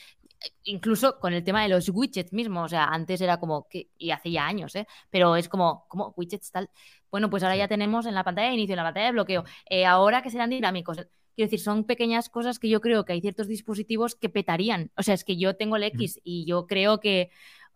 Incluso 0.64 1.18
con 1.18 1.32
el 1.32 1.44
tema 1.44 1.62
de 1.62 1.68
los 1.68 1.88
widgets 1.88 2.32
mismos, 2.32 2.66
o 2.66 2.68
sea, 2.68 2.86
antes 2.86 3.20
era 3.20 3.38
como 3.38 3.68
que, 3.68 3.88
y 3.98 4.10
hace 4.10 4.30
ya 4.30 4.46
años, 4.46 4.74
¿eh? 4.76 4.86
pero 5.10 5.36
es 5.36 5.48
como, 5.48 5.84
como 5.88 6.14
widgets 6.16 6.52
tal. 6.52 6.70
Bueno, 7.10 7.28
pues 7.28 7.42
ahora 7.42 7.56
ya 7.56 7.68
tenemos 7.68 8.06
en 8.06 8.14
la 8.14 8.24
pantalla 8.24 8.48
de 8.48 8.54
inicio, 8.54 8.74
en 8.74 8.78
la 8.78 8.84
pantalla 8.84 9.06
de 9.06 9.12
bloqueo, 9.12 9.44
eh, 9.68 9.84
ahora 9.84 10.22
que 10.22 10.30
serán 10.30 10.50
dinámicos. 10.50 10.96
Quiero 11.34 11.46
decir, 11.46 11.60
son 11.60 11.84
pequeñas 11.84 12.28
cosas 12.28 12.58
que 12.58 12.68
yo 12.68 12.80
creo 12.80 13.04
que 13.04 13.14
hay 13.14 13.20
ciertos 13.20 13.48
dispositivos 13.48 14.14
que 14.14 14.28
petarían. 14.28 14.90
O 14.96 15.02
sea, 15.02 15.14
es 15.14 15.24
que 15.24 15.36
yo 15.36 15.56
tengo 15.56 15.76
el 15.76 15.84
X 15.84 16.20
y 16.22 16.44
yo 16.44 16.66
creo 16.66 17.00
que, 17.00 17.30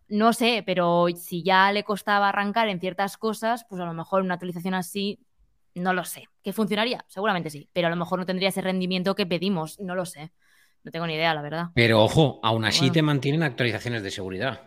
no 0.09 0.33
sé, 0.33 0.63
pero 0.65 1.07
si 1.15 1.43
ya 1.43 1.71
le 1.71 1.83
costaba 1.83 2.29
arrancar 2.29 2.69
en 2.69 2.79
ciertas 2.79 3.17
cosas, 3.17 3.65
pues 3.69 3.81
a 3.81 3.85
lo 3.85 3.93
mejor 3.93 4.21
una 4.21 4.35
actualización 4.35 4.73
así 4.73 5.19
no 5.75 5.93
lo 5.93 6.03
sé. 6.03 6.27
¿Que 6.43 6.53
funcionaría? 6.53 7.05
Seguramente 7.07 7.49
sí, 7.49 7.69
pero 7.73 7.87
a 7.87 7.89
lo 7.89 7.95
mejor 7.95 8.19
no 8.19 8.25
tendría 8.25 8.49
ese 8.49 8.61
rendimiento 8.61 9.15
que 9.15 9.25
pedimos, 9.25 9.79
no 9.79 9.95
lo 9.95 10.05
sé. 10.05 10.31
No 10.83 10.91
tengo 10.91 11.07
ni 11.07 11.15
idea, 11.15 11.33
la 11.33 11.41
verdad. 11.41 11.65
Pero 11.73 12.01
ojo, 12.01 12.39
aún 12.43 12.65
así 12.65 12.89
te 12.91 13.01
mantienen 13.01 13.43
actualizaciones 13.43 14.03
de 14.03 14.11
seguridad. 14.11 14.61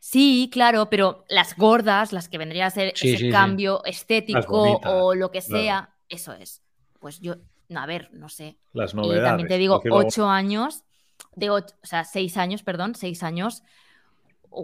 Sí, 0.00 0.48
claro, 0.52 0.88
pero 0.90 1.24
las 1.28 1.56
gordas, 1.56 2.12
las 2.12 2.28
que 2.28 2.38
vendría 2.38 2.66
a 2.66 2.70
ser 2.70 2.94
ese 3.00 3.30
cambio 3.30 3.84
estético 3.84 4.80
o 4.84 5.14
lo 5.14 5.30
que 5.30 5.40
sea, 5.40 5.94
eso 6.08 6.32
es. 6.32 6.62
Pues 6.98 7.20
yo, 7.20 7.36
a 7.74 7.86
ver, 7.86 8.10
no 8.12 8.28
sé. 8.28 8.56
Las 8.72 8.94
novedades. 8.94 9.22
Y 9.22 9.24
también 9.24 9.48
te 9.48 9.58
digo, 9.58 9.80
ocho 9.90 10.28
años, 10.28 10.84
de 11.36 11.50
ocho, 11.50 11.74
o 11.82 11.86
sea, 11.86 12.04
seis 12.04 12.36
años, 12.36 12.62
perdón, 12.62 12.94
seis 12.94 13.22
años. 13.22 13.62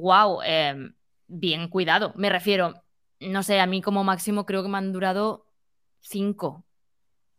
Wow, 0.00 0.42
em, 0.42 0.94
bien 1.26 1.68
cuidado. 1.68 2.12
Me 2.16 2.28
refiero, 2.28 2.74
no 3.20 3.42
sé, 3.42 3.60
a 3.60 3.66
mí 3.66 3.80
como 3.82 4.04
máximo 4.04 4.46
creo 4.46 4.62
que 4.62 4.68
me 4.68 4.78
han 4.78 4.92
durado 4.92 5.46
cinco, 6.00 6.64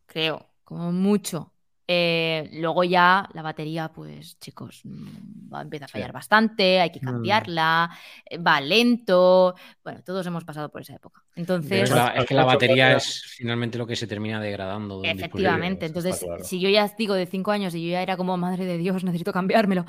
creo, 0.06 0.50
como 0.63 0.91
mucho. 0.91 1.52
Eh, 1.88 2.50
luego 2.54 2.84
ya 2.84 3.30
la 3.34 3.44
batería, 3.44 3.91
pues 3.94 4.39
chicos, 4.39 4.82
mm, 4.86 5.54
va 5.54 5.60
a 5.60 5.62
empezar 5.62 5.86
a 5.86 5.91
fallar 5.91 6.12
bastante, 6.12 6.80
hay 6.80 6.89
que 6.89 7.00
mm. 7.00 7.06
cambiarla, 7.06 7.91
eh, 8.26 8.39
va 8.39 8.60
lento. 8.60 9.54
Bueno, 9.84 10.02
todos 10.04 10.26
hemos 10.26 10.44
pasado 10.44 10.70
por 10.70 10.82
esa 10.82 10.96
época. 10.96 11.24
Entonces. 11.36 11.91
Es, 11.91 12.26
que 12.26 12.34
la 12.34 12.46
batería 12.46 12.98
es 12.98 13.22
finalmente 13.38 13.78
lo 13.78 13.86
que 13.86 13.96
se 13.96 14.08
termina 14.08 14.41
degradando. 14.41 15.04
efectivamente. 15.04 15.86
Entonces, 15.86 16.26
si 16.41 16.60
yo 16.60 16.70
ya 16.70 16.91
digo 16.98 17.13
de 17.13 17.28
cinco 17.28 17.52
años 17.52 17.76
y 17.76 17.86
yo 17.86 17.91
ya 17.91 18.02
era 18.02 18.18
como, 18.18 18.36
madre 18.36 18.65
de 18.65 18.80
Dios, 18.80 19.04
necesito 19.04 19.32
cambiármelo, 19.32 19.86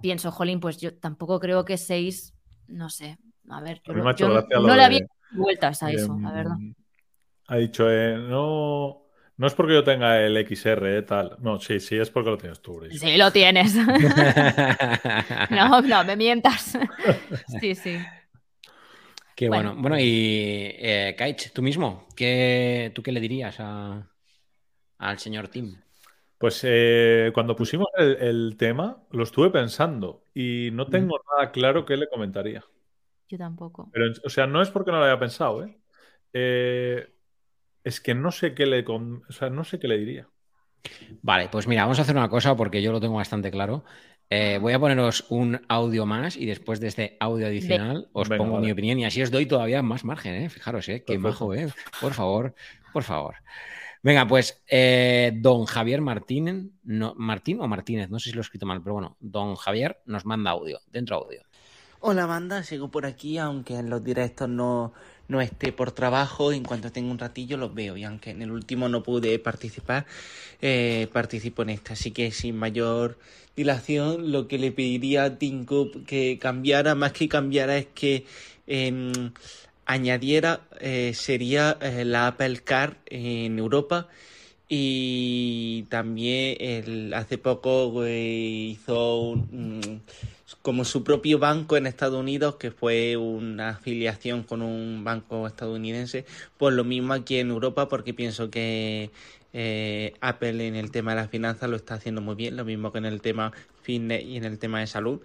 pienso, 0.00 0.30
jolín, 0.30 0.60
pues 0.60 0.78
yo 0.78 0.96
tampoco 0.96 1.40
creo 1.40 1.64
que 1.64 1.76
seis, 1.76 2.34
no 2.66 2.90
sé. 2.90 3.18
A 3.48 3.60
ver, 3.60 3.82
yo, 3.84 3.94
no 3.94 4.76
le 4.76 4.82
había 4.82 5.06
vueltas 5.30 5.82
a 5.82 5.90
eso, 5.90 6.18
la 6.20 6.32
verdad. 6.32 6.56
Ha 7.46 7.56
dicho, 7.56 7.90
eh, 7.90 8.16
no 8.16 9.04
no 9.36 9.48
es 9.48 9.54
porque 9.54 9.74
yo 9.74 9.82
tenga 9.82 10.20
el 10.20 10.36
XR, 10.36 10.98
eh, 10.98 11.02
tal. 11.02 11.36
No, 11.40 11.58
sí, 11.58 11.80
sí, 11.80 11.96
es 11.96 12.08
porque 12.08 12.30
lo 12.30 12.38
tienes 12.38 12.60
tú, 12.62 12.80
Sí, 12.90 13.16
lo 13.16 13.32
tienes. 13.32 13.74
no, 15.50 15.80
no, 15.80 16.04
me 16.04 16.14
mientas. 16.16 16.78
sí, 17.60 17.74
sí. 17.74 17.98
Qué 19.34 19.48
bueno. 19.48 19.74
Bueno, 19.76 19.98
y 19.98 20.70
eh, 20.78 21.16
Kaich, 21.18 21.52
tú 21.52 21.62
mismo, 21.62 22.06
¿qué, 22.14 22.92
¿tú 22.94 23.02
qué 23.02 23.10
le 23.10 23.18
dirías 23.18 23.58
al 23.58 24.06
señor 25.18 25.48
Tim? 25.48 25.76
Pues 26.38 26.60
eh, 26.64 27.30
cuando 27.32 27.56
pusimos 27.56 27.88
el, 27.96 28.56
tema, 28.56 29.02
lo 29.10 29.22
estuve 29.22 29.50
pensando 29.50 30.24
y 30.34 30.70
no 30.72 30.86
tengo 30.86 31.20
nada 31.30 31.52
claro 31.52 31.84
qué 31.84 31.96
le 31.96 32.08
comentaría. 32.08 32.64
Yo 33.28 33.38
tampoco. 33.38 33.88
Pero, 33.92 34.12
o 34.24 34.28
sea, 34.28 34.46
no 34.46 34.60
es 34.60 34.70
porque 34.70 34.90
no 34.90 34.98
lo 34.98 35.04
haya 35.04 35.18
pensado, 35.18 35.64
¿eh? 35.64 35.78
eh 36.32 37.10
es 37.84 38.00
que 38.00 38.14
no 38.14 38.30
sé 38.32 38.54
qué 38.54 38.66
le, 38.66 38.82
no 38.82 39.64
sé 39.64 39.78
qué 39.78 39.88
le 39.88 39.98
diría. 39.98 40.28
Vale, 41.22 41.48
pues 41.50 41.66
mira, 41.66 41.82
vamos 41.82 41.98
a 41.98 42.02
hacer 42.02 42.16
una 42.16 42.28
cosa 42.28 42.56
porque 42.56 42.82
yo 42.82 42.92
lo 42.92 43.00
tengo 43.00 43.16
bastante 43.16 43.50
claro. 43.50 43.84
Eh, 44.30 44.58
voy 44.60 44.72
a 44.72 44.78
poneros 44.78 45.26
un 45.28 45.60
audio 45.68 46.06
más 46.06 46.36
y 46.36 46.46
después 46.46 46.80
de 46.80 46.88
este 46.88 47.16
audio 47.20 47.46
adicional 47.46 48.08
os 48.12 48.28
pongo 48.28 48.58
mi 48.58 48.70
opinión 48.72 48.98
y 48.98 49.04
así 49.04 49.22
os 49.22 49.30
doy 49.30 49.46
todavía 49.46 49.82
más 49.82 50.04
margen, 50.04 50.34
¿eh? 50.34 50.48
Fijaros, 50.48 50.88
¿eh? 50.88 51.04
Qué 51.06 51.18
majo, 51.18 51.54
¿eh? 51.54 51.68
Por 52.00 52.14
favor, 52.14 52.54
por 52.92 53.02
favor. 53.02 53.36
Venga, 54.04 54.28
pues 54.28 54.62
eh, 54.68 55.32
don 55.34 55.64
Javier 55.64 56.02
Martín, 56.02 56.78
no, 56.82 57.14
Martín 57.16 57.58
o 57.60 57.66
Martínez, 57.66 58.10
no 58.10 58.18
sé 58.18 58.28
si 58.28 58.34
lo 58.34 58.42
he 58.42 58.44
escrito 58.44 58.66
mal, 58.66 58.82
pero 58.82 58.92
bueno, 58.92 59.16
don 59.18 59.56
Javier 59.56 59.96
nos 60.04 60.26
manda 60.26 60.50
audio, 60.50 60.78
dentro 60.92 61.16
audio. 61.16 61.40
Hola 62.00 62.26
banda, 62.26 62.62
sigo 62.64 62.90
por 62.90 63.06
aquí, 63.06 63.38
aunque 63.38 63.76
en 63.76 63.88
los 63.88 64.04
directos 64.04 64.46
no, 64.46 64.92
no 65.26 65.40
esté 65.40 65.72
por 65.72 65.92
trabajo, 65.92 66.52
en 66.52 66.64
cuanto 66.64 66.92
tenga 66.92 67.10
un 67.10 67.18
ratillo 67.18 67.56
los 67.56 67.74
veo. 67.74 67.96
Y 67.96 68.04
aunque 68.04 68.28
en 68.28 68.42
el 68.42 68.50
último 68.50 68.90
no 68.90 69.02
pude 69.02 69.38
participar, 69.38 70.04
eh, 70.60 71.08
participo 71.10 71.62
en 71.62 71.70
este. 71.70 71.94
Así 71.94 72.10
que 72.10 72.30
sin 72.30 72.58
mayor 72.58 73.18
dilación, 73.56 74.32
lo 74.32 74.48
que 74.48 74.58
le 74.58 74.70
pediría 74.70 75.24
a 75.24 75.38
Tim 75.38 75.64
que 76.06 76.38
cambiara, 76.38 76.94
más 76.94 77.12
que 77.12 77.26
cambiara, 77.26 77.78
es 77.78 77.86
que 77.86 78.26
em, 78.66 79.32
añadiera, 79.86 80.62
eh, 80.80 81.12
sería 81.14 81.76
eh, 81.80 82.04
la 82.04 82.28
Apple 82.28 82.60
Car 82.64 82.98
en 83.06 83.58
Europa. 83.58 84.08
Y 84.68 85.84
también 85.90 87.12
hace 87.12 87.36
poco 87.36 88.06
hizo 88.08 89.20
un 89.30 90.02
como 90.62 90.84
su 90.84 91.04
propio 91.04 91.38
banco 91.38 91.76
en 91.76 91.86
Estados 91.86 92.18
Unidos, 92.18 92.56
que 92.56 92.70
fue 92.70 93.16
una 93.16 93.70
afiliación 93.70 94.42
con 94.42 94.62
un 94.62 95.04
banco 95.04 95.46
estadounidense, 95.46 96.24
pues 96.56 96.74
lo 96.74 96.84
mismo 96.84 97.12
aquí 97.12 97.36
en 97.38 97.50
Europa, 97.50 97.88
porque 97.88 98.14
pienso 98.14 98.50
que 98.50 99.10
eh, 99.52 100.14
Apple 100.20 100.66
en 100.66 100.74
el 100.74 100.90
tema 100.90 101.12
de 101.12 101.16
las 101.16 101.30
finanzas 101.30 101.68
lo 101.68 101.76
está 101.76 101.94
haciendo 101.94 102.20
muy 102.20 102.34
bien, 102.34 102.56
lo 102.56 102.64
mismo 102.64 102.92
que 102.92 102.98
en 102.98 103.04
el 103.04 103.20
tema 103.20 103.52
fitness 103.84 104.24
y 104.24 104.36
en 104.36 104.44
el 104.44 104.58
tema 104.58 104.80
de 104.80 104.86
salud. 104.86 105.20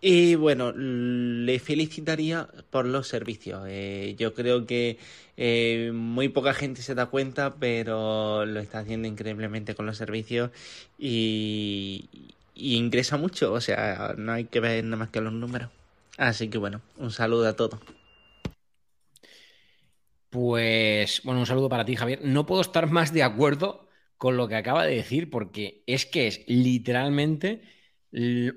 Y 0.00 0.34
bueno, 0.36 0.72
le 0.72 1.58
felicitaría 1.58 2.48
por 2.70 2.86
los 2.86 3.08
servicios. 3.08 3.64
Eh, 3.68 4.14
yo 4.18 4.34
creo 4.34 4.66
que 4.66 4.98
eh, 5.36 5.90
muy 5.92 6.28
poca 6.28 6.54
gente 6.54 6.82
se 6.82 6.94
da 6.94 7.06
cuenta, 7.06 7.56
pero 7.56 8.46
lo 8.46 8.60
está 8.60 8.80
haciendo 8.80 9.08
increíblemente 9.08 9.74
con 9.74 9.86
los 9.86 9.96
servicios 9.96 10.50
y, 10.98 12.08
y 12.54 12.76
ingresa 12.76 13.16
mucho, 13.16 13.52
o 13.52 13.60
sea, 13.60 14.14
no 14.16 14.32
hay 14.32 14.44
que 14.44 14.60
ver 14.60 14.84
nada 14.84 14.96
más 14.96 15.08
que 15.10 15.20
los 15.20 15.32
números. 15.32 15.70
Así 16.18 16.48
que 16.48 16.58
bueno, 16.58 16.80
un 16.96 17.10
saludo 17.10 17.48
a 17.48 17.56
todos. 17.56 17.80
Pues 20.30 21.22
bueno, 21.24 21.40
un 21.40 21.46
saludo 21.46 21.68
para 21.68 21.84
ti, 21.84 21.96
Javier. 21.96 22.20
No 22.22 22.46
puedo 22.46 22.60
estar 22.60 22.90
más 22.90 23.12
de 23.12 23.22
acuerdo 23.22 23.88
con 24.18 24.36
lo 24.36 24.48
que 24.48 24.56
acaba 24.56 24.84
de 24.84 24.96
decir, 24.96 25.30
porque 25.30 25.82
es 25.86 26.06
que 26.06 26.26
es 26.26 26.42
literalmente 26.46 27.62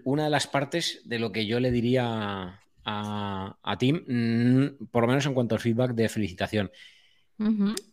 una 0.04 0.26
de 0.26 0.30
las 0.30 0.48
partes 0.48 1.02
de 1.06 1.20
lo 1.20 1.32
que 1.32 1.46
yo 1.46 1.60
le 1.60 1.72
diría 1.72 2.62
a, 2.86 3.58
a 3.62 3.78
Tim, 3.78 4.04
mm, 4.08 4.88
por 4.92 5.04
lo 5.04 5.08
menos 5.10 5.26
en 5.26 5.34
cuanto 5.34 5.56
al 5.56 5.62
feedback 5.62 5.92
de 5.94 6.10
felicitación. 6.10 6.72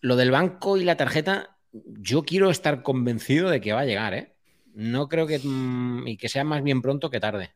Lo 0.01 0.17
del 0.17 0.33
banco 0.33 0.77
y 0.77 0.85
la 0.85 0.97
tarjeta, 0.97 1.57
yo 1.73 2.25
quiero 2.25 2.51
estar 2.51 2.83
convencido 2.83 3.49
de 3.49 3.61
que 3.61 3.73
va 3.73 3.81
a 3.81 3.85
llegar, 3.85 4.13
¿eh? 4.13 4.35
No 4.75 5.09
creo 5.09 5.27
que. 5.27 5.39
Mm, 5.39 6.07
y 6.09 6.17
que 6.17 6.29
sea 6.29 6.45
más 6.45 6.63
bien 6.63 6.83
pronto 6.83 7.11
que 7.11 7.21
tarde. 7.21 7.55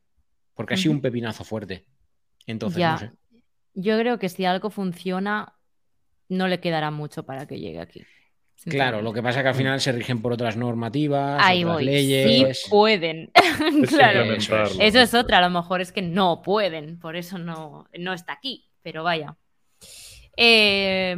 Porque 0.55 0.75
ha 0.75 0.77
sido 0.77 0.93
un 0.93 1.01
pepinazo 1.01 1.43
fuerte. 1.43 1.87
Entonces, 2.47 2.81
no 2.81 2.99
sé. 2.99 3.11
Yo 3.75 3.99
creo 3.99 4.19
que 4.19 4.29
si 4.29 4.45
algo 4.45 4.71
funciona, 4.71 5.55
no 6.29 6.49
le 6.49 6.61
quedará 6.61 6.91
mucho 6.91 7.25
para 7.25 7.47
que 7.47 7.59
llegue 7.59 7.81
aquí. 7.81 8.05
Claro, 8.69 9.01
lo 9.01 9.13
que 9.13 9.23
pasa 9.23 9.41
es 9.41 9.45
que 9.45 9.49
al 9.49 9.55
final 9.55 9.81
se 9.81 9.93
rigen 9.93 10.21
por 10.21 10.33
otras 10.33 10.57
normativas, 10.57 11.43
otras 11.43 11.83
leyes. 11.83 12.61
Sí 12.63 12.71
pueden. 12.71 13.31
claro. 13.89 14.35
Eso 14.35 15.01
es 15.01 15.15
otra. 15.15 15.39
A 15.39 15.41
lo 15.41 15.51
mejor 15.51 15.81
es 15.81 15.93
que 15.93 16.03
no 16.03 16.43
pueden. 16.43 16.99
Por 16.99 17.17
eso 17.17 17.39
no, 17.39 17.89
no 17.99 18.13
está 18.13 18.35
aquí. 18.35 18.67
Pero 18.83 19.03
vaya. 19.03 19.37
Eh, 20.37 21.17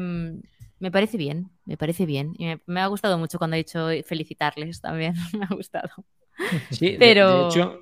me 0.78 0.90
parece 0.90 1.16
bien, 1.16 1.50
me 1.64 1.76
parece 1.76 2.06
bien. 2.06 2.34
Y 2.38 2.46
me, 2.66 2.80
ha 2.80 2.86
gustado 2.86 3.18
mucho 3.18 3.38
cuando 3.38 3.54
ha 3.54 3.58
dicho 3.58 3.88
felicitarles 4.04 4.80
también. 4.80 5.14
me 5.38 5.44
ha 5.44 5.54
gustado. 5.54 5.90
Sí, 6.70 6.96
pero... 6.98 7.44
de, 7.44 7.48
hecho, 7.48 7.80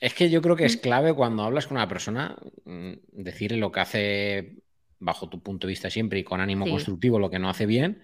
es 0.00 0.14
que 0.14 0.30
yo 0.30 0.42
creo 0.42 0.56
que 0.56 0.64
es 0.64 0.76
clave 0.76 1.14
cuando 1.14 1.44
hablas 1.44 1.66
con 1.66 1.76
una 1.76 1.88
persona 1.88 2.36
mm, 2.64 2.92
decirle 3.12 3.58
lo 3.58 3.72
que 3.72 3.80
hace 3.80 4.56
bajo 4.98 5.28
tu 5.28 5.42
punto 5.42 5.66
de 5.66 5.70
vista 5.70 5.90
siempre 5.90 6.18
y 6.18 6.24
con 6.24 6.40
ánimo 6.40 6.66
constructivo 6.66 7.18
lo 7.18 7.30
que 7.30 7.38
no 7.38 7.48
hace 7.48 7.66
bien 7.66 8.02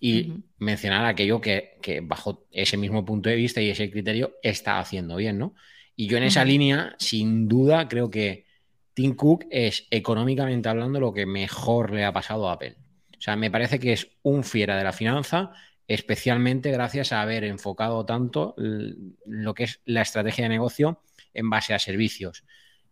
y 0.00 0.34
mencionar 0.58 1.04
aquello 1.06 1.40
que, 1.40 1.78
bajo 2.02 2.46
ese 2.50 2.76
mismo 2.76 3.04
punto 3.04 3.28
de 3.28 3.36
vista 3.36 3.60
y 3.60 3.70
ese 3.70 3.90
criterio 3.90 4.34
está 4.42 4.78
haciendo 4.78 5.16
bien, 5.16 5.38
¿no? 5.38 5.54
Y 5.96 6.08
yo 6.08 6.16
en 6.16 6.24
esa 6.24 6.44
línea, 6.44 6.96
sin 6.98 7.48
duda, 7.48 7.88
creo 7.88 8.10
que 8.10 8.46
Tim 8.94 9.14
Cook 9.14 9.46
es 9.50 9.86
económicamente 9.90 10.68
hablando 10.68 11.00
lo 11.00 11.12
que 11.12 11.26
mejor 11.26 11.92
le 11.92 12.04
ha 12.04 12.12
pasado 12.12 12.48
a 12.48 12.52
Apple. 12.52 12.76
O 13.16 13.20
sea, 13.20 13.36
me 13.36 13.50
parece 13.50 13.78
que 13.78 13.92
es 13.92 14.08
un 14.22 14.44
fiera 14.44 14.76
de 14.76 14.84
la 14.84 14.92
finanza, 14.92 15.52
especialmente 15.86 16.70
gracias 16.70 17.12
a 17.12 17.22
haber 17.22 17.44
enfocado 17.44 18.04
tanto 18.04 18.54
lo 18.56 19.54
que 19.54 19.64
es 19.64 19.80
la 19.84 20.02
estrategia 20.02 20.44
de 20.44 20.50
negocio 20.50 21.00
en 21.32 21.48
base 21.48 21.74
a 21.74 21.78
servicios. 21.78 22.44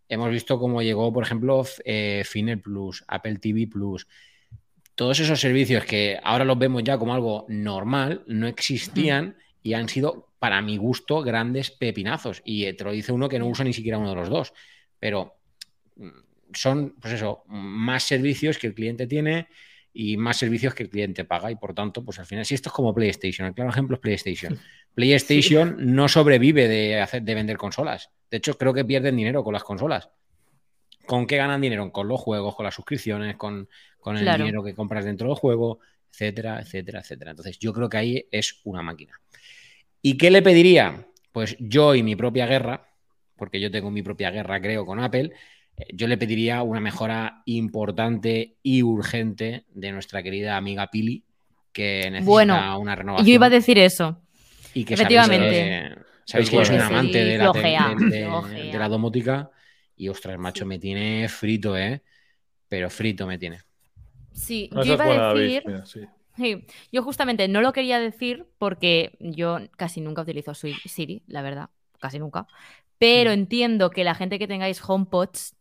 Hemos 0.09 0.31
visto 0.31 0.59
cómo 0.59 0.83
llegó, 0.83 1.13
por 1.13 1.25
ejemplo, 1.25 1.65
eh, 1.85 2.23
Finer 2.25 2.61
Plus, 2.61 3.05
Apple 3.09 3.39
TV 3.39 3.67
Plus. 3.67 4.07
Todos 5.03 5.19
esos 5.19 5.41
servicios 5.41 5.85
que 5.85 6.17
ahora 6.23 6.45
los 6.45 6.57
vemos 6.57 6.85
ya 6.85 6.97
como 6.97 7.13
algo 7.13 7.45
normal, 7.49 8.23
no 8.29 8.47
existían 8.47 9.37
y 9.61 9.73
han 9.73 9.89
sido, 9.89 10.29
para 10.39 10.63
mi 10.63 10.77
gusto, 10.77 11.23
grandes 11.23 11.73
pepinazos. 11.73 12.41
Y 12.45 12.73
te 12.75 12.85
lo 12.85 12.93
dice 12.93 13.11
uno 13.11 13.29
que 13.29 13.41
no 13.41 13.49
usa 13.49 13.65
ni 13.65 13.73
siquiera 13.73 13.99
uno 13.99 14.11
de 14.11 14.15
los 14.15 14.29
dos. 14.29 14.53
Pero 15.01 15.41
mm, 15.97 16.09
son, 16.55 16.95
pues 17.01 17.15
eso, 17.15 17.43
más 17.49 18.05
servicios 18.05 18.59
que 18.59 18.69
el 18.69 18.75
cliente 18.75 19.09
tiene, 19.09 19.49
y 19.93 20.17
más 20.17 20.37
servicios 20.37 20.73
que 20.73 20.85
el 20.85 20.89
cliente 20.89 21.25
paga 21.25 21.51
y 21.51 21.57
por 21.57 21.75
tanto, 21.75 22.05
pues 22.05 22.21
al 22.21 22.27
final, 22.27 22.47
si 22.47 22.55
esto 22.55 22.69
es 22.69 22.73
como 22.73 22.95
PlayStation, 22.95 23.49
el 23.49 23.55
claro 23.55 23.71
ejemplo 23.71 23.97
es 23.97 24.01
PlayStation. 24.01 24.57
PlayStation 24.95 25.79
no 25.81 26.07
sobrevive 26.07 26.69
de, 26.69 27.01
hacer, 27.01 27.23
de 27.23 27.35
vender 27.35 27.57
consolas. 27.57 28.11
De 28.31 28.37
hecho, 28.37 28.57
creo 28.57 28.73
que 28.73 28.85
pierden 28.85 29.17
dinero 29.17 29.43
con 29.43 29.53
las 29.53 29.65
consolas. 29.65 30.11
¿Con 31.07 31.27
qué 31.27 31.39
ganan 31.39 31.61
dinero? 31.61 31.91
Con 31.91 32.07
los 32.07 32.21
juegos, 32.21 32.55
con 32.55 32.63
las 32.63 32.75
suscripciones, 32.75 33.35
con, 33.35 33.69
el 34.11 34.25
dinero 34.25 34.63
que 34.63 34.75
compras 34.75 35.05
dentro 35.05 35.29
del 35.29 35.37
juego, 35.37 35.79
etcétera, 36.11 36.61
etcétera, 36.61 37.01
etcétera. 37.01 37.31
Entonces, 37.31 37.59
yo 37.59 37.73
creo 37.73 37.89
que 37.89 37.97
ahí 37.97 38.27
es 38.31 38.61
una 38.65 38.83
máquina. 38.83 39.21
¿Y 40.03 40.17
qué 40.17 40.31
le 40.31 40.43
pediría? 40.43 41.07
Pues 41.31 41.57
yo 41.59 41.95
y 41.95 42.03
mi 42.03 42.17
propia 42.17 42.47
guerra, 42.47 42.89
porque 43.37 43.61
yo 43.61 43.71
tengo 43.71 43.91
mi 43.91 44.03
propia 44.03 44.31
guerra, 44.31 44.61
creo, 44.61 44.85
con 44.85 45.01
Apple, 45.01 45.31
eh, 45.77 45.87
yo 45.95 46.07
le 46.09 46.19
pediría 46.19 46.63
una 46.63 46.81
mejora 46.81 47.43
importante 47.47 48.57
y 48.63 48.83
urgente 48.83 49.65
de 49.73 49.93
nuestra 49.93 50.23
querida 50.23 50.57
amiga 50.57 50.91
Pili, 50.91 51.25
que 51.73 52.11
necesita 52.11 52.31
bueno, 52.31 52.79
una 52.79 52.95
renovación. 52.95 53.27
Yo 53.27 53.35
iba 53.35 53.47
a 53.47 53.51
decir 53.51 53.79
eso. 53.79 54.21
Y 54.75 54.85
que 54.85 54.95
Efectivamente. 54.95 55.95
Sabéis 56.25 56.51
que, 56.51 56.57
yo 56.57 56.65
soy 56.65 56.77
un 56.77 56.83
amante 56.83 57.13
Sí, 57.13 57.19
de, 57.19 57.39
la, 57.39 57.53
de 57.53 58.79
la 58.79 58.89
domótica 58.89 59.51
y 59.97 60.09
ostras, 60.09 60.39
macho, 60.39 60.65
me 60.67 60.79
tiene 60.79 61.29
frito, 61.29 61.77
¿eh? 61.77 62.03
Pero 62.69 62.89
frito 62.91 63.27
me 63.27 63.39
tiene. 63.39 63.61
Sí, 64.33 64.69
No, 64.73 64.85
yo 64.85 64.95
iba 64.95 65.05
a 65.05 65.09
decir. 65.09 65.21
David, 65.21 65.63
mira, 65.67 65.87
sí. 65.87 66.01
Sí, 66.37 66.67
yo 66.91 67.03
justamente 67.03 67.47
no 67.49 67.61
lo 67.61 67.73
quería 67.73 68.01
decir 68.01 68.47
porque 68.59 69.17
yo 69.21 69.59
casi 69.77 70.01
nunca 70.01 70.23
utilizo 70.23 70.55
Siri, 70.55 71.23
la 71.27 71.43
verdad, 71.43 71.71
casi 72.01 72.19
nunca. 72.19 72.47
Pero 72.99 73.31
Mm. 73.31 73.35
entiendo 73.35 73.91
que 73.91 74.05
la 74.05 74.15
gente 74.15 74.39
que 74.39 74.49
tengáis 74.49 74.83
HomePods, 74.87 75.55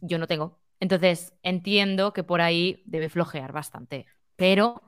yo 0.00 0.18
no 0.18 0.26
tengo. 0.26 0.58
Entonces 0.80 1.34
entiendo 1.42 2.12
que 2.12 2.24
por 2.24 2.40
ahí 2.40 2.82
debe 2.86 3.08
flojear 3.08 3.52
bastante. 3.52 4.06
Pero 4.36 4.82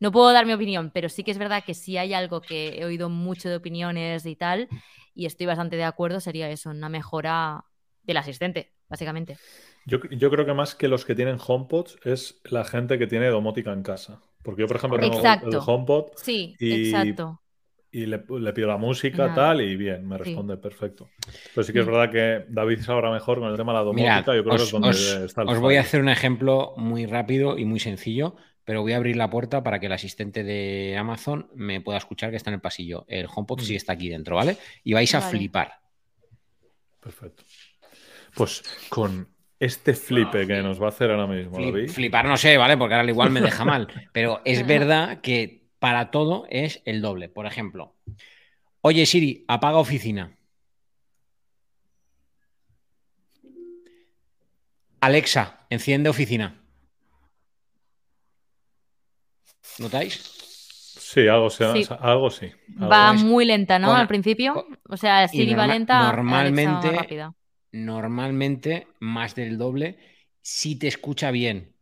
no 0.00 0.12
puedo 0.12 0.32
dar 0.32 0.46
mi 0.46 0.52
opinión, 0.52 0.90
pero 0.92 1.08
sí 1.08 1.22
que 1.24 1.30
es 1.30 1.38
verdad 1.38 1.64
que 1.64 1.74
si 1.74 1.96
hay 1.98 2.14
algo 2.14 2.44
que 2.44 2.78
he 2.78 2.84
oído 2.84 3.08
mucho 3.08 3.48
de 3.48 3.56
opiniones 3.56 4.26
y 4.26 4.36
tal, 4.36 4.68
y 5.14 5.26
estoy 5.26 5.46
bastante 5.46 5.76
de 5.76 5.84
acuerdo, 5.84 6.20
sería 6.20 6.50
eso, 6.50 6.70
una 6.70 6.88
mejora 6.88 7.64
del 8.02 8.16
asistente, 8.16 8.72
básicamente. 8.94 9.36
Yo, 9.86 9.98
yo 10.10 10.30
creo 10.30 10.46
que 10.46 10.54
más 10.54 10.74
que 10.74 10.88
los 10.88 11.04
que 11.04 11.14
tienen 11.14 11.36
HomePods 11.44 11.98
es 12.04 12.40
la 12.44 12.64
gente 12.64 12.98
que 12.98 13.06
tiene 13.06 13.26
domótica 13.28 13.72
en 13.72 13.82
casa. 13.82 14.20
Porque 14.42 14.62
yo, 14.62 14.66
por 14.68 14.76
ejemplo, 14.76 14.98
tengo 14.98 15.16
Exacto. 15.16 15.48
el 15.48 15.56
HomePod 15.64 16.12
Sí, 16.16 16.54
Y- 16.58 16.86
exacto. 16.90 17.40
y 17.90 18.06
le, 18.06 18.22
le 18.28 18.52
pido 18.52 18.68
la 18.68 18.76
música, 18.76 19.26
Nada. 19.28 19.34
tal, 19.34 19.60
y 19.60 19.76
bien, 19.76 20.06
me 20.06 20.16
Sí. 20.18 20.24
responde 20.24 20.56
perfecto. 20.56 21.08
Pero 21.54 21.64
sí 21.64 21.72
que 21.72 21.80
es 21.80 21.86
Mm. 21.86 21.90
verdad 21.90 22.10
que 22.10 22.44
David 22.48 22.80
sabrá 22.80 23.10
mejor 23.10 23.40
con 23.40 23.50
el 23.50 23.56
tema 23.56 23.72
de 23.72 23.78
la 23.78 23.84
domótica. 23.84 24.20
Mirad, 24.20 24.34
yo 24.36 24.42
creo 24.44 24.56
que 24.56 24.62
os, 24.62 24.62
es 24.62 24.70
donde 24.72 24.88
os- 24.90 25.12
está 25.24 25.42
el 25.42 25.48
os 25.48 25.58
voy 25.60 25.76
a 25.76 25.80
hacer 25.80 26.00
un 26.00 26.08
ejemplo 26.08 26.74
muy 26.76 27.06
rápido 27.06 27.58
y 27.58 27.64
muy 27.64 27.80
sencillo, 27.80 28.36
pero 28.64 28.80
voy 28.82 28.92
a 28.92 28.96
abrir 28.96 29.16
la 29.16 29.28
puerta 29.28 29.62
para 29.62 29.78
que 29.80 29.86
el 29.86 29.92
asistente 29.92 30.44
de 30.44 30.96
Amazon 30.96 31.48
me 31.54 31.80
pueda 31.82 31.98
escuchar 31.98 32.30
que 32.30 32.36
está 32.36 32.48
en 32.50 32.54
el 32.54 32.60
pasillo. 32.62 33.04
El 33.08 33.26
HomePod 33.34 33.60
sí 33.60 33.74
Mm. 33.74 33.76
está 33.76 33.92
aquí 33.92 34.08
dentro, 34.08 34.36
¿vale? 34.36 34.56
Y 34.82 34.92
vais 34.94 35.14
a 35.14 35.20
Vale. 35.20 35.30
flipar. 35.30 35.72
Perfecto. 37.00 37.44
Pues 38.34 38.62
con 38.88 39.28
este 39.60 39.94
flipe 39.94 40.46
que 40.46 40.62
nos 40.62 40.80
va 40.80 40.86
a 40.86 40.88
hacer 40.90 41.10
ahora 41.10 41.26
mismo, 41.26 41.56
Flip- 41.56 41.72
David. 41.72 41.90
flipar 41.90 42.26
no 42.26 42.36
sé, 42.36 42.56
¿vale? 42.58 42.76
Porque 42.76 42.94
ahora 42.94 43.08
igual 43.08 43.30
me 43.30 43.40
deja 43.40 43.64
mal. 43.64 43.88
Pero 44.12 44.40
es 44.44 44.66
verdad 44.66 45.20
que 45.20 45.68
para 45.78 46.10
todo 46.10 46.46
es 46.50 46.82
el 46.84 47.00
doble. 47.02 47.28
Por 47.28 47.46
ejemplo, 47.46 47.94
oye 48.80 49.06
Siri, 49.06 49.44
apaga 49.48 49.78
oficina. 49.78 50.36
Alexa, 55.00 55.66
enciende 55.70 56.08
oficina. 56.08 56.60
¿Notáis? 59.78 60.14
Sí, 60.98 61.28
algo, 61.28 61.50
se- 61.50 61.84
Sí. 61.84 61.94
algo 62.00 62.30
sí. 62.30 62.50
algo 62.78 62.88
Va 62.90 63.12
muy 63.12 63.44
lenta, 63.44 63.78
¿no? 63.78 63.88
con- 63.88 63.96
Al 63.98 64.08
principio. 64.08 64.66
O 64.88 64.96
sea, 64.96 65.28
Siri 65.28 65.54
va 65.54 65.66
lenta. 65.66 65.94
Alexa 66.10 66.10
va 66.10 66.16
normalmente-. 66.16 67.30
Normalmente 67.74 68.86
más 69.00 69.34
del 69.34 69.58
doble 69.58 69.98
si 70.40 70.76
te 70.78 70.86
escucha 70.86 71.32
bien, 71.32 71.72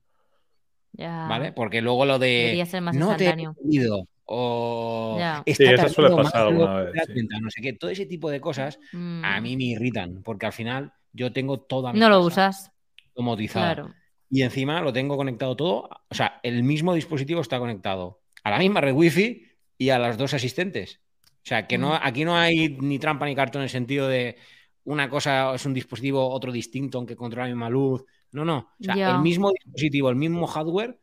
Ya. 0.92 1.26
¿vale? 1.28 1.52
Porque 1.52 1.82
luego 1.82 2.06
lo 2.06 2.18
de 2.18 2.28
Debería 2.28 2.64
ser 2.66 2.80
más 2.80 2.96
no 2.96 3.14
te 3.14 3.28
he 3.28 3.88
o 4.24 5.16
Ya. 5.18 5.42
está 5.44 5.64
Sí, 5.66 5.70
eso 5.74 5.88
suele 5.90 6.08
tardando 6.10 6.16
pasar 6.30 6.46
alguna 6.46 6.74
vez, 6.76 6.92
te 6.92 6.96
das 6.98 7.06
sí. 7.08 7.12
cuenta, 7.12 7.38
no 7.40 7.50
sé 7.50 7.60
qué, 7.60 7.72
todo 7.74 7.90
ese 7.90 8.06
tipo 8.06 8.30
de 8.30 8.40
cosas 8.40 8.78
Mm, 8.92 9.22
a 9.24 9.40
mí 9.42 9.56
me 9.58 9.64
irritan, 9.64 10.22
porque 10.22 10.46
al 10.46 10.52
final 10.54 10.92
yo 11.12 11.30
tengo 11.32 11.60
toda 11.60 11.92
mi 11.92 12.00
No 12.00 12.08
lo 12.08 12.20
usas. 12.20 12.72
domotizada. 13.14 13.74
Claro. 13.74 13.94
Y 14.30 14.40
encima 14.42 14.80
lo 14.80 14.94
tengo 14.94 15.18
conectado 15.18 15.54
todo, 15.56 15.90
o 16.08 16.14
sea, 16.14 16.40
el 16.42 16.62
mismo 16.62 16.94
dispositivo 16.94 17.42
está 17.42 17.58
conectado 17.58 18.22
a 18.44 18.50
la 18.50 18.58
misma 18.58 18.80
red 18.80 18.94
wifi 18.94 19.46
y 19.76 19.90
a 19.90 19.98
las 19.98 20.16
dos 20.16 20.32
asistentes. 20.32 21.00
O 21.20 21.44
sea, 21.44 21.66
que 21.66 21.76
no, 21.76 21.90
Mm. 21.90 21.98
aquí 22.02 22.24
no 22.24 22.34
hay 22.36 22.78
ni 22.80 22.98
trampa 22.98 23.26
ni 23.26 23.34
cartón 23.34 23.60
en 23.60 23.64
el 23.64 23.68
sentido 23.70 24.08
de 24.08 24.36
una 24.84 25.08
cosa 25.08 25.54
es 25.54 25.64
un 25.66 25.74
dispositivo, 25.74 26.28
otro 26.28 26.50
distinto, 26.52 26.98
aunque 26.98 27.16
controla 27.16 27.46
la 27.48 27.54
misma 27.54 27.70
luz. 27.70 28.04
No, 28.32 28.44
no. 28.44 28.70
O 28.80 28.84
sea, 28.84 29.10
el 29.16 29.18
mismo 29.20 29.50
dispositivo, 29.50 30.10
el 30.10 30.16
mismo 30.16 30.46
hardware 30.46 30.98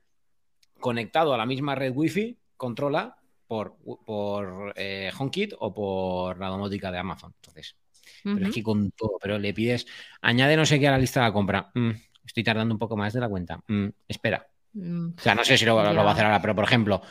conectado 0.79 1.33
a 1.33 1.37
la 1.37 1.45
misma 1.45 1.75
red 1.75 1.93
wifi 1.95 2.37
controla 2.57 3.17
por, 3.47 3.77
por 4.05 4.73
eh, 4.75 5.11
HomeKit 5.17 5.53
o 5.59 5.73
por 5.73 6.37
la 6.39 6.47
domótica 6.47 6.91
de 6.91 6.97
Amazon. 6.97 7.33
Entonces, 7.35 7.75
pero 8.23 8.47
es 8.47 8.53
que 8.53 8.63
con 8.63 8.91
todo, 8.91 9.17
pero 9.21 9.37
le 9.39 9.53
pides, 9.53 9.85
añade 10.21 10.57
no 10.57 10.65
sé 10.65 10.79
qué 10.79 10.87
a 10.87 10.91
la 10.91 10.97
lista 10.97 11.21
de 11.21 11.27
la 11.27 11.33
compra. 11.33 11.71
Mm, 11.73 11.91
estoy 12.25 12.43
tardando 12.43 12.73
un 12.75 12.79
poco 12.79 12.97
más 12.97 13.13
de 13.13 13.19
la 13.19 13.29
cuenta. 13.29 13.61
Mm, 13.67 13.87
espera. 14.07 14.47
Mm, 14.73 15.09
O 15.17 15.21
sea, 15.21 15.35
no 15.35 15.43
sé 15.43 15.57
si 15.57 15.65
lo, 15.65 15.93
lo 15.93 16.03
va 16.03 16.09
a 16.09 16.13
hacer 16.13 16.25
ahora, 16.25 16.41
pero 16.41 16.55
por 16.55 16.65
ejemplo, 16.65 17.01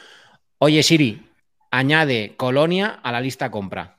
oye 0.59 0.83
Siri, 0.83 1.21
añade 1.71 2.35
colonia 2.37 3.01
a 3.03 3.11
la 3.13 3.21
lista 3.21 3.51
compra. 3.51 3.97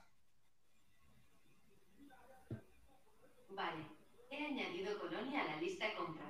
Vale, 3.49 3.83
he 4.31 4.45
añadido 4.45 4.97
Colonia 4.99 5.41
a 5.43 5.55
la 5.55 5.59
lista 5.61 5.85
compra. 5.97 6.25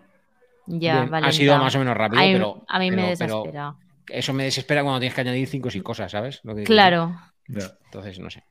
Ya, 0.72 1.00
Bien, 1.00 1.10
vale. 1.10 1.28
ha 1.28 1.32
sido 1.32 1.56
ya. 1.56 1.60
más 1.60 1.74
o 1.76 1.80
menos 1.80 1.98
rápido, 1.98 2.22
Ay, 2.22 2.34
pero 2.34 2.64
a 2.68 2.78
mí 2.80 2.92
me 2.92 2.98
pero- 2.98 3.10
desespera. 3.10 3.76
eso 4.08 4.34
me 4.34 4.44
desespera 4.44 4.84
cuando 4.84 5.00
tienes 5.00 5.16
que 5.16 5.22
añadir 5.22 5.48
cinco 5.48 5.68
o 5.70 5.72
seis 5.72 5.84
cosas, 5.84 6.12
¿sabes? 6.12 6.40
Lo 6.44 6.54
que 6.56 6.64
quiero 6.64 7.16
Claro. 7.48 7.78
Entonces, 7.86 8.20
no 8.20 8.30
sé. 8.30 8.44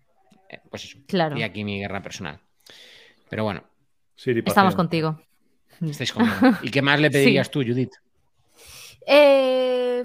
Eh, 0.50 0.58
pues 0.68 0.84
eso. 0.84 0.98
claro. 1.06 1.36
Y 1.38 1.42
aquí 1.44 1.62
mi 1.62 1.78
guerra 1.78 2.02
personal. 2.02 2.40
Pero 3.30 3.44
bueno, 3.44 3.62
Siri, 4.16 4.42
Estamos 4.44 4.74
contigo. 4.74 5.20
estáis 5.80 6.12
conmigo. 6.12 6.34
¿Y 6.62 6.70
qué 6.70 6.82
más 6.82 6.98
le 6.98 7.10
pedirías 7.12 7.50
tú, 7.50 7.60
Judith? 7.62 7.92
Eh, 9.06 10.02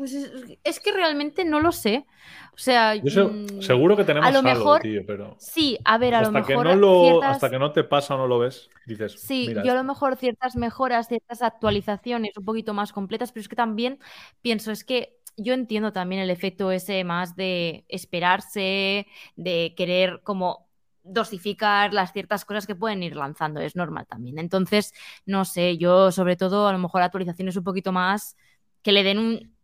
pues 0.00 0.14
es, 0.14 0.32
es 0.64 0.80
que 0.80 0.92
realmente 0.92 1.44
no 1.44 1.60
lo 1.60 1.72
sé. 1.72 2.06
O 2.54 2.58
sea, 2.58 2.96
Yo 2.96 3.28
mm, 3.28 3.60
seguro 3.62 3.96
que 3.96 4.04
tenemos 4.04 4.28
a 4.28 4.32
lo 4.32 4.38
algo, 4.38 4.54
mejor- 4.54 4.82
tío, 4.82 5.02
pero 5.06 5.36
sí, 5.38 5.78
a 5.84 5.98
ver, 5.98 6.14
a 6.14 6.22
lo 6.22 6.28
hasta 6.28 6.46
que, 6.46 6.54
mejor 6.54 6.66
no 6.66 6.74
lo, 6.76 7.00
ciertas- 7.02 7.36
hasta 7.36 7.50
que 7.50 7.58
no 7.58 7.72
te 7.72 7.84
pasa 7.84 8.14
o 8.14 8.18
no 8.18 8.26
lo 8.26 8.38
ves, 8.38 8.68
dices, 8.86 9.16
Sí, 9.18 9.46
mira 9.48 9.62
yo 9.62 9.72
a 9.72 9.74
lo 9.74 9.84
mejor 9.84 10.16
ciertas 10.16 10.56
mejoras, 10.56 11.06
ciertas 11.08 11.42
actualizaciones 11.42 12.36
un 12.36 12.44
poquito 12.44 12.74
más 12.74 12.92
completas, 12.92 13.30
pero 13.30 13.42
es 13.42 13.48
que 13.48 13.56
también 13.56 13.98
pienso, 14.42 14.72
es 14.72 14.84
que 14.84 15.16
yo 15.36 15.52
entiendo 15.54 15.92
también 15.92 16.22
el 16.22 16.30
efecto 16.30 16.72
ese 16.72 17.04
más 17.04 17.36
de 17.36 17.84
esperarse, 17.88 19.06
de 19.36 19.74
querer 19.76 20.20
como 20.24 20.66
dosificar 21.02 21.92
las 21.94 22.12
ciertas 22.12 22.44
cosas 22.44 22.66
que 22.66 22.74
pueden 22.74 23.02
ir 23.02 23.16
lanzando, 23.16 23.60
es 23.60 23.74
normal 23.76 24.06
también. 24.06 24.38
Entonces, 24.38 24.92
no 25.26 25.44
sé, 25.44 25.78
yo 25.78 26.12
sobre 26.12 26.36
todo 26.36 26.68
a 26.68 26.72
lo 26.72 26.78
mejor 26.78 27.02
actualizaciones 27.02 27.56
un 27.56 27.64
poquito 27.64 27.92
más 27.92 28.36
que 28.82 28.92
le 28.92 29.02
den 29.02 29.18
un 29.18 29.54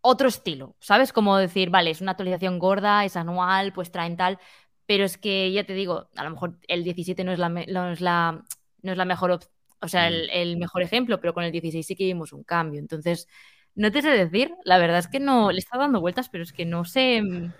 otro 0.00 0.28
estilo, 0.28 0.76
¿sabes? 0.80 1.12
Como 1.12 1.36
decir, 1.38 1.70
vale, 1.70 1.90
es 1.90 2.00
una 2.00 2.12
actualización 2.12 2.58
gorda, 2.58 3.04
es 3.04 3.16
anual, 3.16 3.72
pues 3.72 3.90
traen 3.92 4.16
tal, 4.16 4.38
pero 4.86 5.04
es 5.04 5.18
que 5.18 5.52
ya 5.52 5.64
te 5.64 5.74
digo, 5.74 6.08
a 6.16 6.24
lo 6.24 6.30
mejor 6.30 6.58
el 6.68 6.84
17 6.84 7.24
no 7.24 7.32
es 7.32 7.38
la, 7.38 7.48
no 7.48 7.90
es 7.92 8.00
la, 8.00 8.42
no 8.82 8.92
es 8.92 8.98
la 8.98 9.04
mejor, 9.04 9.30
op- 9.32 9.44
o 9.80 9.88
sea, 9.88 10.08
el, 10.08 10.28
el 10.30 10.56
mejor 10.58 10.82
ejemplo, 10.82 11.20
pero 11.20 11.34
con 11.34 11.44
el 11.44 11.52
16 11.52 11.86
sí 11.86 11.96
que 11.96 12.04
vimos 12.04 12.32
un 12.32 12.44
cambio. 12.44 12.80
Entonces, 12.80 13.28
no 13.74 13.90
te 13.92 14.02
sé 14.02 14.10
decir, 14.10 14.52
la 14.64 14.78
verdad 14.78 14.98
es 14.98 15.08
que 15.08 15.20
no, 15.20 15.52
le 15.52 15.58
está 15.58 15.78
dando 15.78 16.00
vueltas, 16.00 16.28
pero 16.28 16.44
es 16.44 16.52
que 16.52 16.64
no 16.66 16.84
sé, 16.84 17.22
mm, 17.22 17.52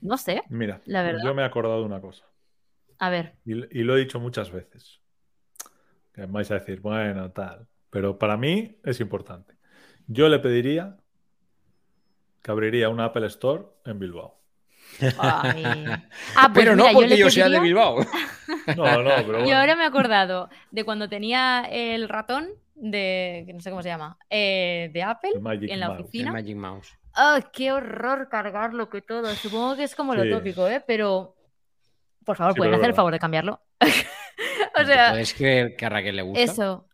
no 0.00 0.16
sé, 0.18 0.42
Mira, 0.48 0.80
la 0.84 1.02
verdad. 1.02 1.20
yo 1.22 1.34
me 1.34 1.42
he 1.42 1.44
acordado 1.44 1.80
de 1.80 1.84
una 1.86 2.00
cosa 2.00 2.24
a 2.98 3.10
ver, 3.10 3.34
y, 3.44 3.52
y 3.80 3.82
lo 3.84 3.96
he 3.96 4.00
dicho 4.00 4.20
muchas 4.20 4.50
veces. 4.50 5.00
Que 6.12 6.26
vais 6.26 6.50
a 6.50 6.54
decir, 6.58 6.80
bueno, 6.80 7.30
tal. 7.32 7.66
Pero 7.90 8.18
para 8.18 8.36
mí 8.36 8.78
es 8.84 9.00
importante. 9.00 9.56
Yo 10.06 10.28
le 10.28 10.38
pediría 10.38 10.96
que 12.44 12.50
abriría 12.50 12.90
una 12.90 13.06
Apple 13.06 13.26
Store 13.28 13.64
en 13.86 13.98
Bilbao. 13.98 14.38
ay. 15.18 15.64
Ah, 16.36 16.50
pues 16.52 16.64
pero 16.64 16.76
no 16.76 16.84
mira, 16.84 16.92
yo 16.92 16.94
porque 16.98 17.08
le 17.08 17.16
yo, 17.16 17.30
sea 17.30 17.48
de 17.48 17.58
Bilbao. 17.58 17.96
No, 18.76 19.02
no, 19.02 19.10
pero 19.16 19.24
bueno. 19.26 19.46
Yo 19.46 19.56
ahora 19.56 19.76
me 19.76 19.82
he 19.82 19.86
acordado 19.86 20.48
de 20.70 20.84
cuando 20.84 21.08
tenía 21.08 21.66
el 21.70 22.08
ratón 22.08 22.48
de, 22.74 23.44
que 23.46 23.52
no 23.54 23.60
sé 23.60 23.70
cómo 23.70 23.82
se 23.82 23.88
llama, 23.88 24.18
eh, 24.28 24.90
de 24.92 25.02
Apple 25.02 25.32
El 25.34 25.40
Magic 25.40 25.70
en 25.70 25.80
la 25.80 25.88
Mouse. 25.88 25.98
El 26.00 26.04
oficina. 26.04 26.32
Magic 26.32 26.56
Mouse. 26.56 26.98
¡Ah, 27.14 27.40
qué 27.52 27.72
horror 27.72 28.28
cargarlo 28.28 28.90
que 28.90 29.00
todo! 29.00 29.34
Supongo 29.34 29.76
que 29.76 29.84
es 29.84 29.94
como 29.94 30.12
Sí. 30.12 30.18
lo 30.18 30.36
tópico, 30.36 30.68
¿eh? 30.68 30.82
Pero, 30.86 31.34
por 32.24 32.36
favor, 32.36 32.52
Sí, 32.52 32.58
¿pueden 32.58 32.74
hacer 32.74 32.88
el 32.90 32.94
favor 32.94 33.12
de 33.12 33.18
cambiarlo? 33.18 33.60
o 33.80 34.78
¿Te 34.78 34.86
sea, 34.86 35.10
¿Puedes 35.10 35.32
creer 35.34 35.76
que 35.76 35.86
a 35.86 35.88
Raquel 35.88 36.16
le 36.16 36.22
gusta? 36.22 36.42
eso. 36.42 36.88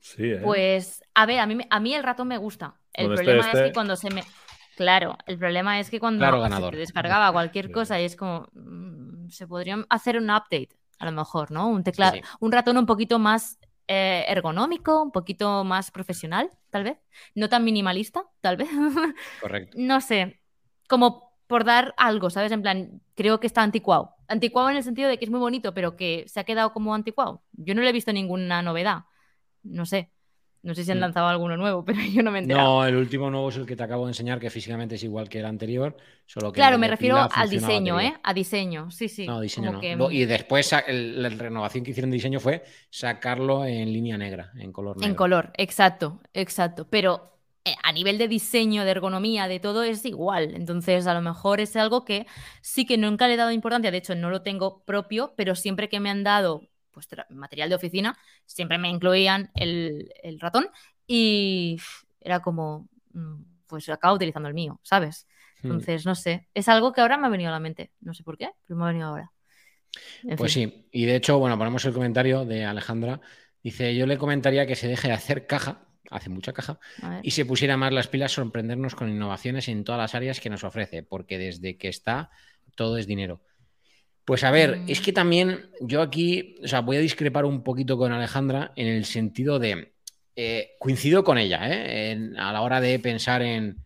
Sí, 0.00 0.24
¿eh? 0.32 0.40
Pues, 0.42 1.04
a 1.14 1.26
ver, 1.26 1.38
a 1.38 1.46
mí, 1.46 1.58
a 1.68 1.80
mí 1.80 1.94
el 1.94 2.02
ratón 2.02 2.26
me 2.28 2.38
gusta. 2.38 2.74
El 2.92 3.12
esté 3.12 3.24
problema 3.24 3.52
es 3.52 3.62
que 3.62 3.72
cuando 3.72 3.96
se 3.96 4.10
me... 4.10 4.24
Claro, 4.76 5.16
el 5.26 5.38
problema 5.38 5.78
es 5.80 5.90
que 5.90 6.00
cuando 6.00 6.18
Claro, 6.20 6.44
se 6.48 6.70
te 6.70 6.76
descargaba 6.76 7.32
cualquier 7.32 7.70
cosa 7.72 8.00
y 8.00 8.04
es 8.04 8.16
como... 8.16 8.48
mm, 8.52 9.28
se 9.28 9.46
podrían 9.46 9.86
hacer 9.88 10.16
un 10.16 10.24
update, 10.30 10.70
a 10.98 11.06
lo 11.06 11.12
mejor, 11.12 11.50
¿no? 11.50 11.68
Un 11.68 11.82
teclado, 11.84 12.14
Sí. 12.16 12.22
un 12.40 12.52
ratón 12.52 12.76
un 12.78 12.86
poquito 12.86 13.18
más 13.18 13.58
eh, 13.88 14.24
ergonómico, 14.28 15.02
un 15.02 15.10
poquito 15.10 15.64
más 15.64 15.90
profesional, 15.90 16.50
tal 16.70 16.84
vez. 16.84 16.98
No 17.34 17.48
tan 17.48 17.64
minimalista, 17.64 18.24
tal 18.40 18.56
vez. 18.56 18.68
Correcto. 19.40 19.76
no 19.80 20.00
sé, 20.00 20.40
como 20.88 21.32
por 21.46 21.64
dar 21.64 21.92
algo, 21.98 22.30
¿sabes? 22.30 22.52
En 22.52 22.62
plan, 22.62 23.02
creo 23.14 23.40
que 23.40 23.46
está 23.46 23.62
anticuado. 23.62 24.14
Anticuado 24.28 24.70
en 24.70 24.76
el 24.76 24.84
sentido 24.84 25.08
de 25.08 25.18
que 25.18 25.24
es 25.26 25.30
muy 25.30 25.40
bonito, 25.40 25.74
pero 25.74 25.96
que 25.96 26.24
se 26.28 26.40
ha 26.40 26.44
quedado 26.44 26.72
como 26.72 26.94
anticuado. 26.94 27.42
Yo 27.52 27.74
no 27.74 27.82
le 27.82 27.90
he 27.90 27.92
visto 27.92 28.12
ninguna 28.12 28.62
novedad. 28.62 29.04
No 29.62 29.84
sé. 29.84 30.11
No 30.62 30.74
sé 30.74 30.84
si 30.84 30.90
han 30.92 30.98
Mm. 30.98 31.00
lanzado 31.00 31.26
alguno 31.28 31.56
nuevo, 31.56 31.84
pero 31.84 32.00
yo 32.00 32.22
no 32.22 32.30
me 32.30 32.38
he 32.38 32.42
enterado. 32.42 32.68
No, 32.68 32.86
el 32.86 32.96
último 32.96 33.30
nuevo 33.30 33.48
es 33.50 33.56
el 33.56 33.66
que 33.66 33.76
te 33.76 33.82
acabo 33.82 34.04
de 34.06 34.10
enseñar, 34.10 34.40
que 34.40 34.50
físicamente 34.50 34.96
es 34.96 35.04
igual 35.04 35.28
que 35.28 35.38
el 35.40 35.46
anterior, 35.46 35.96
solo 36.26 36.50
que 36.52 36.58
Claro, 36.58 36.78
me 36.78 36.88
refiero 36.88 37.18
al 37.18 37.50
diseño. 37.50 38.00
¿eh? 38.00 38.14
A 38.22 38.34
diseño, 38.34 38.90
sí, 38.90 39.08
sí. 39.08 39.26
No, 39.26 39.40
diseño 39.40 39.72
no. 39.72 39.80
que- 39.80 39.96
Bo- 39.96 40.10
Y 40.10 40.24
después 40.24 40.72
la 40.72 41.28
renovación 41.28 41.84
que 41.84 41.90
hicieron 41.92 42.10
de 42.10 42.16
diseño 42.16 42.40
fue 42.40 42.62
sacarlo 42.90 43.64
en 43.64 43.92
línea 43.92 44.18
negra, 44.18 44.52
en 44.58 44.72
color 44.72 44.96
negro. 44.96 45.10
En 45.10 45.16
color, 45.16 45.52
exacto, 45.56 46.20
exacto. 46.34 46.86
Pero 46.90 47.30
eh, 47.64 47.74
a 47.84 47.92
nivel 47.92 48.18
de 48.18 48.26
diseño, 48.28 48.84
de 48.84 48.90
ergonomía, 48.90 49.46
de 49.46 49.60
todo 49.60 49.84
es 49.84 50.04
igual. 50.04 50.54
Entonces, 50.54 51.06
a 51.06 51.14
lo 51.14 51.20
mejor 51.20 51.60
es 51.60 51.76
algo 51.76 52.04
que 52.04 52.26
sí 52.60 52.86
que 52.86 52.98
nunca 52.98 53.28
le 53.28 53.34
he 53.34 53.36
dado 53.36 53.52
importancia. 53.52 53.90
De 53.92 53.98
hecho, 53.98 54.14
no 54.16 54.30
lo 54.30 54.42
tengo 54.42 54.82
propio, 54.84 55.32
pero 55.36 55.54
siempre 55.54 55.88
que 55.88 56.00
me 56.00 56.10
han 56.10 56.24
dado 56.24 56.62
pues, 56.92 57.08
material 57.30 57.68
de 57.70 57.74
oficina, 57.76 58.16
siempre 58.46 58.78
me 58.78 58.88
incluían 58.88 59.50
el, 59.54 60.12
el 60.22 60.40
ratón 60.40 60.68
y 61.06 61.78
era 62.20 62.40
como, 62.40 62.88
mm, 63.12 63.42
pues 63.66 63.88
acabo 63.88 64.16
utilizando 64.16 64.48
el 64.48 64.54
mío, 64.54 64.80
¿sabes? 64.82 65.26
Hmm. 65.62 65.68
Entonces, 65.70 66.06
no 66.06 66.14
sé. 66.14 66.48
Es 66.54 66.68
algo 66.68 66.92
que 66.92 67.00
ahora 67.00 67.16
me 67.18 67.26
ha 67.26 67.30
venido 67.30 67.50
a 67.50 67.52
la 67.52 67.60
mente. 67.60 67.92
No 68.00 68.14
sé 68.14 68.22
por 68.24 68.36
qué, 68.38 68.50
pero 68.66 68.78
me 68.78 68.84
ha 68.84 68.88
venido 68.88 69.08
ahora. 69.08 69.32
En 70.22 70.36
Pues 70.36 70.52
fin. 70.52 70.52
sí, 70.52 70.88
y 70.92 71.04
de 71.04 71.16
hecho, 71.16 71.38
bueno, 71.38 71.58
ponemos 71.58 71.84
el 71.84 71.92
comentario 71.92 72.44
de 72.44 72.64
Alejandra. 72.64 73.20
Dice, 73.62 73.94
yo 73.94 74.06
le 74.06 74.18
comentaría 74.18 74.66
que 74.66 74.76
se 74.76 74.88
deje 74.88 75.08
de 75.08 75.14
hacer 75.14 75.46
caja, 75.46 75.86
hace 76.10 76.30
mucha 76.30 76.52
caja, 76.52 76.80
y 77.22 77.30
se 77.32 77.44
pusiera 77.46 77.76
más 77.76 77.92
las 77.92 78.08
pilas 78.08 78.32
sorprendernos 78.32 78.94
con 78.94 79.08
innovaciones 79.08 79.68
en 79.68 79.84
todas 79.84 80.00
las 80.00 80.14
áreas 80.14 80.40
que 80.40 80.50
nos 80.50 80.64
ofrece, 80.64 81.02
porque 81.02 81.38
desde 81.38 81.76
que 81.78 81.88
está, 81.88 82.30
todo 82.74 82.96
es 82.98 83.06
dinero. 83.06 83.40
Pues 84.24 84.44
a 84.44 84.50
ver, 84.50 84.78
Mm. 84.78 84.84
es 84.88 85.00
que 85.00 85.12
también 85.12 85.70
yo 85.80 86.00
aquí, 86.00 86.56
o 86.62 86.68
sea, 86.68 86.80
voy 86.80 86.96
a 86.96 87.00
discrepar 87.00 87.44
un 87.44 87.62
poquito 87.62 87.96
con 87.98 88.12
Alejandra 88.12 88.72
en 88.76 88.86
el 88.86 89.04
sentido 89.04 89.58
de, 89.58 89.92
eh, 90.36 90.70
coincido 90.78 91.24
con 91.24 91.38
ella, 91.38 91.68
¿eh? 91.70 92.12
En- 92.12 92.38
a 92.38 92.52
la 92.52 92.62
hora 92.62 92.80
de 92.80 92.98
pensar 93.00 93.42
en, 93.42 93.76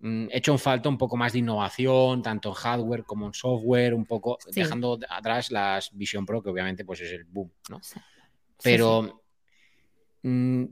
mm, 0.00 0.26
he 0.30 0.38
hecho 0.38 0.52
en 0.52 0.58
falta 0.58 0.88
un 0.88 0.98
poco 0.98 1.16
más 1.16 1.32
de 1.32 1.38
innovación, 1.40 2.22
tanto 2.22 2.50
en 2.50 2.54
hardware 2.54 3.04
como 3.04 3.26
en 3.26 3.32
software, 3.34 3.94
un 3.94 4.04
poco 4.04 4.38
Sí. 4.50 4.60
dejando 4.60 4.98
atrás 5.08 5.50
las 5.50 5.90
Vision 5.96 6.24
Pro, 6.26 6.42
que 6.42 6.50
obviamente 6.50 6.84
pues 6.84 7.00
es 7.00 7.12
el 7.12 7.24
boom, 7.24 7.50
¿no? 7.70 7.80
Sí. 7.82 7.94
Sí, 7.94 8.00
sí. 8.00 8.02
Pero 8.62 9.22
mm, 10.22 10.64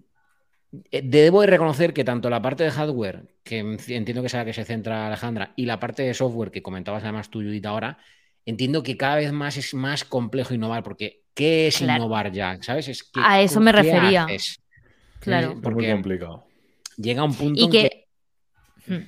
eh, 0.91 1.03
debo 1.05 1.41
de 1.41 1.47
reconocer 1.47 1.93
que 1.95 2.05
tanto 2.05 2.29
la 2.29 2.43
parte 2.43 2.65
de 2.65 2.71
hardware, 2.71 3.23
que 3.43 3.59
en- 3.59 3.79
entiendo 3.89 4.21
que 4.23 4.27
es 4.27 4.35
a 4.35 4.39
la 4.39 4.45
que 4.45 4.53
se 4.53 4.65
centra 4.65 5.07
Alejandra, 5.07 5.53
y 5.57 5.65
la 5.67 5.79
parte 5.81 6.03
de 6.03 6.13
software 6.15 6.51
que 6.51 6.63
comentabas 6.63 7.03
además 7.03 7.31
tú, 7.31 7.41
Judith, 7.41 7.65
ahora, 7.67 7.99
entiendo 8.47 8.83
que 8.83 8.97
cada 8.97 9.17
vez 9.17 9.33
más 9.33 9.57
es 9.59 9.75
más 9.75 10.05
complejo 10.05 10.55
innovar, 10.55 10.83
porque 10.83 11.23
¿qué 11.35 11.67
es 11.69 11.79
Claro. 11.79 12.05
innovar 12.05 12.33
ya? 12.33 12.59
¿Sabes? 12.63 12.89
Es 12.89 13.03
que, 13.05 13.21
A 13.23 13.43
eso 13.43 13.61
me 13.61 13.73
¿qué 13.73 13.83
refería. 13.83 14.25
haces? 14.25 14.61
Claro. 15.21 15.49
Eh, 15.49 15.51
Es 15.51 15.55
muy 15.57 15.63
Porque 15.63 15.93
complicado. 15.93 16.47
llega 16.97 17.25
un 17.25 17.35
punto 17.35 17.61
Y 17.61 17.65
en 17.65 17.71
que... 17.71 18.07
que. 18.87 18.95
Hmm. 18.95 19.05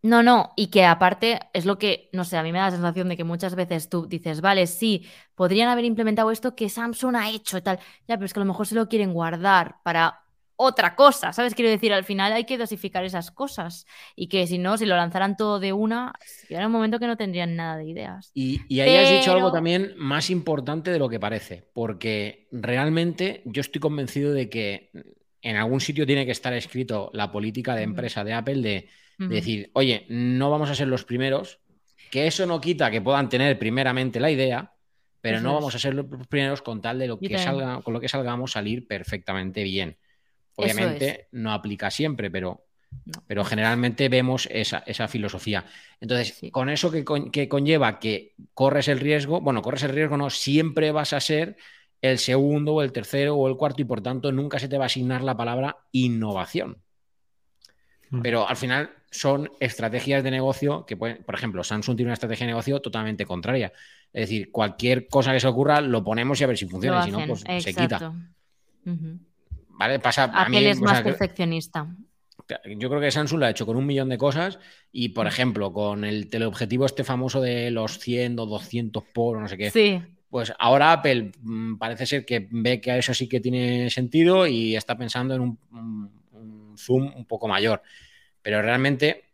No, 0.00 0.22
no, 0.22 0.52
y 0.56 0.68
que 0.68 0.84
aparte 0.84 1.40
es 1.52 1.66
lo 1.66 1.76
que, 1.76 2.08
no 2.12 2.24
sé, 2.24 2.36
a 2.36 2.42
mí 2.44 2.52
me 2.52 2.58
da 2.58 2.66
la 2.66 2.70
sensación 2.70 3.08
de 3.08 3.16
que 3.16 3.24
muchas 3.24 3.56
veces 3.56 3.88
tú 3.88 4.06
dices, 4.06 4.40
vale, 4.40 4.66
sí, 4.68 5.04
podrían 5.34 5.68
haber 5.68 5.84
implementado 5.84 6.30
esto 6.30 6.54
que 6.54 6.68
Samsung 6.68 7.16
ha 7.16 7.30
hecho 7.30 7.58
y 7.58 7.62
tal. 7.62 7.78
Ya, 8.06 8.14
pero 8.16 8.24
es 8.26 8.32
que 8.32 8.38
a 8.38 8.44
lo 8.44 8.46
mejor 8.46 8.66
se 8.68 8.76
lo 8.76 8.88
quieren 8.88 9.12
guardar 9.12 9.76
para 9.82 10.20
otra 10.60 10.96
cosa, 10.96 11.32
¿sabes? 11.32 11.54
Quiero 11.54 11.70
decir, 11.70 11.92
al 11.92 12.02
final 12.02 12.32
hay 12.32 12.44
que 12.44 12.58
dosificar 12.58 13.04
esas 13.04 13.30
cosas 13.30 13.86
y 14.16 14.26
que 14.26 14.44
si 14.48 14.58
no, 14.58 14.76
si 14.76 14.86
lo 14.86 14.96
lanzaran 14.96 15.36
todo 15.36 15.60
de 15.60 15.72
una, 15.72 16.12
llegará 16.48 16.66
un 16.66 16.72
momento 16.72 16.98
que 16.98 17.06
no 17.06 17.16
tendrían 17.16 17.54
nada 17.54 17.76
de 17.76 17.84
ideas. 17.84 18.32
Y, 18.34 18.60
y 18.68 18.80
ahí 18.80 18.96
has 18.96 19.20
dicho 19.20 19.32
algo 19.32 19.52
también 19.52 19.94
más 19.96 20.30
importante 20.30 20.90
de 20.90 20.98
lo 20.98 21.08
que 21.08 21.20
parece, 21.20 21.70
porque 21.72 22.48
realmente 22.50 23.40
yo 23.44 23.60
estoy 23.60 23.80
convencido 23.80 24.32
de 24.32 24.50
que 24.50 24.90
en 25.42 25.54
algún 25.54 25.80
sitio 25.80 26.04
tiene 26.04 26.26
que 26.26 26.32
estar 26.32 26.52
escrito 26.52 27.10
la 27.14 27.30
política 27.30 27.76
de 27.76 27.84
empresa 27.84 28.24
de 28.24 28.32
Apple 28.32 28.60
de, 28.60 28.88
decir, 29.28 29.70
oye, 29.74 30.06
no 30.08 30.50
vamos 30.50 30.70
a 30.70 30.74
ser 30.74 30.88
los 30.88 31.04
primeros, 31.04 31.60
que 32.10 32.26
eso 32.26 32.46
no 32.46 32.60
quita 32.60 32.90
que 32.90 33.00
puedan 33.00 33.28
tener 33.28 33.56
primeramente 33.60 34.18
la 34.18 34.32
idea, 34.32 34.72
pero 35.20 35.40
no 35.40 35.54
vamos 35.54 35.76
a 35.76 35.78
ser 35.78 35.94
los 35.94 36.06
primeros 36.26 36.62
con 36.62 36.80
tal 36.80 36.98
de 36.98 37.06
lo 37.06 37.20
que 37.20 37.38
salga, 37.38 37.80
con 37.82 37.94
lo 37.94 38.00
que 38.00 38.08
salgamos 38.08 38.50
salir 38.50 38.88
perfectamente 38.88 39.62
bien. 39.62 39.98
Obviamente 40.64 41.28
no 41.32 41.52
aplica 41.52 41.90
siempre, 41.90 42.30
pero 42.30 42.64
No. 43.04 43.22
pero 43.26 43.44
generalmente 43.44 44.08
vemos 44.08 44.48
esa, 44.50 44.78
esa 44.86 45.08
filosofía. 45.08 45.66
Entonces, 46.00 46.34
Sí. 46.34 46.50
con 46.50 46.68
eso 46.70 46.90
que, 46.90 47.04
con- 47.04 47.30
que 47.30 47.48
conlleva 47.48 47.98
que 47.98 48.34
corres 48.54 48.88
el 48.88 48.98
riesgo, 48.98 49.40
bueno, 49.42 49.60
corres 49.62 49.82
el 49.82 49.90
riesgo, 49.90 50.16
no, 50.16 50.30
siempre 50.30 50.90
vas 50.90 51.12
a 51.12 51.20
ser 51.20 51.56
el 52.00 52.18
segundo 52.18 52.74
o 52.74 52.82
el 52.82 52.92
tercero 52.92 53.34
o 53.36 53.46
el 53.48 53.56
cuarto 53.56 53.82
y 53.82 53.84
por 53.84 54.00
tanto 54.00 54.32
nunca 54.32 54.58
se 54.58 54.68
te 54.68 54.78
va 54.78 54.84
a 54.84 54.86
asignar 54.86 55.22
la 55.22 55.36
palabra 55.36 55.76
innovación. 55.92 56.78
Mm. 58.10 58.22
Pero 58.22 58.48
al 58.48 58.56
final 58.56 58.90
son 59.10 59.50
estrategias 59.60 60.22
de 60.24 60.30
negocio 60.30 60.86
que, 60.86 60.96
pueden, 60.96 61.22
por 61.24 61.34
ejemplo, 61.34 61.62
Samsung 61.64 61.96
tiene 61.96 62.08
una 62.08 62.14
estrategia 62.14 62.46
de 62.46 62.52
negocio 62.52 62.80
totalmente 62.80 63.26
contraria. 63.26 63.72
Es 64.12 64.28
decir, 64.28 64.50
cualquier 64.50 65.08
cosa 65.08 65.32
que 65.32 65.40
se 65.40 65.46
ocurra 65.46 65.80
lo 65.82 66.02
ponemos 66.02 66.40
y 66.40 66.44
a 66.44 66.46
ver 66.46 66.56
si 66.56 66.66
funciona, 66.66 67.00
y 67.00 67.04
si 67.04 67.10
no, 67.10 67.26
pues 67.26 67.44
se 67.62 67.74
quita. 67.74 68.12
¿Vale? 69.78 69.98
Pasa 70.00 70.24
a 70.24 70.48
mí, 70.48 70.56
Apple 70.56 70.70
es 70.70 70.78
o 70.78 70.82
más 70.82 70.94
sea, 70.96 71.04
perfeccionista. 71.04 71.86
yo 72.76 72.88
creo 72.88 73.00
que 73.00 73.10
Samsung 73.10 73.40
lo 73.40 73.46
ha 73.46 73.50
hecho 73.50 73.64
con 73.66 73.76
un 73.76 73.86
millón 73.86 74.08
de 74.08 74.18
cosas 74.18 74.58
y, 74.92 75.10
Mm. 75.10 75.14
por 75.14 75.26
ejemplo, 75.26 75.72
con 75.72 76.04
el 76.04 76.28
teleobjetivo 76.28 76.84
este 76.86 77.04
famoso 77.04 77.40
de 77.40 77.70
los 77.70 77.98
100 77.98 78.38
o 78.38 78.46
200 78.46 79.04
por 79.12 79.38
no 79.40 79.48
sé 79.48 79.56
qué, 79.56 79.70
Sí, 79.70 80.00
pues 80.30 80.52
ahora 80.58 80.92
Apple 80.92 81.32
mm, 81.40 81.76
parece 81.78 82.06
ser 82.06 82.24
que 82.26 82.48
ve 82.50 82.80
que 82.80 82.98
eso 82.98 83.14
sí 83.14 83.28
que 83.28 83.40
tiene 83.40 83.88
sentido 83.90 84.46
y 84.46 84.74
está 84.76 84.96
pensando 84.98 85.34
en 85.34 85.40
un, 85.42 85.58
un- 85.72 86.18
un 86.32 86.78
zoom 86.78 87.12
un 87.14 87.24
poco 87.26 87.46
mayor. 87.48 87.82
Pero 88.42 88.62
realmente, 88.62 89.24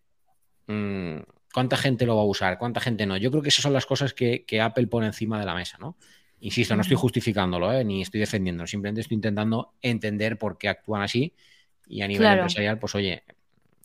mm, 0.67 1.17
¿cuánta 1.53 1.77
gente 1.77 2.07
lo 2.07 2.17
va 2.17 2.23
a 2.23 2.27
usar? 2.27 2.59
¿Cuánta 2.59 2.81
gente 2.81 3.07
no? 3.07 3.17
Yo 3.17 3.31
creo 3.31 3.43
que 3.43 3.49
esas 3.51 3.63
son 3.63 3.73
las 3.73 3.87
cosas 3.87 4.13
que, 4.15 4.45
que 4.45 4.61
Apple 4.61 4.87
pone 4.89 5.07
encima 5.07 5.39
de 5.39 5.47
la 5.47 5.55
mesa, 5.55 5.79
¿no? 5.79 5.97
Insisto, 6.41 6.77
no 6.77 6.83
estoy 6.83 6.97
justificándolo, 6.97 7.73
¿eh? 7.73 7.85
ni 7.85 8.03
estoy 8.03 8.21
defendiéndolo, 8.21 8.67
simplemente 8.67 9.01
estoy 9.01 9.15
intentando 9.15 9.73
entender 9.81 10.37
por 10.39 10.59
qué 10.59 10.69
actúan 10.69 11.03
así 11.03 11.33
y 11.87 12.03
a 12.03 12.09
nivel 12.09 12.27
Claro. 12.27 12.43
empresarial, 12.43 12.79
pues 12.79 12.95
oye, 12.95 13.23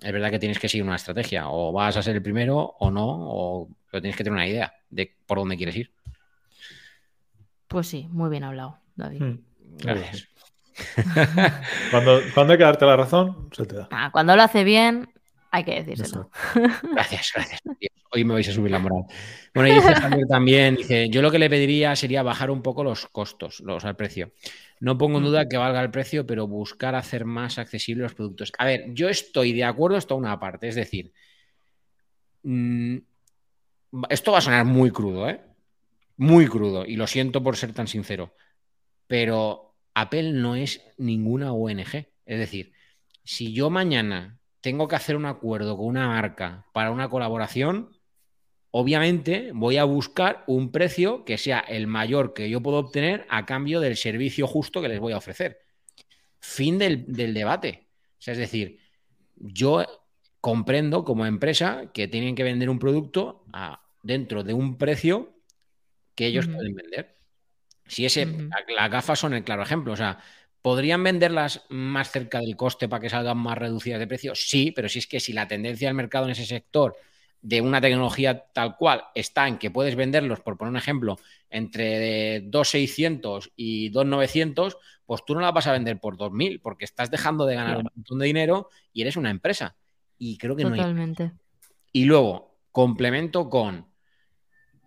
es 0.02 0.12
verdad 0.12 0.30
que 0.30 0.39
tienes 0.39 0.60
que 0.60 0.68
seguir 0.70 0.86
una 0.86 0.95
estrategia, 0.95 1.50
o 1.50 1.72
vas 1.72 1.95
a 1.97 2.02
ser 2.04 2.16
el 2.16 2.22
primero 2.22 2.58
o 2.80 2.91
no, 2.91 3.06
o 3.08 3.70
pero 3.91 4.02
tienes 4.02 4.18
que 4.18 4.24
tener 4.24 4.36
una 4.36 4.47
idea 4.47 4.74
de 4.89 5.16
por 5.26 5.38
dónde 5.39 5.58
quieres 5.58 5.76
ir. 5.76 5.91
pues 7.68 7.88
sí, 7.88 8.08
muy 8.12 8.30
bien 8.30 8.43
hablado, 8.43 8.80
David. 8.95 9.22
Mm. 9.22 9.39
Gracias. 9.78 10.28
Cuando, 11.91 12.22
cuando 12.34 12.54
hay 12.54 12.58
que 12.58 12.64
darte 12.64 12.86
la 12.86 12.95
razón, 12.95 13.50
se 13.52 13.66
te 13.66 13.76
da. 13.76 13.88
Ah, 13.91 14.10
cuando 14.12 14.36
lo 14.36 14.41
hace 14.41 14.64
bien, 14.64 15.10
hay 15.52 15.64
que 15.64 15.84
decírselo. 15.84 16.30
Gracias, 16.93 17.32
gracias. 17.34 17.62
Hoy 18.12 18.24
me 18.24 18.34
vais 18.34 18.47
a 18.50 18.54
subir 18.54 18.72
la 18.72 18.80
moral. 18.80 19.04
Bueno, 19.54 19.70
y 19.70 19.76
dice 19.76 19.93
Javier 19.93 20.28
también, 20.28 20.76
dice, 20.76 21.10
yo 21.10 21.22
lo 21.22 21.30
que 21.30 21.38
le 21.38 21.50
pediría 21.50 21.95
sería 21.95 22.24
bajar 22.24 22.50
un 22.50 22.64
poco 22.64 22.84
los 22.84 23.08
costos, 23.08 23.60
los 23.60 23.86
al 23.86 23.95
precio. 23.95 24.32
No 24.80 24.97
pongo 24.97 25.20
en 25.20 25.26
duda 25.26 25.47
que 25.47 25.58
valga 25.58 25.82
el 25.82 25.91
precio, 25.91 26.26
pero 26.26 26.47
buscar 26.47 26.95
hacer 26.95 27.26
más 27.26 27.60
accesibles 27.60 28.04
los 28.04 28.14
productos. 28.16 28.52
A 28.58 28.66
ver, 28.66 28.86
yo 28.93 29.10
estoy 29.10 29.54
de 29.54 29.64
acuerdo 29.64 29.97
hasta 29.97 30.16
una 30.16 30.39
parte, 30.39 30.70
es 30.70 30.76
decir, 30.76 31.12
mm, 32.43 32.97
esto 34.10 34.32
va 34.32 34.39
a 34.39 34.41
sonar 34.41 34.66
muy 34.66 34.91
crudo, 34.91 35.30
¿eh? 35.30 35.41
Muy 36.18 36.47
crudo, 36.47 36.86
y 36.86 36.95
lo 36.95 37.08
siento 37.08 37.43
por 37.43 37.58
ser 37.58 37.74
tan 37.74 37.88
sincero, 37.88 38.36
pero 39.08 39.76
Apple 39.93 40.34
no 40.34 40.56
es 40.56 40.82
ninguna 40.97 41.54
ONG. 41.54 42.08
Es 42.26 42.39
decir, 42.39 42.74
si 43.24 43.54
yo 43.54 43.70
mañana 43.70 44.39
tengo 44.62 44.88
que 44.88 44.95
hacer 44.95 45.16
un 45.16 45.26
acuerdo 45.26 45.78
con 45.78 45.86
una 45.88 46.07
marca 46.07 46.66
para 46.74 46.91
una 46.91 47.10
colaboración, 47.10 47.97
obviamente 48.72 49.51
voy 49.53 49.78
a 49.78 49.84
buscar 49.84 50.43
un 50.47 50.72
precio 50.72 51.26
que 51.26 51.38
sea 51.38 51.60
el 51.60 51.88
mayor 51.88 52.34
que 52.34 52.49
yo 52.49 52.62
puedo 52.62 52.78
obtener 52.78 53.26
a 53.30 53.45
cambio 53.45 53.80
del 53.80 53.97
servicio 53.97 54.47
justo 54.47 54.82
que 54.82 54.89
les 54.89 54.99
voy 54.99 55.14
a 55.14 55.18
ofrecer. 55.18 55.60
Fin 56.39 56.78
del, 56.78 57.05
del 57.12 57.34
debate. 57.34 57.88
O 58.14 58.22
sea, 58.22 58.34
es 58.34 58.38
decir, 58.38 58.80
yo 59.36 59.86
comprendo 60.41 61.03
como 61.03 61.26
empresa 61.26 61.91
que 61.93 62.07
tienen 62.07 62.36
que 62.36 62.43
vender 62.43 62.70
un 62.70 62.80
producto 62.80 63.43
a- 63.53 63.82
dentro 64.03 64.43
de 64.43 64.53
un 64.53 64.78
precio 64.78 65.34
que 66.16 66.28
ellos 66.28 66.47
pueden 66.47 66.76
vender. 66.76 67.18
Si 67.86 68.05
ese, 68.05 68.26
Ujú. 68.26 68.43
la- 68.49 68.76
las 68.76 68.91
gafas 68.91 69.20
son 69.20 69.34
el 69.34 69.43
claro 69.43 69.64
ejemplo. 69.64 69.93
O 69.93 69.97
sea, 69.97 70.20
¿podrían 70.62 71.03
venderlas 71.03 71.66
más 71.70 72.12
cerca 72.12 72.39
del 72.39 72.55
coste 72.55 72.89
para 72.89 73.01
que 73.01 73.10
salgan 73.10 73.38
más 73.38 73.57
reducidas 73.57 73.99
de 73.99 74.07
precio? 74.07 74.36
Sí, 74.36 74.72
pero 74.72 74.89
si 74.89 74.99
es 74.99 75.07
que 75.07 75.20
si 75.20 75.34
la 75.34 75.47
tendencia 75.47 75.88
del 75.88 75.95
mercado 75.95 76.26
en 76.26 76.32
ese 76.32 76.45
sector 76.45 76.95
de 77.41 77.62
una 77.62 77.80
tecnología 77.80 78.45
tal 78.51 78.76
cual 78.76 79.05
está 79.16 79.47
en 79.47 79.57
que 79.57 79.72
puedes 79.72 79.95
venderlos, 79.95 80.41
por 80.41 80.57
poner 80.57 80.72
un 80.72 80.78
ejemplo, 80.78 81.18
entre 81.49 82.43
2.600 82.49 83.51
y 83.55 83.91
2.900, 83.91 84.78
pues 85.05 85.24
tú 85.26 85.34
no 85.36 85.41
la 85.41 85.51
vas 85.51 85.68
a 85.68 85.72
vender 85.72 85.99
por 85.99 86.18
2.000 86.18 86.62
porque 86.62 86.86
estás 86.86 87.10
dejando 87.10 87.45
de 87.45 87.55
ganar 87.55 87.78
un 87.78 87.89
montón 87.95 88.20
de 88.20 88.26
dinero 88.26 88.70
y 88.93 89.01
eres 89.01 89.16
una 89.16 89.30
empresa. 89.30 89.76
Y 90.18 90.38
creo 90.38 90.55
que 90.55 90.64
Totalmente. 90.64 91.24
no 91.24 91.30
hay. 91.30 91.36
Y 91.93 92.05
luego, 92.05 92.57
complemento 92.72 93.49
con, 93.49 93.86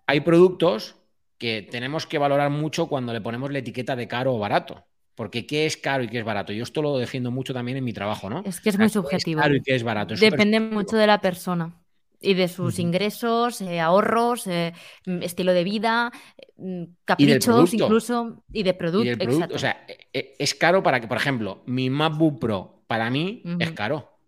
hay 0.06 0.20
productos 0.20 0.96
que 1.38 1.62
tenemos 1.62 2.06
que 2.06 2.18
valorar 2.18 2.50
mucho 2.50 2.86
cuando 2.86 3.12
le 3.12 3.20
ponemos 3.20 3.50
la 3.50 3.58
etiqueta 3.58 3.96
de 3.96 4.06
caro 4.06 4.34
o 4.34 4.38
barato. 4.38 4.84
Porque 5.14 5.46
qué 5.46 5.66
es 5.66 5.76
caro 5.76 6.04
y 6.04 6.08
qué 6.08 6.18
es 6.18 6.24
barato. 6.24 6.52
Yo 6.52 6.62
esto 6.62 6.80
lo 6.82 6.96
defiendo 6.96 7.30
mucho 7.30 7.52
también 7.52 7.76
en 7.78 7.84
mi 7.84 7.92
trabajo, 7.92 8.30
¿no? 8.30 8.42
Es 8.46 8.60
que 8.60 8.70
es 8.70 8.78
muy 8.78 8.88
subjetivo. 8.88 9.40
caro 9.40 9.54
y 9.54 9.62
qué 9.62 9.74
es 9.74 9.82
barato. 9.82 10.14
Es 10.14 10.20
Depende 10.20 10.58
mucho 10.60 10.96
de 10.96 11.06
la 11.06 11.20
persona 11.20 11.78
y 12.22 12.34
de 12.34 12.48
sus 12.48 12.78
ingresos, 12.78 13.60
eh, 13.60 13.80
ahorros, 13.80 14.46
eh, 14.46 14.72
mm, 15.06 15.22
estilo 15.22 15.52
de 15.52 15.64
vida, 15.64 16.12
mm, 16.56 16.82
Y 16.82 16.88
caprichos 17.04 17.74
incluso 17.74 18.44
y 18.52 18.62
de 18.62 18.70
Y 18.70 19.16
producto. 19.16 19.54
o 19.54 19.58
sea, 19.58 19.84
e- 19.88 19.98
e- 20.12 20.34
es 20.38 20.54
caro 20.54 20.82
para 20.82 21.00
que, 21.00 21.08
por 21.08 21.16
ejemplo, 21.16 21.62
mi 21.66 21.90
MacBook 21.90 22.40
Pro 22.40 22.84
para 22.86 23.10
mí 23.10 23.42
es 23.58 23.72
caro. 23.72 24.18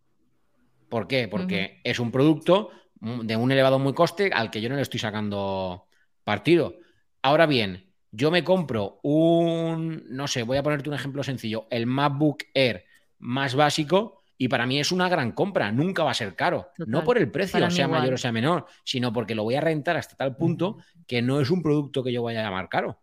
¿Por 0.88 1.06
qué? 1.06 1.28
Porque 1.28 1.80
es 1.84 1.98
un 1.98 2.10
producto 2.10 2.70
de 3.00 3.36
un 3.36 3.52
elevado 3.52 3.78
muy 3.78 3.94
coste 3.94 4.30
al 4.32 4.50
que 4.50 4.60
yo 4.60 4.68
no 4.68 4.76
le 4.76 4.82
estoy 4.82 5.00
sacando 5.00 5.86
partido. 6.24 6.76
Ahora 7.22 7.46
bien, 7.46 7.92
yo 8.16 8.30
me 8.30 8.44
compro 8.44 9.00
un, 9.02 10.04
no 10.08 10.28
sé, 10.28 10.42
voy 10.44 10.56
a 10.56 10.62
ponerte 10.62 10.88
un 10.88 10.94
ejemplo 10.94 11.22
sencillo, 11.24 11.66
el 11.70 11.86
MacBook 11.86 12.44
Air 12.54 12.84
más 13.18 13.54
básico 13.54 14.22
y 14.38 14.48
para 14.48 14.66
mí 14.66 14.78
es 14.78 14.92
una 14.92 15.08
gran 15.08 15.32
compra, 15.32 15.72
nunca 15.72 16.04
va 16.04 16.12
a 16.12 16.14
ser 16.14 16.34
caro. 16.36 16.68
Total, 16.76 16.90
No 16.92 17.04
por 17.04 17.18
el 17.18 17.30
precio, 17.30 17.58
sea 17.70 17.84
igual. 17.86 18.00
mayor 18.00 18.14
o 18.14 18.18
sea 18.18 18.30
menor, 18.32 18.66
sino 18.84 19.12
porque 19.12 19.34
lo 19.34 19.42
voy 19.42 19.54
a 19.56 19.60
rentar 19.60 19.96
hasta 19.96 20.16
tal 20.16 20.36
punto 20.36 20.78
que 21.06 21.22
no 21.22 21.40
es 21.40 21.50
un 21.50 21.62
producto 21.62 22.02
que 22.04 22.12
yo 22.12 22.22
vaya 22.22 22.40
a 22.40 22.44
llamar 22.44 22.68
caro. 22.68 23.00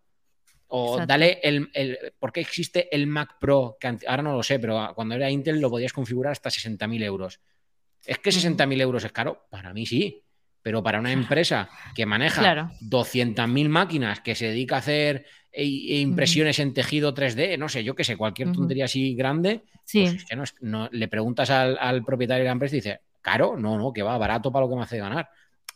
O 0.68 0.94
Exacto. 0.94 1.08
dale 1.08 1.40
el, 1.42 1.70
el- 1.74 1.98
¿Por 2.18 2.32
qué 2.32 2.40
existe 2.40 2.94
el 2.94 3.06
Mac 3.06 3.36
Pro? 3.38 3.76
Que 3.78 3.98
ahora 4.06 4.22
no 4.22 4.32
lo 4.34 4.42
sé, 4.42 4.58
pero 4.58 4.92
cuando 4.94 5.14
era 5.14 5.30
Intel 5.30 5.60
lo 5.60 5.68
podías 5.68 5.92
configurar 5.92 6.32
hasta 6.32 6.48
60.000 6.50 7.02
euros. 7.02 7.40
¿Es 8.06 8.18
que 8.18 8.30
Ujú. 8.30 8.38
60.000 8.38 8.80
euros 8.80 9.04
es 9.04 9.12
caro? 9.12 9.46
Para 9.50 9.74
mí 9.74 9.84
sí. 9.84 10.22
Pero 10.62 10.82
para 10.82 11.00
una 11.00 11.12
empresa 11.12 11.68
que 11.94 12.06
maneja 12.06 12.40
Claro. 12.40 12.70
200.000 12.80 13.68
máquinas, 13.68 14.20
que 14.20 14.34
se 14.34 14.46
dedica 14.46 14.76
a 14.76 14.78
hacer 14.78 15.26
e- 15.52 15.62
e 15.64 16.00
impresiones 16.00 16.58
en 16.60 16.72
tejido 16.72 17.12
3D, 17.14 17.58
no 17.58 17.68
sé, 17.68 17.82
yo 17.84 17.94
qué 17.94 18.04
sé, 18.04 18.16
cualquier 18.16 18.52
tontería 18.52 18.84
así 18.86 19.14
grande, 19.14 19.62
Sí, 19.84 20.02
pues 20.02 20.14
es 20.14 20.24
que 20.24 20.36
no 20.36 20.44
es- 20.44 20.54
no- 20.60 20.88
le 20.92 21.08
preguntas 21.08 21.50
al, 21.50 21.76
al 21.80 22.04
propietario 22.04 22.44
de 22.44 22.48
la 22.48 22.52
empresa 22.52 22.76
y 22.76 22.78
dice, 22.78 23.00
¿caro? 23.20 23.56
No, 23.58 23.76
no, 23.76 23.92
que 23.92 24.02
va, 24.02 24.16
barato 24.18 24.52
para 24.52 24.64
lo 24.64 24.70
que 24.70 24.76
me 24.76 24.82
hace 24.82 24.98
ganar. 24.98 25.28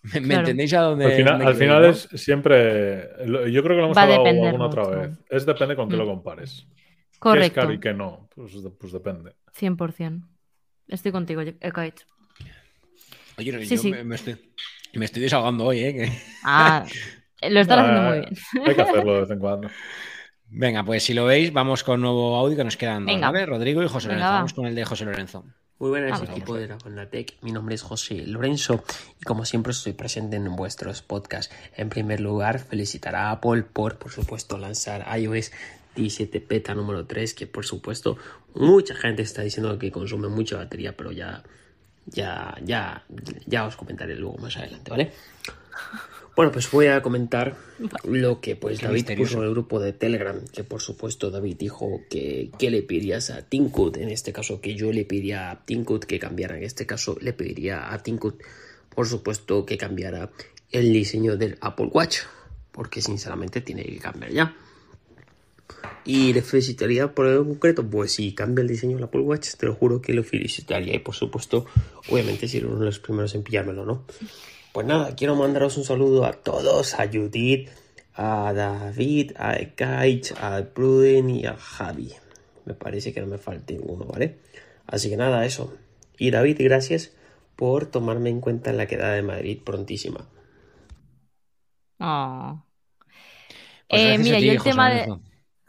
¿Me, 0.23 0.35
entendéis 0.37 0.73
a 0.75 0.81
dónde? 0.83 1.07
Al 1.07 1.13
final, 1.13 1.33
dónde 1.33 1.47
al 1.47 1.55
final 1.57 1.77
ir, 1.83 1.89
no? 1.89 1.91
es 1.91 2.09
siempre. 2.23 3.09
Yo 3.51 3.63
creo 3.63 3.75
que 3.77 3.81
lo 3.81 3.85
hemos 3.87 3.97
Va 3.97 4.03
hablado 4.03 4.25
alguna 4.25 4.67
otra 4.67 4.87
vez. 4.89 5.19
Es 5.29 5.45
depende 5.45 5.75
con 5.75 5.89
qué 5.89 5.97
Mm. 5.97 5.99
lo 5.99 6.07
compares. 6.07 6.67
¿Qué 6.71 6.75
es 7.13 7.19
correcto. 7.19 7.61
caro 7.61 7.73
y 7.73 7.81
qué 7.81 7.93
no? 7.93 8.29
Pues, 8.35 8.53
pues 8.79 8.93
depende. 8.93 9.33
100%. 9.53 10.23
Estoy 10.87 11.11
contigo, 11.11 11.41
Ekaich. 11.41 12.07
Oye, 13.39 13.53
no, 13.53 13.59
Sí, 13.61 13.77
yo 13.77 13.83
sí. 13.83 13.91
Me, 13.91 14.05
me 14.05 14.15
estoy, 14.15 14.37
me 14.99 15.05
estoy 15.07 15.23
desahogando 15.23 15.65
hoy, 15.65 15.81
¿eh? 15.81 15.95
Que- 15.95 16.13
Ah, 16.45 16.85
lo 17.49 17.61
estás 17.61 17.79
haciendo 17.79 18.03
muy 18.03 18.19
bien. 18.21 18.35
Hay 18.67 18.75
que 18.75 18.83
hacerlo 18.83 19.15
de 19.15 19.21
vez 19.23 19.31
en 19.31 19.39
cuando. 19.39 19.69
Venga, 20.49 20.85
pues 20.85 21.03
si 21.03 21.13
lo 21.15 21.25
veis, 21.25 21.53
vamos 21.53 21.83
con 21.83 22.01
nuevo 22.01 22.37
audio 22.37 22.57
que 22.57 22.65
nos 22.65 22.77
quedan 22.77 23.05
dos, 23.05 23.15
Venga. 23.15 23.31
¿vale? 23.31 23.47
Rodrigo 23.47 23.83
y 23.83 23.89
José 23.89 24.09
Venga, 24.09 24.19
Lorenzo. 24.21 24.31
va. 24.33 24.37
Vamos 24.39 24.53
con 24.55 24.67
el 24.67 24.75
de 24.75 24.85
José 24.85 25.05
Lorenzo. 25.05 25.45
Muy 25.79 25.91
buenas 25.91 26.23
equipo 26.23 26.55
de 26.55 26.69
la 26.69 26.79
Conatec, 26.79 27.35
mi 27.43 27.53
nombre 27.53 27.75
es 27.75 27.83
José 27.83 28.27
Lorenzo 28.27 28.83
y 29.21 29.25
como 29.25 29.45
siempre 29.45 29.73
estoy 29.73 29.93
presente 29.93 30.37
en 30.37 30.57
vuestros 30.57 31.03
podcasts. 31.03 31.55
En 31.77 31.91
primer 31.91 32.21
lugar, 32.21 32.61
felicitar 32.61 33.15
a 33.15 33.31
Apple 33.31 33.63
por, 33.65 33.99
por 33.99 34.11
supuesto, 34.11 34.57
lanzar 34.57 35.05
iOS 35.19 35.53
17 35.95 36.47
beta 36.49 36.75
número 36.75 37.05
3, 37.07 37.35
que 37.35 37.47
por 37.47 37.67
supuesto 37.67 38.17
mucha 38.55 38.95
gente 38.95 39.21
está 39.21 39.43
diciendo 39.43 39.79
que 39.79 39.91
consume 39.91 40.29
mucha 40.29 40.57
batería, 40.57 40.97
pero 40.97 41.13
ya, 41.13 41.43
ya, 42.07 42.57
ya, 42.65 43.05
ya 43.47 43.67
os 43.67 43.77
comentaré 43.77 44.17
luego 44.17 44.39
más 44.39 44.57
adelante, 44.57 44.91
¿vale? 44.91 45.13
Bueno, 46.37 46.53
pues 46.53 46.71
voy 46.71 46.87
a 46.89 47.01
comentar 47.01 47.57
lo 48.05 48.43
que 48.43 48.57
pues 48.57 48.79
Qué 48.79 48.87
David 48.87 48.99
misterioso. 48.99 49.31
puso 49.31 49.43
en 49.43 49.49
el 49.49 49.51
grupo 49.53 49.81
de 49.81 49.95
Telegram, 49.95 50.39
que 50.53 50.65
por 50.65 50.83
supuesto 50.83 51.31
David 51.31 51.57
dijo 51.57 52.03
que, 52.11 52.51
que 52.59 52.71
le 52.71 52.83
pedirías 52.83 53.31
a 53.31 53.41
Tinkut, 53.43 53.97
en 53.97 54.11
este 54.11 54.35
caso 54.35 54.61
que 54.61 54.75
yo 54.75 54.93
le 54.93 55.07
pediría 55.07 55.51
a 55.51 55.65
Tinkut 55.65 56.05
que 56.05 56.19
cambiara, 56.19 56.59
en 56.59 56.65
este 56.65 56.85
caso 56.85 57.17
le 57.23 57.33
pediría 57.33 57.91
a 57.91 58.03
Tinkut, 58.03 58.43
por 58.95 59.07
supuesto 59.07 59.65
que 59.65 59.79
cambiara 59.79 60.31
el 60.71 60.93
diseño 60.93 61.39
del 61.39 61.57
Apple 61.63 61.89
Watch, 61.91 62.19
porque 62.71 63.01
sinceramente 63.01 63.63
tiene 63.63 63.85
que 63.85 63.99
cambiar 63.99 64.31
ya. 64.31 64.55
Y 66.05 66.33
le 66.33 66.43
felicitaría 66.43 67.15
por 67.15 67.27
el 67.27 67.39
concreto, 67.39 67.89
pues 67.89 68.13
si 68.13 68.35
cambia 68.35 68.63
el 68.63 68.69
diseño 68.69 68.97
del 68.97 69.05
Apple 69.05 69.23
Watch, 69.23 69.55
te 69.57 69.67
lo 69.67 69.75
juro 69.75 70.01
que 70.01 70.15
lo 70.15 70.23
felicitaría 70.23 70.95
y 70.95 71.01
por 71.01 71.15
supuesto, 71.15 71.67
obviamente 72.09 72.47
ser 72.47 72.67
uno 72.67 72.79
de 72.79 72.87
los 72.87 73.01
primeros 73.01 73.35
en 73.35 73.43
pillármelo, 73.43 73.85
¿no? 73.85 74.05
Pues 74.73 74.87
nada, 74.87 75.17
quiero 75.17 75.35
mandaros 75.35 75.77
un 75.77 75.85
saludo 75.85 76.25
a 76.25 76.33
todos, 76.33 76.95
a 76.95 77.09
Judith, 77.09 77.71
a 78.15 78.53
David, 78.53 79.33
a 79.37 79.57
Kaich, 79.75 80.33
a 80.41 80.63
Pruden 80.73 81.31
y 81.31 81.47
a 81.47 81.57
Javi. 81.57 82.13
Me 82.65 82.75
parece 82.75 83.13
que 83.13 83.21
no 83.21 83.27
me 83.27 83.39
falte 83.39 83.75
ninguno, 83.75 84.05
¿vale? 84.05 84.39
Así 84.87 85.11
que 85.11 85.17
nada, 85.17 85.45
eso. 85.45 85.75
Y 86.19 86.31
David, 86.31 86.57
gracias 86.61 87.13
por 87.57 87.87
tomarme 87.87 88.31
en 88.31 88.41
cuenta 88.41 88.71
en 88.71 88.77
la 88.77 88.87
quedada 88.87 89.15
de 89.15 89.23
Madrid 89.23 89.59
prontísima. 89.65 90.29
Oh. 91.99 92.63
Pues 93.89 94.03
Eh, 94.03 94.19
mira, 94.19 94.39
ti, 94.39 94.47
yo 94.47 94.53
el 94.53 94.59
José 94.59 94.71
tema 94.71 94.91
de. 94.91 95.07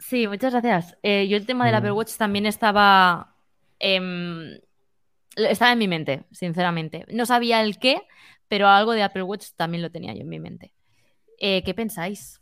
Sí, 0.08 0.26
muchas 0.26 0.52
gracias. 0.54 0.96
Eh, 1.02 1.28
yo 1.28 1.36
el 1.36 1.44
tema 1.44 1.66
del. 1.66 1.74
Apple 1.74 1.92
Watch 1.92 2.16
también 2.16 2.46
estaba. 2.46 3.34
em, 3.78 4.58
estaba 5.36 5.72
en 5.72 5.78
mi 5.78 5.86
mente, 5.86 6.24
sinceramente. 6.32 7.04
No 7.12 7.26
sabía 7.26 7.62
el 7.62 7.78
qué, 7.78 8.00
pero 8.48 8.68
algo 8.68 8.92
de 8.92 9.02
Apple 9.02 9.24
Watch 9.24 9.48
también 9.54 9.82
lo 9.82 9.90
tenía 9.90 10.14
yo 10.14 10.22
en 10.22 10.28
mi 10.30 10.40
mente. 10.40 10.72
Eh, 11.38 11.62
¿Qué 11.62 11.74
pensáis? 11.74 12.40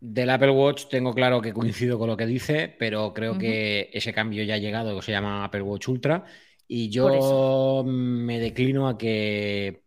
Del 0.00 0.28
Apple 0.30 0.50
Watch 0.50 0.88
tengo 0.90 1.14
claro 1.14 1.40
que 1.40 1.52
coincido 1.52 2.00
con 2.00 2.08
lo 2.08 2.16
que 2.16 2.26
dice, 2.26 2.74
pero 2.76 3.14
creo 3.14 3.38
que 3.38 3.88
ese 3.92 4.12
cambio 4.12 4.42
ya 4.42 4.54
ha 4.54 4.58
llegado, 4.58 4.96
que 4.96 5.06
se 5.06 5.12
llama 5.12 5.44
Apple 5.44 5.62
Watch 5.62 5.86
Ultra, 5.86 6.24
y 6.66 6.90
yo 6.90 7.84
me 7.86 8.40
declino 8.40 8.88
a 8.88 8.98
que, 8.98 9.84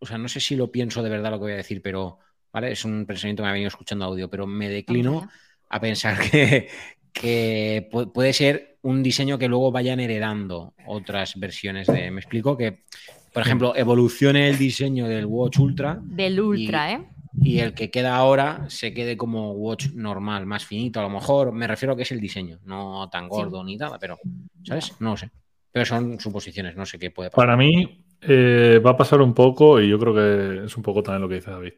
o 0.00 0.06
sea, 0.06 0.18
no 0.18 0.28
sé 0.28 0.40
si 0.40 0.56
lo 0.56 0.72
pienso 0.72 1.04
de 1.04 1.10
verdad 1.10 1.30
lo 1.30 1.36
que 1.36 1.44
voy 1.44 1.52
a 1.52 1.56
decir, 1.56 1.80
pero, 1.80 2.18
¿vale? 2.52 2.72
Es 2.72 2.84
un 2.84 3.06
pensamiento 3.06 3.42
que 3.42 3.44
me 3.44 3.50
ha 3.50 3.52
venido 3.52 3.68
escuchando 3.68 4.06
audio, 4.06 4.28
pero 4.28 4.44
me 4.44 4.68
declino. 4.68 5.28
A 5.68 5.80
pensar 5.80 6.18
que, 6.30 6.68
que 7.12 7.88
pu- 7.90 8.12
puede 8.12 8.32
ser 8.32 8.78
un 8.82 9.02
diseño 9.02 9.38
que 9.38 9.48
luego 9.48 9.72
vayan 9.72 10.00
heredando 10.00 10.74
otras 10.86 11.34
versiones 11.38 11.86
de, 11.86 12.10
me 12.10 12.20
explico, 12.20 12.56
que, 12.56 12.84
por 13.32 13.42
ejemplo, 13.42 13.74
evolucione 13.76 14.48
el 14.48 14.58
diseño 14.58 15.06
del 15.08 15.26
Watch 15.26 15.58
Ultra 15.58 15.98
Del 16.02 16.40
Ultra, 16.40 16.92
¿eh? 16.92 17.02
y 17.42 17.58
el 17.58 17.74
que 17.74 17.90
queda 17.90 18.16
ahora 18.16 18.64
se 18.68 18.92
quede 18.92 19.16
como 19.16 19.52
watch 19.52 19.88
normal, 19.94 20.46
más 20.46 20.64
finito, 20.64 20.98
a 21.00 21.04
lo 21.04 21.10
mejor. 21.10 21.52
Me 21.52 21.66
refiero 21.66 21.92
a 21.92 21.96
que 21.96 22.02
es 22.02 22.12
el 22.12 22.20
diseño, 22.20 22.58
no 22.64 23.08
tan 23.10 23.28
gordo 23.28 23.62
ni 23.62 23.76
nada, 23.76 23.98
pero, 23.98 24.18
¿sabes? 24.64 24.92
No 25.00 25.10
lo 25.10 25.16
sé. 25.16 25.30
Pero 25.70 25.84
son 25.84 26.18
suposiciones, 26.18 26.76
no 26.76 26.86
sé 26.86 26.98
qué 26.98 27.10
puede 27.10 27.30
pasar. 27.30 27.46
Para 27.46 27.56
mí 27.56 28.04
eh, 28.22 28.80
va 28.84 28.90
a 28.92 28.96
pasar 28.96 29.20
un 29.20 29.34
poco, 29.34 29.80
y 29.80 29.88
yo 29.88 29.98
creo 29.98 30.14
que 30.14 30.64
es 30.66 30.76
un 30.76 30.82
poco 30.82 31.02
también 31.02 31.22
lo 31.22 31.28
que 31.28 31.36
dice 31.36 31.50
David, 31.50 31.74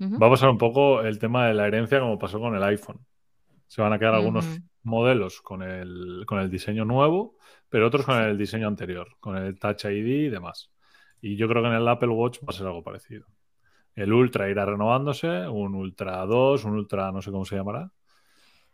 Va 0.00 0.26
a 0.28 0.30
pasar 0.30 0.48
un 0.50 0.58
poco 0.58 1.02
el 1.02 1.18
tema 1.18 1.46
de 1.46 1.54
la 1.54 1.66
herencia 1.66 2.00
como 2.00 2.18
pasó 2.18 2.38
con 2.38 2.54
el 2.54 2.62
iPhone. 2.62 3.04
Se 3.66 3.82
van 3.82 3.92
a 3.92 3.98
quedar 3.98 4.14
algunos 4.14 4.46
modelos 4.82 5.42
con 5.42 5.62
el, 5.62 6.24
con 6.26 6.38
el 6.38 6.50
diseño 6.50 6.84
nuevo, 6.84 7.36
pero 7.68 7.86
otros 7.86 8.06
con 8.06 8.22
el 8.22 8.38
diseño 8.38 8.68
anterior, 8.68 9.16
con 9.20 9.36
el 9.36 9.58
Touch 9.58 9.84
ID 9.84 10.26
y 10.26 10.28
demás. 10.28 10.70
Y 11.20 11.36
yo 11.36 11.48
creo 11.48 11.62
que 11.62 11.68
en 11.68 11.74
el 11.74 11.88
Apple 11.88 12.08
Watch 12.08 12.38
va 12.40 12.48
a 12.48 12.52
ser 12.52 12.66
algo 12.66 12.82
parecido. 12.82 13.26
El 13.94 14.12
Ultra 14.12 14.48
irá 14.48 14.64
renovándose, 14.64 15.48
un 15.48 15.74
Ultra 15.74 16.24
2, 16.24 16.64
un 16.64 16.74
Ultra 16.74 17.10
no 17.10 17.20
sé 17.20 17.32
cómo 17.32 17.44
se 17.44 17.56
llamará, 17.56 17.90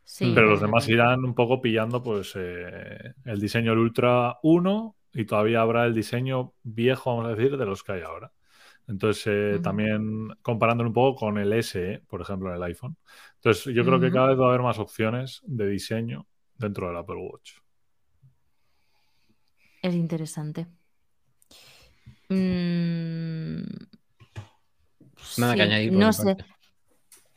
Sí, 0.05 0.33
pero 0.35 0.49
los 0.49 0.61
demás 0.61 0.87
irán 0.89 1.25
un 1.25 1.35
poco 1.35 1.63
pillando 1.63 2.03
pues 2.03 2.35
eh, 2.37 3.15
el 3.25 3.41
diseño 3.41 3.71
del 3.71 3.81
Ultra 3.81 4.39
1 4.43 4.97
y 5.15 5.25
todavía 5.25 5.63
habrá 5.63 5.87
el 5.87 5.95
diseño 5.95 6.53
viejo, 6.63 7.17
vamos 7.17 7.33
a 7.33 7.35
decir, 7.35 7.57
de 7.57 7.65
los 7.65 7.83
que 7.83 7.93
hay 7.93 8.03
ahora. 8.03 8.31
Entonces, 8.87 9.27
eh, 9.27 9.61
también 9.63 10.29
comparándolo 10.43 10.91
un 10.91 10.95
poco 10.95 11.21
con 11.21 11.39
el 11.39 11.53
SE, 11.55 12.03
por 12.07 12.21
ejemplo, 12.21 12.51
en 12.51 12.57
el 12.57 12.63
iPhone. 12.65 12.97
Entonces, 13.37 13.75
yo 13.75 13.85
creo 13.85 13.99
que 13.99 14.11
cada 14.11 14.29
vez 14.29 14.39
va 14.39 14.47
a 14.47 14.49
haber 14.49 14.63
más 14.63 14.79
opciones 14.79 15.41
de 15.47 15.69
diseño 15.69 16.27
dentro 16.57 16.89
del 16.89 16.97
Apple 16.97 17.17
Watch. 17.17 17.53
Es 19.83 19.95
interesante. 19.95 20.67
Mm, 22.29 23.63
Nada 25.39 25.55
que 25.55 25.63
añadir. 25.63 25.93
No 25.93 26.13
sé. 26.13 26.37
parte. 26.37 26.54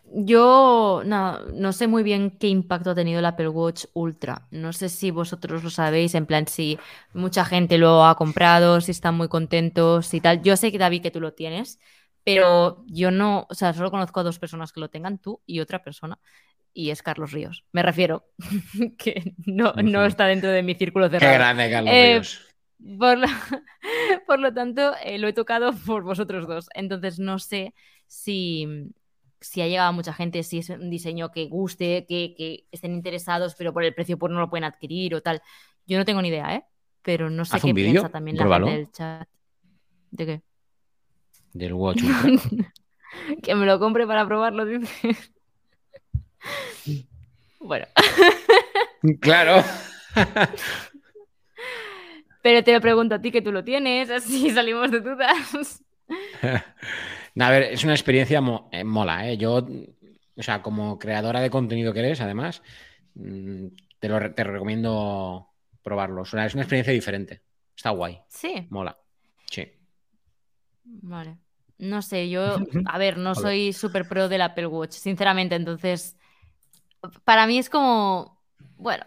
Yo 0.10 1.02
no, 1.06 1.40
no 1.48 1.74
sé 1.74 1.88
muy 1.88 2.02
bien 2.02 2.32
qué 2.32 2.48
impacto 2.48 2.92
ha 2.92 2.96
tenido 2.96 3.20
el 3.20 3.26
Apple 3.26 3.50
Watch 3.50 3.86
Ultra. 3.94 4.48
No 4.52 4.72
sé 4.74 4.88
si 4.90 5.12
vosotros 5.12 5.64
lo 5.64 5.70
sabéis, 5.70 6.16
en 6.16 6.26
plan 6.26 6.48
si 6.48 6.80
mucha 7.14 7.44
gente 7.46 7.78
lo 7.78 8.06
ha 8.06 8.16
comprado, 8.16 8.80
si 8.82 8.92
están 8.92 9.16
muy 9.16 9.28
contentos 9.28 10.14
y 10.14 10.22
tal. 10.22 10.42
Yo 10.42 10.56
sé 10.56 10.72
que 10.72 10.78
David 10.78 11.02
que 11.02 11.12
tú 11.12 11.20
lo 11.20 11.34
tienes, 11.34 11.80
pero 12.24 12.84
yo 12.88 13.12
no, 13.12 13.48
o 13.50 13.54
sea, 13.54 13.74
solo 13.74 13.92
conozco 13.92 14.20
a 14.22 14.24
dos 14.24 14.40
personas 14.40 14.72
que 14.72 14.80
lo 14.80 14.90
tengan, 14.90 15.18
tú 15.20 15.42
y 15.46 15.60
otra 15.60 15.84
persona, 15.84 16.20
y 16.74 16.92
es 16.92 17.04
Carlos 17.04 17.32
Ríos. 17.32 17.66
Me 17.74 17.84
refiero 17.84 18.28
que 18.98 19.36
no, 19.46 19.74
no 19.84 20.06
está 20.06 20.26
dentro 20.28 20.50
de 20.52 20.64
mi 20.64 20.76
círculo 20.76 21.10
cerrado. 21.10 21.34
Qué 21.34 21.38
grande, 21.38 21.70
Carlos 21.70 21.92
Eh, 21.94 22.14
Ríos. 22.14 22.48
Por 23.00 23.18
lo, 23.18 23.28
por 24.28 24.40
lo 24.40 24.54
tanto, 24.54 24.94
eh, 25.04 25.18
lo 25.20 25.28
he 25.28 25.34
tocado 25.34 25.74
por 25.86 26.04
vosotros 26.04 26.48
dos. 26.48 26.70
Entonces, 26.74 27.20
no 27.20 27.40
sé 27.40 27.74
si, 28.08 28.68
si 29.40 29.62
ha 29.62 29.68
llegado 29.68 29.90
a 29.90 29.92
mucha 29.92 30.14
gente, 30.14 30.44
si 30.44 30.60
es 30.60 30.70
un 30.70 30.90
diseño 30.90 31.32
que 31.32 31.46
guste, 31.46 32.06
que, 32.08 32.34
que 32.36 32.68
estén 32.72 32.94
interesados, 32.94 33.56
pero 33.56 33.74
por 33.74 33.84
el 33.84 33.94
precio 33.94 34.18
pues 34.18 34.32
no 34.32 34.40
lo 34.40 34.50
pueden 34.50 34.64
adquirir 34.64 35.16
o 35.16 35.22
tal. 35.22 35.42
Yo 35.86 35.98
no 35.98 36.06
tengo 36.06 36.22
ni 36.22 36.30
idea, 36.30 36.56
¿eh? 36.56 36.66
Pero 37.02 37.30
no 37.30 37.46
sé 37.46 37.60
qué 37.60 37.74
piensa 37.74 38.10
también 38.10 38.38
la 38.38 38.48
gente 38.48 38.72
del 38.72 38.92
chat. 38.92 39.28
¿De 40.12 40.26
qué? 40.26 40.42
Del 41.54 41.74
Watch 41.74 42.02
que 43.44 43.56
me 43.56 43.66
lo 43.66 43.80
compre 43.80 44.06
para 44.06 44.26
probarlo, 44.26 44.66
dice. 44.66 45.16
bueno, 47.60 47.86
claro. 49.22 49.64
pero 52.42 52.64
te 52.64 52.74
lo 52.74 52.82
pregunto 52.82 53.16
a 53.16 53.22
ti 53.22 53.32
que 53.32 53.42
tú 53.42 53.52
lo 53.52 53.64
tienes, 53.64 54.10
así 54.10 54.50
salimos 54.50 54.92
de 54.92 55.02
dudas. 55.02 55.84
No, 57.38 57.46
a 57.46 57.52
ver, 57.52 57.64
es 57.64 57.84
una 57.84 57.94
experiencia 57.94 58.42
mo- 58.42 58.68
eh, 58.72 58.84
mola, 58.84 59.30
¿eh? 59.30 59.38
Yo, 59.38 59.58
o 60.36 60.42
sea, 60.44 60.62
como 60.64 60.98
creadora 60.98 61.40
de 61.40 61.50
contenido 61.52 61.94
que 61.94 62.00
eres, 62.00 62.20
además, 62.22 62.64
mm, 63.14 63.68
te 64.00 64.10
lo 64.10 64.18
re- 64.20 64.32
te 64.32 64.44
recomiendo 64.44 65.50
probarlo. 65.84 66.24
O 66.24 66.26
sea, 66.26 66.46
es 66.46 66.54
una 66.56 66.64
experiencia 66.64 66.94
diferente. 66.94 67.44
Está 67.76 67.92
guay, 67.92 68.20
Sí. 68.28 68.66
mola. 68.72 68.98
Sí. 69.52 69.72
Vale. 70.84 71.38
No 71.78 72.02
sé, 72.02 72.28
yo, 72.30 72.56
a 72.86 72.98
ver, 72.98 73.18
no 73.18 73.36
soy 73.36 73.72
súper 73.74 74.08
pro 74.08 74.30
del 74.30 74.42
Apple 74.42 74.66
Watch, 74.68 74.94
sinceramente, 74.94 75.54
entonces, 75.56 76.18
para 77.24 77.46
mí 77.46 77.60
es 77.60 77.70
como, 77.70 78.42
bueno, 78.78 79.06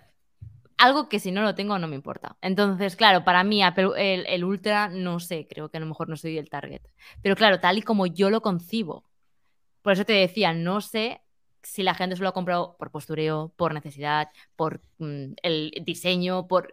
algo 0.80 1.08
que 1.08 1.20
si 1.20 1.32
no 1.32 1.42
lo 1.42 1.54
tengo 1.54 1.78
no 1.78 1.88
me 1.88 1.96
importa. 1.96 2.36
Entonces, 2.42 2.96
claro, 2.96 3.24
para 3.24 3.44
mí 3.44 3.62
Apple- 3.62 3.92
el, 3.96 4.26
el 4.26 4.44
Ultra, 4.44 4.88
no 4.88 5.20
sé, 5.20 5.46
creo 5.48 5.70
que 5.70 5.78
a 5.78 5.80
lo 5.80 5.86
mejor 5.86 6.08
no 6.08 6.16
soy 6.16 6.38
el 6.38 6.50
target. 6.50 6.82
Pero 7.22 7.36
claro, 7.36 7.60
tal 7.60 7.78
y 7.78 7.82
como 7.82 8.06
yo 8.06 8.30
lo 8.30 8.42
concibo, 8.42 9.04
por 9.82 9.94
eso 9.94 10.04
te 10.04 10.12
decía, 10.12 10.52
no 10.52 10.80
sé 10.80 11.22
si 11.62 11.82
la 11.82 11.94
gente 11.94 12.16
se 12.16 12.22
lo 12.22 12.28
ha 12.30 12.32
comprado 12.32 12.76
por 12.78 12.90
postureo, 12.90 13.52
por 13.56 13.74
necesidad, 13.74 14.28
por 14.56 14.82
mm, 14.98 15.32
el 15.42 15.72
diseño, 15.84 16.48
por... 16.48 16.72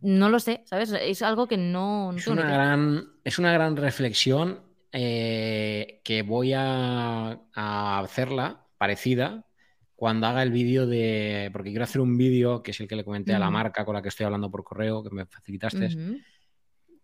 No 0.00 0.28
lo 0.28 0.38
sé, 0.40 0.62
¿sabes? 0.66 0.92
Es 0.92 1.22
algo 1.22 1.48
que 1.48 1.56
no... 1.56 2.12
no 2.12 2.18
Es 2.18 2.28
una 2.28 2.44
gran, 2.44 3.04
es 3.24 3.38
una 3.38 3.52
gran 3.52 3.76
reflexión 3.76 4.60
eh, 4.92 6.00
que 6.04 6.22
voy 6.22 6.52
a, 6.54 7.40
a 7.54 7.98
hacerla 8.00 8.66
parecida 8.78 9.46
cuando 10.04 10.26
haga 10.26 10.42
el 10.42 10.50
vídeo 10.50 10.86
de. 10.86 11.48
Porque 11.50 11.70
quiero 11.70 11.84
hacer 11.84 12.02
un 12.02 12.18
vídeo 12.18 12.62
que 12.62 12.72
es 12.72 12.80
el 12.80 12.86
que 12.86 12.94
le 12.94 13.04
comenté 13.04 13.32
a 13.32 13.38
la 13.38 13.48
marca 13.48 13.86
con 13.86 13.94
la 13.94 14.02
que 14.02 14.10
estoy 14.10 14.24
hablando 14.26 14.50
por 14.50 14.62
correo, 14.62 15.02
que 15.02 15.08
me 15.08 15.24
facilitaste. 15.24 15.88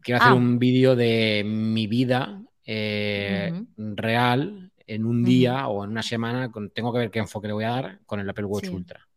Quiero 0.03 0.21
hacer 0.21 0.33
Ah. 0.33 0.35
un 0.35 0.59
vídeo 0.59 0.95
de 0.95 1.43
mi 1.47 1.87
vida 1.87 2.43
eh, 2.67 3.65
real 3.79 4.71
en 4.87 5.07
un 5.07 5.25
día 5.25 5.67
o 5.69 5.83
en 5.83 5.93
una 5.93 6.03
semana. 6.03 6.53
con- 6.53 6.69
tengo 6.69 6.93
que 6.93 6.99
ver 6.99 7.11
qué 7.11 7.21
enfoque 7.21 7.47
le 7.49 7.55
voy 7.55 7.65
a 7.65 7.71
dar 7.71 8.01
con 8.05 8.21
el 8.21 8.29
Apple 8.29 8.45
Watch 8.45 8.67
Sí. 8.67 8.71
Ultra. 8.71 9.09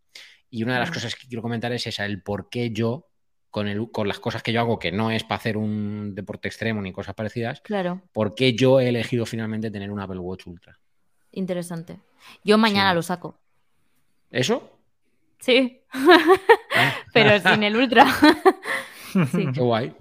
Y 0.49 0.63
una 0.63 0.75
de 0.75 0.79
las 0.79 0.89
cosas 0.91 1.13
que 1.15 1.27
quiero 1.27 1.41
comentar 1.41 1.73
es 1.73 1.85
esa, 1.85 2.05
el 2.05 2.21
por 2.23 2.47
qué 2.49 2.71
yo, 2.71 3.09
con, 3.49 3.67
el, 3.67 3.91
con 3.91 4.07
las 4.07 4.19
cosas 4.21 4.41
que 4.43 4.53
yo 4.53 4.61
hago, 4.61 4.79
que 4.79 4.93
no 4.93 5.11
es 5.11 5.25
para 5.25 5.39
hacer 5.39 5.57
un 5.57 6.15
deporte 6.15 6.47
extremo 6.47 6.81
ni 6.81 6.93
cosas 6.93 7.15
parecidas, 7.15 7.59
Claro, 7.59 8.01
por 8.13 8.33
qué 8.33 8.53
yo 8.55 8.79
he 8.79 8.87
elegido 8.87 9.25
finalmente 9.25 9.69
tener 9.71 9.91
un 9.91 9.99
Apple 9.99 10.19
Watch 10.19 10.47
Ultra. 10.47 10.79
interesante. 11.33 11.99
Yo 12.45 12.57
mañana 12.57 12.91
Sí. 12.91 12.95
lo 12.95 13.01
saco. 13.01 13.39
¿Eso? 14.33 14.69
Sí, 15.39 15.79
Ah. 15.93 16.93
pero 17.13 17.39
sin 17.39 17.63
el 17.63 17.75
ultra. 17.77 18.05
sí, 19.31 19.45
Qué 19.53 19.61
guay. 19.61 19.95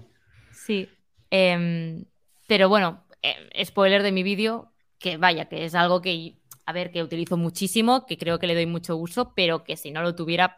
sí. 0.51 0.89
Em, 1.29 2.03
pero 2.47 2.67
bueno, 2.69 3.05
eh, 3.21 3.63
spoiler 3.65 4.03
de 4.03 4.11
mi 4.11 4.23
vídeo, 4.23 4.73
que 4.99 5.17
vaya, 5.17 5.45
que 5.45 5.65
es 5.65 5.75
algo 5.75 6.01
que, 6.01 6.39
a 6.65 6.73
ver, 6.73 6.91
que 6.91 7.03
utilizo 7.03 7.37
muchísimo, 7.37 8.05
que 8.05 8.17
creo 8.17 8.39
que 8.39 8.47
le 8.47 8.55
doy 8.55 8.65
mucho 8.65 8.95
uso, 8.97 9.33
pero 9.35 9.63
que 9.63 9.77
si 9.77 9.91
no 9.91 10.01
lo 10.01 10.15
tuviera, 10.15 10.57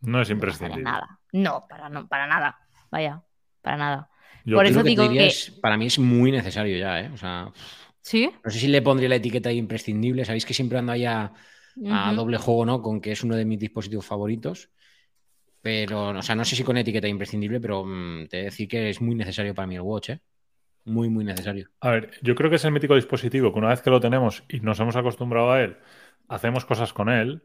No 0.00 0.20
es 0.20 0.28
no 0.28 0.34
imprescindible. 0.34 0.82
nada. 0.82 1.20
No, 1.32 1.66
para, 1.68 1.88
no, 1.88 2.08
para 2.08 2.26
nada. 2.26 2.58
Vaya, 2.90 3.22
para 3.62 3.76
nada. 3.78 4.10
Yo 4.44 4.56
Por 4.56 4.66
eso 4.66 4.82
que 4.82 4.90
digo 4.90 5.08
que- 5.08 5.28
es, 5.28 5.50
para 5.62 5.76
mí 5.76 5.86
es 5.86 5.98
muy 5.98 6.30
necesario 6.32 6.76
ya, 6.76 7.00
¿eh? 7.00 7.10
O 7.12 7.16
sea, 7.16 7.50
¿Sí? 8.02 8.30
no 8.44 8.50
sé 8.50 8.58
si 8.58 8.68
le 8.68 8.82
pondría 8.82 9.08
la 9.08 9.16
etiqueta 9.16 9.48
de 9.50 9.54
imprescindible. 9.54 10.24
Sabéis 10.24 10.44
que 10.44 10.52
siempre 10.54 10.78
ando 10.78 10.92
ahí 10.92 11.04
a, 11.06 11.32
a 11.90 12.12
doble 12.14 12.38
juego, 12.38 12.66
¿no? 12.66 12.82
Con 12.82 13.00
que 13.00 13.12
es 13.12 13.22
uno 13.22 13.36
de 13.36 13.44
mis 13.44 13.58
dispositivos 13.58 14.06
favoritos. 14.06 14.70
Pero, 15.60 16.08
o 16.08 16.22
sea, 16.22 16.34
no 16.34 16.44
sé 16.44 16.56
si 16.56 16.64
con 16.64 16.76
etiqueta 16.76 17.06
imprescindible, 17.06 17.60
pero 17.60 17.84
mm, 17.84 18.26
te 18.28 18.36
he 18.36 18.40
de 18.40 18.44
decir 18.46 18.68
que 18.68 18.90
es 18.90 19.00
muy 19.00 19.14
necesario 19.14 19.54
para 19.54 19.66
mí 19.66 19.76
el 19.76 19.82
Watch, 19.82 20.10
¿eh? 20.10 20.20
Muy, 20.84 21.08
muy 21.08 21.24
necesario. 21.24 21.68
A 21.80 21.90
ver, 21.90 22.10
yo 22.22 22.34
creo 22.34 22.50
que 22.50 22.56
es 22.56 22.64
el 22.64 22.72
mítico 22.72 22.96
dispositivo 22.96 23.52
que 23.52 23.58
una 23.60 23.68
vez 23.68 23.82
que 23.82 23.90
lo 23.90 24.00
tenemos 24.00 24.42
y 24.48 24.58
nos 24.60 24.80
hemos 24.80 24.96
acostumbrado 24.96 25.52
a 25.52 25.62
él, 25.62 25.76
hacemos 26.28 26.64
cosas 26.64 26.92
con 26.92 27.08
él. 27.08 27.42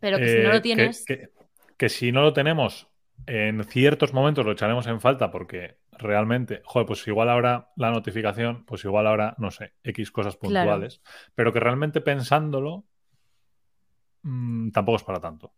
Pero 0.00 0.18
que 0.18 0.28
si 0.28 0.36
no 0.38 0.48
eh, 0.48 0.52
lo 0.52 0.60
tienes, 0.60 1.04
Que, 1.06 1.28
que 1.76 1.88
si 1.88 2.10
no 2.10 2.22
lo 2.22 2.32
tenemos, 2.32 2.88
en 3.26 3.62
ciertos 3.64 4.12
momentos 4.12 4.44
lo 4.44 4.52
echaremos 4.52 4.88
en 4.88 5.00
falta 5.00 5.30
porque 5.30 5.76
realmente, 5.92 6.62
joder, 6.64 6.86
pues 6.86 7.06
igual 7.06 7.28
ahora 7.28 7.68
la 7.76 7.90
notificación, 7.92 8.64
pues 8.64 8.84
igual 8.84 9.06
ahora, 9.06 9.36
no 9.38 9.52
sé, 9.52 9.74
X 9.84 10.10
cosas 10.10 10.36
Claro. 10.36 10.70
puntuales, 10.70 11.02
pero 11.36 11.52
que 11.52 11.60
realmente 11.60 12.00
pensándolo, 12.00 12.84
mm, 14.22 14.70
tampoco 14.70 14.96
es 14.96 15.04
para 15.04 15.20
tanto. 15.20 15.52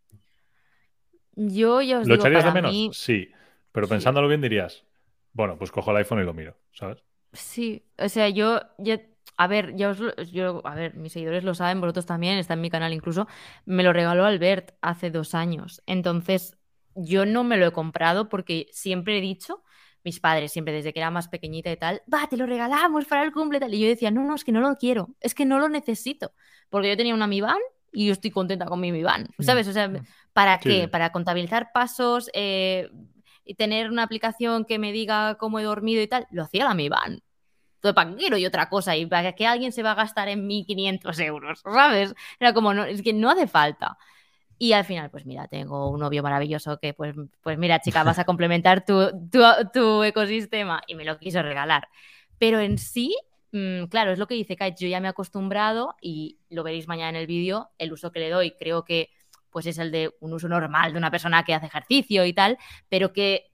yo 1.35 1.81
ya 1.81 1.99
os 1.99 2.07
¿Lo 2.07 2.13
digo, 2.13 2.25
echarías 2.25 2.43
de 2.43 2.51
menos? 2.51 2.71
mí, 2.71 2.89
Sí, 2.91 3.31
pero 3.71 3.87
Sí. 3.87 3.93
pensándolo 3.93 4.27
bien 4.27 4.41
dirías, 4.41 4.85
bueno, 5.33 5.57
pues 5.57 5.71
cojo 5.71 5.91
el 5.91 5.97
iPhone 5.97 6.21
y 6.21 6.23
lo 6.25 6.33
miro, 6.33 6.57
¿sabes? 6.71 7.03
Sí, 7.33 7.85
o 7.97 8.07
sea, 8.09 8.29
yo, 8.29 8.61
ya- 8.77 9.01
a 9.37 9.47
ver, 9.47 9.75
ya 9.75 9.89
os 9.89 9.99
yo, 10.31 10.61
a 10.65 10.75
ver, 10.75 10.95
mis 10.95 11.11
seguidores 11.13 11.43
lo 11.43 11.53
saben, 11.53 11.81
vosotros 11.81 12.05
también, 12.05 12.37
está 12.37 12.53
en 12.53 12.61
mi 12.61 12.69
canal 12.69 12.93
incluso, 12.93 13.27
me 13.65 13.83
lo 13.83 13.91
regaló 13.93 14.23
Albert 14.25 14.71
hace 14.81 15.11
dos 15.11 15.35
años, 15.35 15.81
entonces 15.85 16.57
yo 16.95 17.25
no 17.25 17.43
me 17.43 17.57
lo 17.57 17.67
he 17.67 17.71
comprado 17.73 18.29
porque 18.29 18.67
siempre 18.71 19.17
he 19.17 19.21
dicho, 19.21 19.63
mis 20.05 20.19
padres 20.21 20.51
siempre 20.53 20.73
desde 20.73 20.93
que 20.93 20.99
era 20.99 21.11
más 21.11 21.27
pequeñita 21.27 21.69
y 21.71 21.77
tal, 21.77 22.01
va, 22.13 22.27
te 22.29 22.37
lo 22.37 22.45
regalamos 22.45 23.05
para 23.05 23.23
el 23.23 23.33
cumple 23.33 23.57
y 23.57 23.61
tal, 23.61 23.73
y 23.73 23.81
yo 23.81 23.87
decía, 23.87 24.11
no, 24.11 24.23
no, 24.23 24.35
es 24.35 24.45
que 24.45 24.51
no 24.53 24.61
lo 24.61 24.75
quiero, 24.77 25.09
es 25.19 25.35
que 25.35 25.45
no 25.45 25.59
lo 25.59 25.67
necesito, 25.67 26.31
porque 26.69 26.89
yo 26.89 26.95
tenía 26.97 27.13
una 27.15 27.27
Mi 27.27 27.41
Band 27.41 27.61
y 27.95 28.07
yo 28.07 28.13
estoy 28.13 28.31
contenta 28.31 28.65
con 28.65 28.79
mi 28.79 28.91
Mi 28.91 29.03
Band, 29.03 29.29
¿sabes? 29.39 29.67
O 29.67 29.73
sea, 29.73 29.91
¿para 30.33 30.59
Sí, 30.63 30.69
qué? 30.69 30.87
Para 30.87 31.11
contabilizar 31.11 31.71
pasos, 31.73 32.29
eh, 32.33 32.89
y 33.45 33.55
tener 33.55 33.89
una 33.91 34.03
aplicación 34.03 34.65
que 34.65 34.79
me 34.79 34.91
diga 34.91 35.35
cómo 35.37 35.59
he 35.59 35.63
dormido 35.63 36.01
y 36.01 36.07
tal, 36.07 36.27
lo 36.31 36.43
hacía 36.43 36.65
la 36.65 36.73
Mi 36.73 36.89
Band. 36.89 37.21
Entonces, 37.75 37.95
¿para 37.95 38.11
qué 38.11 38.17
quiero 38.17 38.37
yo 38.37 38.47
otra 38.47 38.69
cosa? 38.69 38.95
¿Y 38.97 39.05
para 39.05 39.33
qué 39.33 39.45
alguien 39.47 39.71
se 39.71 39.83
va 39.83 39.91
a 39.91 39.95
gastar 39.95 40.27
en 40.29 40.47
mí 40.47 40.65
500 40.65 41.19
euros? 41.19 41.61
¿Sabes? 41.61 42.15
Era 42.39 42.53
como, 42.53 42.73
no, 42.73 42.85
es 42.85 43.01
que 43.03 43.13
no 43.13 43.29
hace 43.29 43.47
falta. 43.47 43.97
Y 44.57 44.73
al 44.73 44.85
final, 44.85 45.11
pues 45.11 45.25
mira, 45.25 45.47
tengo 45.47 45.89
un 45.89 45.99
novio 45.99 46.23
maravilloso 46.23 46.79
que, 46.79 46.93
pues, 46.93 47.15
pues 47.41 47.57
mira, 47.57 47.79
chica, 47.81 48.03
vas 48.03 48.19
a 48.19 48.25
complementar 48.25 48.85
tu, 48.85 49.11
tu, 49.31 49.41
tu 49.73 50.03
ecosistema 50.03 50.81
y 50.87 50.95
me 50.95 51.05
lo 51.05 51.19
quiso 51.19 51.41
regalar. 51.43 51.89
Pero 52.37 52.59
en 52.59 52.77
sí, 52.77 53.15
mm, 53.51 53.85
claro, 53.85 54.11
es 54.11 54.19
lo 54.19 54.27
que 54.27 54.35
dice 54.35 54.55
Kate, 54.55 54.75
yo 54.79 54.87
ya 54.87 54.99
me 54.99 55.07
he 55.07 55.09
acostumbrado 55.09 55.95
y 56.01 56.39
lo 56.49 56.63
veréis 56.63 56.87
mañana 56.87 57.09
en 57.09 57.15
el 57.15 57.27
vídeo, 57.27 57.69
el 57.77 57.93
uso 57.93 58.11
que 58.11 58.19
le 58.19 58.29
doy 58.29 58.51
creo 58.51 58.83
que 58.83 59.09
pues 59.49 59.65
es 59.67 59.77
el 59.77 59.91
de 59.91 60.13
un 60.19 60.33
uso 60.33 60.49
normal 60.49 60.91
de 60.91 60.97
una 60.97 61.11
persona 61.11 61.43
que 61.45 61.53
hace 61.53 61.67
ejercicio 61.67 62.25
y 62.25 62.33
tal, 62.33 62.57
pero 62.89 63.13
que 63.13 63.51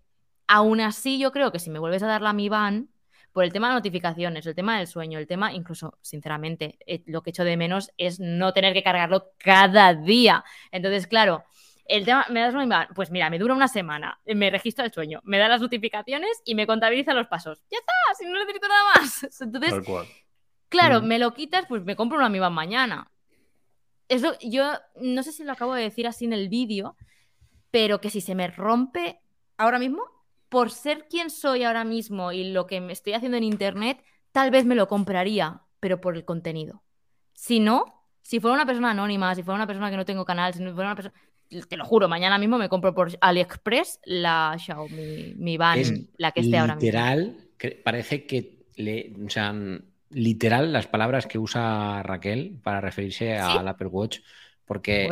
aún 0.48 0.82
así 0.82 1.20
yo 1.20 1.32
creo 1.32 1.52
que 1.52 1.60
si 1.60 1.70
me 1.70 1.80
vuelves 1.80 2.04
a 2.04 2.08
dar 2.08 2.22
la 2.22 2.34
Mi 2.34 2.50
Band, 2.50 2.89
por 3.32 3.44
el 3.44 3.54
tema 3.54 3.70
de 3.70 3.76
notificaciones, 3.76 4.46
el 4.46 4.56
tema 4.56 4.78
del 4.78 4.88
sueño, 4.88 5.18
el 5.20 5.28
tema, 5.28 5.54
incluso, 5.54 5.98
sinceramente, 6.02 6.78
eh, 6.86 7.04
lo 7.06 7.22
que 7.22 7.30
echo 7.30 7.44
de 7.44 7.58
menos 7.58 7.92
es 7.98 8.20
no 8.20 8.54
tener 8.54 8.74
que 8.74 8.84
cargarlo 8.84 9.32
cada 9.38 9.94
día. 9.94 10.44
Entonces, 10.72 11.08
claro, 11.08 11.44
el 11.92 12.06
tema, 12.06 12.26
¿me 12.30 12.39
das 12.42 12.54
una? 12.54 12.89
Pues 12.96 13.12
mira, 13.12 13.30
me 13.30 13.38
dura 13.39 13.54
una 13.54 13.68
semana, 13.68 14.20
me 14.26 14.50
registro 14.50 14.86
el 14.86 14.92
sueño, 14.92 15.22
me 15.24 15.38
da 15.38 15.48
las 15.48 15.62
notificaciones 15.62 16.42
y 16.46 16.56
me 16.56 16.66
contabiliza 16.68 17.14
los 17.14 17.28
pasos. 17.28 17.64
Ya 17.72 17.78
está, 17.80 17.94
si 18.18 18.26
no 18.26 18.39
necesito 18.39 18.68
nada 18.68 18.84
más. 18.96 19.24
Entonces, 19.42 19.72
Tal 19.72 19.84
cual. 19.84 20.08
Claro, 20.70 21.02
Mm. 21.02 21.06
me 21.06 21.20
lo 21.20 21.34
quitas, 21.34 21.66
pues 21.68 21.84
me 21.84 21.96
compro 21.96 22.18
una 22.18 22.30
Mi 22.30 22.39
Band 22.39 22.56
mañana. 22.56 23.12
Eso, 24.08 24.38
yo 24.42 24.72
no 24.96 25.24
sé 25.24 25.32
si 25.32 25.44
lo 25.44 25.52
acabo 25.54 25.74
de 25.74 25.84
decir 25.84 26.08
así 26.08 26.26
en 26.26 26.34
el 26.34 26.50
vídeo, 26.50 26.96
pero 27.72 28.02
que 28.02 28.10
si 28.10 28.20
se 28.22 28.36
me 28.36 28.48
rompe 28.48 29.22
ahora 29.58 29.80
mismo, 29.80 30.04
por 30.50 30.70
ser 30.72 31.08
quien 31.08 31.30
soy 31.30 31.64
ahora 31.64 31.84
mismo 31.86 32.32
y 32.34 32.52
lo 32.52 32.68
que 32.68 32.82
me 32.82 32.92
estoy 32.94 33.14
haciendo 33.14 33.38
en 33.38 33.44
internet, 33.46 34.04
tal 34.34 34.52
vez 34.52 34.66
me 34.66 34.76
lo 34.76 34.88
compraría, 34.89 35.62
pero 35.80 36.02
por 36.02 36.16
el 36.16 36.26
contenido. 36.26 36.84
Si 37.34 37.60
no, 37.60 37.98
Si 38.24 38.39
fuera 38.39 38.54
una 38.54 38.68
persona 38.68 38.92
anónima, 38.92 39.34
si 39.34 39.42
fuera 39.42 39.56
una 39.56 39.66
persona 39.66 39.89
que 39.89 39.98
no 39.98 40.06
tengo 40.06 40.26
canal, 40.26 40.54
si 40.54 40.60
fuera 40.60 40.89
una 40.92 40.96
persona. 40.96 41.16
Te 41.68 41.76
lo 41.78 41.84
juro, 41.86 42.08
mañana 42.08 42.38
mismo 42.38 42.58
me 42.58 42.70
compro 42.70 42.93
por 42.93 43.12
AliExpress 43.20 43.99
la 44.06 44.56
Xiaomi 44.58 45.34
Mi 45.38 45.58
Band, 45.58 45.82
Es 45.82 45.93
la 46.18 46.32
que 46.32 46.41
esté 46.41 46.58
ahora 46.58 46.76
mismo. 46.76 46.86
literal, 46.86 47.38
parece 47.84 48.26
que 48.26 48.64
le, 48.76 49.14
o 49.26 49.30
sea, 49.30 49.54
literal 50.12 50.72
las 50.72 50.88
palabras 50.88 51.28
que 51.28 51.38
usa 51.38 52.02
Raquel 52.04 52.58
para 52.64 52.80
referirse 52.82 53.38
al 53.38 53.68
Apple 53.68 53.88
Watch, 53.88 54.20
porque 54.66 55.04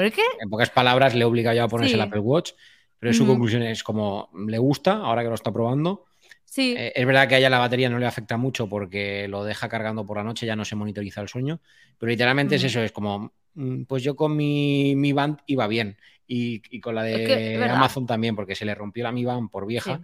en 0.42 0.50
pocas 0.50 0.70
palabras 0.70 1.14
le 1.14 1.22
he 1.22 1.26
obligado 1.26 1.56
ya 1.56 1.64
a 1.66 1.68
ponerse 1.68 1.90
Sí. 1.92 1.96
el 1.96 2.02
Apple 2.02 2.22
Watch, 2.22 2.52
pero 3.00 3.14
su 3.14 3.26
conclusión 3.28 3.62
es 3.64 3.84
como 3.84 4.30
le 4.48 4.58
gusta, 4.58 4.94
ahora 4.94 5.22
que 5.24 5.30
lo 5.30 5.36
está 5.36 5.52
probando. 5.52 6.06
Sí. 6.46 6.74
Eh, 6.78 6.94
es 6.96 7.06
verdad 7.06 7.28
que 7.28 7.36
a 7.36 7.38
ella 7.38 7.50
la 7.50 7.60
batería 7.60 7.90
no 7.90 8.00
le 8.00 8.06
afecta 8.08 8.36
mucho 8.38 8.68
porque 8.68 9.28
lo 9.28 9.44
deja 9.44 9.70
cargando 9.70 10.06
por 10.06 10.18
la 10.18 10.24
noche, 10.24 10.46
ya 10.46 10.56
no 10.56 10.66
se 10.66 10.76
monitoriza 10.76 11.22
el 11.22 11.28
sueño, 11.28 11.60
pero 11.98 12.10
literalmente 12.10 12.56
es 12.56 12.64
eso, 12.64 12.82
es 12.82 12.92
como, 12.92 13.34
mm, 13.54 13.84
pues 13.84 14.04
yo 14.04 14.16
con 14.16 14.36
mi, 14.36 14.96
mi 14.96 15.12
Band 15.14 15.40
iba 15.46 15.68
bien 15.68 15.98
y, 16.32 16.62
y 16.70 16.80
con 16.80 16.94
la 16.94 17.02
de 17.04 17.24
Es 17.24 17.28
que. 17.58 17.64
Amazon 17.66 18.06
también, 18.06 18.36
porque 18.36 18.54
se 18.56 18.64
le 18.66 18.76
rompió 18.76 19.04
la 19.04 19.12
Mi 19.12 19.26
Band 19.26 19.50
por 19.50 19.66
vieja 19.66 19.98
Sí. 19.98 20.04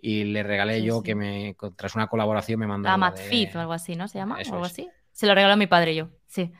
y 0.00 0.24
le 0.24 0.42
regalé 0.42 0.78
Sí, 0.80 0.86
yo 0.86 0.98
sí. 0.98 1.02
que 1.04 1.14
me, 1.14 1.54
tras 1.76 1.94
una 1.94 2.06
colaboración 2.06 2.58
me 2.58 2.66
mandó 2.66 2.86
La 2.86 2.92
la 2.92 2.96
Matfit 2.96 3.52
de- 3.52 3.58
o 3.58 3.60
algo 3.60 3.72
así, 3.74 3.94
¿no? 3.94 4.08
¿Se 4.08 4.18
llama? 4.18 4.40
Eso 4.40 4.52
o 4.52 4.54
algo 4.54 4.66
es. 4.66 4.72
así. 4.72 4.88
Se 5.12 5.26
lo 5.26 5.34
regaló 5.34 5.52
a 5.52 5.56
mi 5.56 5.66
padre 5.66 5.94
yo. 5.94 6.08
Sí. 6.26 6.50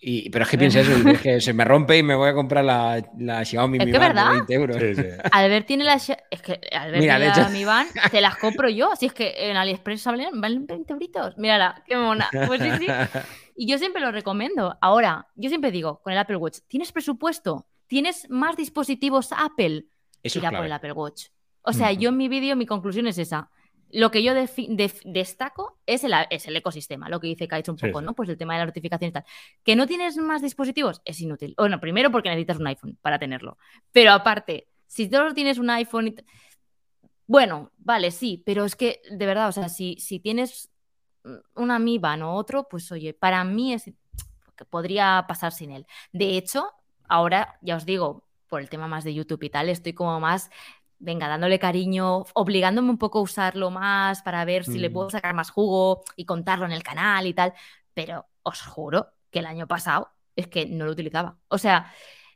Y, 0.00 0.30
pero 0.30 0.44
es 0.44 0.50
que 0.50 0.58
piensa 0.58 0.78
eso, 0.80 0.92
y 0.96 1.10
es 1.10 1.20
que 1.20 1.40
se 1.40 1.52
me 1.52 1.64
rompe 1.64 1.98
y 1.98 2.04
me 2.04 2.14
voy 2.14 2.28
a 2.28 2.32
comprar 2.34 2.64
la, 2.64 3.02
la 3.18 3.44
Xiaomi 3.44 3.78
Es 3.78 3.86
Mi 3.86 3.90
que 3.92 3.98
Band 3.98 4.08
de 4.10 4.14
verdad. 4.22 4.32
20 4.32 4.54
euros. 4.54 4.76
Sí, 4.76 4.94
sí. 4.94 5.02
Albert 5.32 5.66
tiene 5.66 5.84
la. 5.84 5.94
Es 5.94 6.06
que 6.42 6.60
Albert 6.72 7.00
Mira, 7.00 7.16
tiene 7.16 7.18
la 7.18 7.42
hecho- 7.42 7.50
Mi 7.50 7.64
Band, 7.64 7.90
te 8.10 8.20
las 8.20 8.36
compro 8.36 8.68
yo. 8.68 8.94
Si 8.96 9.06
es 9.06 9.12
que 9.12 9.34
en 9.50 9.56
AliExpress 9.56 10.04
valen, 10.04 10.40
valen 10.40 10.66
20 10.66 10.92
euritos. 10.92 11.36
Mírala, 11.38 11.82
qué 11.86 11.96
mona. 11.96 12.28
Pues 12.46 12.60
sí, 12.62 12.70
sí. 12.78 12.86
Y 13.60 13.66
yo 13.68 13.76
siempre 13.76 14.00
lo 14.00 14.12
recomiendo. 14.12 14.78
Ahora, 14.80 15.26
yo 15.34 15.48
siempre 15.48 15.72
digo 15.72 16.00
con 16.02 16.12
el 16.12 16.18
Apple 16.20 16.36
Watch: 16.36 16.58
¿tienes 16.68 16.92
presupuesto? 16.92 17.66
¿Tienes 17.88 18.30
más 18.30 18.56
dispositivos 18.56 19.30
Apple? 19.32 19.86
Eso 20.22 20.38
es 20.38 20.42
Tira 20.44 20.50
por 20.50 20.64
el 20.64 20.72
Apple 20.72 20.92
Watch. 20.92 21.26
O 21.62 21.72
sea, 21.72 21.92
yo 21.92 22.10
en 22.10 22.16
mi 22.16 22.28
vídeo, 22.28 22.54
mi 22.56 22.66
conclusión 22.66 23.06
es 23.06 23.18
esa. 23.18 23.50
Lo 23.90 24.10
que 24.10 24.22
yo 24.22 24.32
destaco 24.34 25.78
es 25.86 26.04
el, 26.04 26.12
es 26.30 26.46
el 26.46 26.56
ecosistema, 26.56 27.08
lo 27.08 27.20
que 27.20 27.26
dice 27.26 27.48
Kaich 27.48 27.68
un 27.68 27.76
poco, 27.76 28.00
sí. 28.00 28.04
¿no? 28.04 28.14
Pues 28.14 28.28
el 28.28 28.36
tema 28.36 28.54
de 28.54 28.60
la 28.60 28.66
notificación 28.66 29.08
y 29.08 29.12
tal. 29.12 29.24
Que 29.64 29.76
no 29.76 29.86
tienes 29.86 30.16
más 30.18 30.42
dispositivos 30.42 31.00
es 31.04 31.20
inútil. 31.20 31.54
Bueno, 31.56 31.80
primero 31.80 32.10
porque 32.10 32.28
necesitas 32.28 32.58
un 32.58 32.66
iPhone 32.66 32.98
para 33.00 33.18
tenerlo. 33.18 33.56
Pero 33.92 34.12
aparte, 34.12 34.68
si 34.86 35.08
solo 35.08 35.32
tienes 35.32 35.58
un 35.58 35.70
iPhone 35.70 36.08
y 36.08 36.14
Bueno, 37.26 37.72
vale, 37.78 38.10
sí, 38.10 38.42
pero 38.44 38.64
es 38.64 38.76
que, 38.76 39.00
de 39.10 39.26
verdad, 39.26 39.48
o 39.48 39.52
sea, 39.52 39.68
si, 39.68 39.96
si 39.98 40.20
tienes 40.20 40.70
una 41.54 41.78
Mi 41.78 41.98
Band 41.98 42.22
o 42.22 42.32
otro, 42.32 42.68
pues 42.68 42.90
oye, 42.92 43.14
para 43.14 43.44
mí 43.44 43.72
es 43.72 43.90
que 44.56 44.64
podría 44.64 45.24
pasar 45.28 45.52
sin 45.52 45.70
él. 45.70 45.86
De 46.12 46.36
hecho, 46.36 46.70
ahora, 47.08 47.58
ya 47.62 47.76
os 47.76 47.86
digo, 47.86 48.24
por 48.48 48.60
el 48.60 48.68
tema 48.70 48.88
más 48.88 49.04
de 49.04 49.14
YouTube 49.14 49.42
y 49.44 49.50
tal, 49.50 49.68
estoy 49.68 49.92
como 49.94 50.20
más, 50.20 50.50
venga, 50.98 51.28
dándole 51.28 51.58
cariño, 51.58 52.24
obligándome 52.34 52.90
un 52.90 52.98
poco 52.98 53.18
a 53.20 53.22
usarlo 53.22 53.70
más 53.70 54.22
para 54.22 54.44
ver 54.44 54.64
si 54.64 54.78
le 54.78 54.90
Mm. 54.90 54.92
puedo 54.92 55.10
sacar 55.10 55.34
más 55.34 55.50
jugo 55.50 56.02
y 56.16 56.24
contarlo 56.24 56.66
en 56.66 56.72
el 56.72 56.82
canal 56.82 57.26
y 57.26 57.34
tal. 57.34 57.52
Pero 57.94 58.26
os 58.42 58.62
juro 58.62 59.08
que 59.30 59.40
el 59.40 59.46
año 59.46 59.66
pasado 59.66 60.10
es 60.36 60.46
que 60.48 60.66
no 60.66 60.84
lo 60.86 60.92
utilizaba. 60.92 61.38
O 61.48 61.58
sea, 61.58 61.92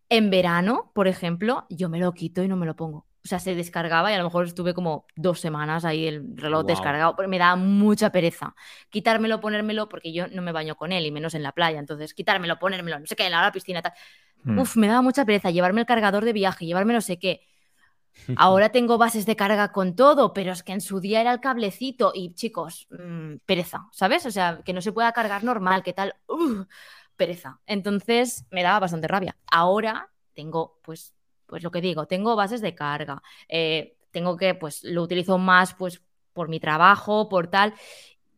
en 0.08 0.30
verano, 0.30 0.92
por 0.94 1.08
ejemplo, 1.08 1.66
yo 1.70 1.88
me 1.88 1.98
lo 2.00 2.12
quito 2.14 2.42
y 2.42 2.48
no 2.48 2.56
me 2.56 2.66
lo 2.66 2.76
pongo. 2.76 3.06
O 3.24 3.28
sea, 3.28 3.38
se 3.38 3.54
descargaba 3.54 4.10
y 4.10 4.14
a 4.14 4.18
lo 4.18 4.24
mejor 4.24 4.46
estuve 4.46 4.74
como 4.74 5.06
dos 5.14 5.38
semanas 5.38 5.84
ahí 5.84 6.06
el 6.08 6.36
reloj 6.36 6.64
descargado, 6.66 7.14
pero 7.14 7.28
me 7.28 7.38
da 7.38 7.54
mucha 7.54 8.10
pereza. 8.10 8.56
Quitármelo, 8.90 9.40
ponérmelo, 9.40 9.88
porque 9.88 10.12
yo 10.12 10.26
no 10.26 10.42
me 10.42 10.50
baño 10.50 10.74
con 10.74 10.90
él 10.90 11.06
y 11.06 11.12
menos 11.12 11.34
en 11.34 11.44
la 11.44 11.52
playa. 11.52 11.78
Entonces, 11.78 12.14
quitármelo, 12.14 12.58
ponérmelo, 12.58 12.98
no 12.98 13.06
sé 13.06 13.14
qué, 13.14 13.26
en 13.26 13.32
la 13.32 13.52
piscina, 13.52 13.80
tal. 13.80 13.92
Mm. 14.42 14.58
Uf, 14.58 14.76
me 14.76 14.88
daba 14.88 15.02
mucha 15.02 15.24
pereza 15.24 15.50
llevarme 15.50 15.80
el 15.80 15.86
cargador 15.86 16.24
de 16.24 16.32
viaje, 16.32 16.66
llevarme 16.66 16.94
no 16.94 17.00
sé 17.00 17.18
qué. 17.18 17.46
Ahora 18.36 18.68
tengo 18.72 18.98
bases 18.98 19.24
de 19.24 19.36
carga 19.36 19.72
con 19.72 19.94
todo, 19.94 20.32
pero 20.32 20.52
es 20.52 20.62
que 20.62 20.72
en 20.72 20.80
su 20.80 21.00
día 21.00 21.20
era 21.20 21.32
el 21.32 21.40
cablecito 21.40 22.12
y 22.14 22.34
chicos, 22.34 22.88
mm, 22.90 23.36
pereza, 23.46 23.88
¿sabes? 23.92 24.26
O 24.26 24.30
sea, 24.30 24.62
que 24.64 24.72
no 24.72 24.82
se 24.82 24.92
pueda 24.92 25.12
cargar 25.12 25.44
normal, 25.44 25.82
¿qué 25.82 25.92
tal? 25.92 26.16
Uf, 26.26 26.66
pereza. 27.16 27.60
Entonces 27.66 28.46
me 28.50 28.62
daba 28.62 28.80
bastante 28.80 29.08
rabia. 29.08 29.36
Ahora 29.50 30.10
tengo, 30.34 30.80
pues, 30.82 31.14
pues 31.52 31.62
lo 31.62 31.70
que 31.70 31.82
digo, 31.82 32.06
tengo 32.06 32.34
bases 32.34 32.62
de 32.62 32.74
carga. 32.74 33.22
eh, 33.46 33.94
tengo 34.10 34.38
que, 34.38 34.54
pues, 34.54 34.82
lo 34.84 35.02
utilizo 35.02 35.36
más, 35.36 35.74
pues, 35.74 36.00
por 36.32 36.48
mi 36.48 36.58
trabajo, 36.60 37.28
por 37.28 37.48
tal. 37.48 37.74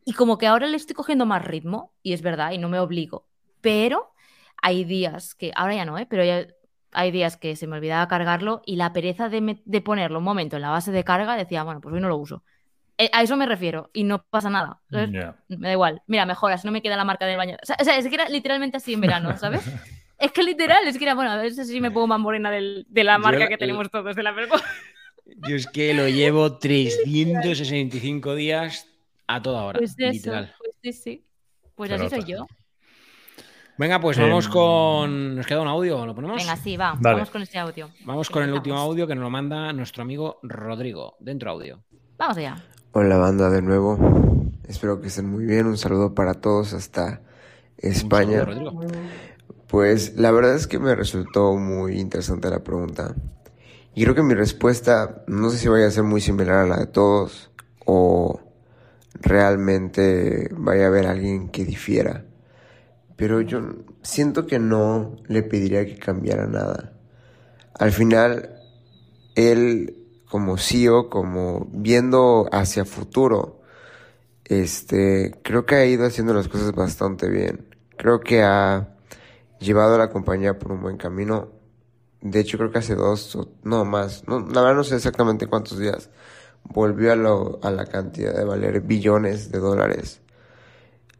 Y 0.04 0.14
como 0.14 0.36
que 0.36 0.48
ahora 0.48 0.66
le 0.66 0.76
estoy 0.76 0.96
cogiendo 0.96 1.26
más 1.26 1.44
ritmo, 1.44 1.92
y 2.02 2.12
es 2.12 2.22
verdad, 2.22 2.50
y 2.50 2.58
no 2.58 2.68
me 2.68 2.80
obligo. 2.80 3.28
Pero 3.60 4.12
hay 4.60 4.82
días 4.84 5.36
que, 5.36 5.52
ahora 5.54 5.76
ya 5.76 5.84
no, 5.84 5.96
¿eh? 5.96 6.06
Pero 6.10 6.24
ya 6.24 6.44
hay 6.90 7.12
días 7.12 7.36
que 7.36 7.54
se 7.54 7.68
me 7.68 7.76
olvidaba 7.76 8.08
cargarlo 8.08 8.62
y 8.66 8.74
la 8.74 8.92
pereza 8.92 9.28
de, 9.28 9.40
me- 9.40 9.62
de 9.64 9.80
ponerlo 9.80 10.18
un 10.18 10.24
momento 10.24 10.56
en 10.56 10.62
la 10.62 10.70
base 10.70 10.90
de 10.90 11.04
carga 11.04 11.36
decía, 11.36 11.62
bueno, 11.62 11.80
pues 11.80 11.94
hoy 11.94 12.00
no 12.00 12.08
lo 12.08 12.16
uso. 12.16 12.42
Eh, 12.98 13.10
a 13.12 13.22
eso 13.22 13.36
me 13.36 13.46
refiero 13.46 13.90
y 13.92 14.02
no 14.02 14.24
pasa 14.24 14.50
nada. 14.50 14.80
¿sabes? 14.90 15.10
Ya. 15.12 15.36
Me 15.48 15.68
da 15.68 15.72
igual. 15.72 16.02
Mira, 16.08 16.26
mejora, 16.26 16.58
si 16.58 16.66
no 16.66 16.72
me 16.72 16.82
queda 16.82 16.96
la 16.96 17.04
marca 17.04 17.26
del 17.26 17.36
baño. 17.36 17.56
O 17.62 17.66
sea, 17.66 17.76
o 17.80 17.84
sea, 17.84 17.96
es 17.96 18.08
que 18.08 18.14
era 18.16 18.28
literalmente 18.28 18.76
así 18.76 18.94
en 18.94 19.00
verano, 19.02 19.36
¿sabes? 19.36 19.64
es 20.24 20.32
que 20.32 20.42
literal, 20.42 20.86
es 20.86 20.98
que 20.98 21.04
era, 21.04 21.14
bueno, 21.14 21.30
a 21.30 21.36
ver 21.36 21.52
si 21.52 21.80
me 21.80 21.90
pongo 21.90 22.06
más 22.08 22.20
morena 22.20 22.50
del- 22.50 22.86
de 22.88 23.04
la 23.04 23.18
marca 23.18 23.48
que 23.48 23.56
tenemos 23.58 23.90
todos 23.90 24.14
de 24.16 24.22
la 24.22 24.32
Watch. 24.34 24.62
Yo 25.48 25.56
es 25.56 25.66
que 25.66 25.94
lo 25.94 26.08
llevo 26.08 26.58
365 26.58 28.34
días 28.34 28.86
a 29.26 29.40
toda 29.42 29.64
hora, 29.64 29.78
Pues 29.78 29.94
eso, 29.98 30.10
literal. 30.12 30.54
pues 30.58 30.70
sí, 30.82 30.92
sí. 30.92 31.24
Pues 31.74 31.90
así 31.90 32.08
soy 32.08 32.24
yo. 32.24 32.46
Venga, 33.76 34.00
pues 34.00 34.16
Em, 34.18 34.24
vamos 34.28 34.46
con. 34.48 35.34
¿Nos 35.34 35.46
queda 35.46 35.60
un 35.60 35.66
audio? 35.68 36.06
¿Lo 36.06 36.14
ponemos? 36.14 36.36
Venga, 36.36 36.54
sí, 36.56 36.76
va. 36.76 36.96
Dale. 37.00 37.14
Vamos 37.16 37.30
con 37.30 37.42
este 37.42 37.58
audio. 37.58 37.90
Vamos 38.04 38.30
con 38.30 38.42
el 38.44 38.52
último 38.52 38.76
audio 38.78 39.06
que 39.08 39.14
nos 39.16 39.22
lo 39.24 39.30
manda 39.30 39.72
nuestro 39.72 40.02
amigo 40.02 40.38
Rodrigo. 40.44 41.16
Dentro 41.18 41.50
audio. 41.50 41.82
Vamos 42.16 42.36
allá. 42.36 42.56
Hola 42.92 43.16
banda 43.16 43.50
de 43.50 43.60
nuevo, 43.60 43.98
espero 44.68 45.00
que 45.00 45.08
estén 45.08 45.28
muy 45.28 45.44
bien, 45.44 45.66
un 45.66 45.76
saludo 45.76 46.14
para 46.14 46.34
todos 46.34 46.72
hasta 46.72 47.22
España. 47.76 48.44
Un 48.44 48.44
saludo, 48.46 48.70
Rodrigo. 48.70 49.33
Pues 49.68 50.16
la 50.16 50.30
verdad 50.30 50.54
es 50.54 50.66
que 50.66 50.78
me 50.78 50.94
resultó 50.94 51.56
muy 51.56 51.98
interesante 51.98 52.50
la 52.50 52.62
pregunta. 52.62 53.14
Y 53.94 54.02
creo 54.02 54.14
que 54.14 54.22
mi 54.22 54.34
respuesta 54.34 55.24
no 55.26 55.50
sé 55.50 55.58
si 55.58 55.68
vaya 55.68 55.86
a 55.86 55.90
ser 55.90 56.02
muy 56.02 56.20
similar 56.20 56.56
a 56.56 56.66
la 56.66 56.76
de 56.78 56.86
todos 56.86 57.50
o 57.86 58.40
realmente 59.14 60.48
vaya 60.52 60.84
a 60.84 60.88
haber 60.88 61.06
alguien 61.06 61.48
que 61.48 61.64
difiera. 61.64 62.24
Pero 63.16 63.40
yo 63.40 63.60
siento 64.02 64.46
que 64.46 64.58
no 64.58 65.16
le 65.28 65.42
pediría 65.42 65.86
que 65.86 65.96
cambiara 65.96 66.46
nada. 66.46 66.92
Al 67.78 67.92
final, 67.92 68.50
él 69.36 70.04
como 70.28 70.58
CEO, 70.58 71.08
como 71.08 71.68
viendo 71.70 72.48
hacia 72.50 72.84
futuro, 72.84 73.60
este, 74.44 75.38
creo 75.42 75.64
que 75.64 75.76
ha 75.76 75.86
ido 75.86 76.04
haciendo 76.04 76.34
las 76.34 76.48
cosas 76.48 76.72
bastante 76.72 77.28
bien. 77.28 77.68
Creo 77.96 78.18
que 78.20 78.42
ha 78.42 78.93
llevado 79.64 79.94
a 79.96 79.98
la 79.98 80.10
compañía 80.10 80.58
por 80.58 80.72
un 80.72 80.82
buen 80.82 80.96
camino. 80.96 81.50
De 82.20 82.40
hecho, 82.40 82.58
creo 82.58 82.70
que 82.72 82.78
hace 82.78 82.94
dos, 82.94 83.38
no 83.64 83.84
más, 83.84 84.26
no, 84.28 84.40
la 84.40 84.62
verdad 84.62 84.76
no 84.76 84.84
sé 84.84 84.96
exactamente 84.96 85.46
cuántos 85.46 85.78
días, 85.78 86.10
volvió 86.64 87.12
a, 87.12 87.70
la 87.70 87.86
cantidad 87.86 88.34
de 88.34 88.44
valer 88.44 88.80
billones 88.80 89.50
de 89.52 89.58
dólares. 89.58 90.20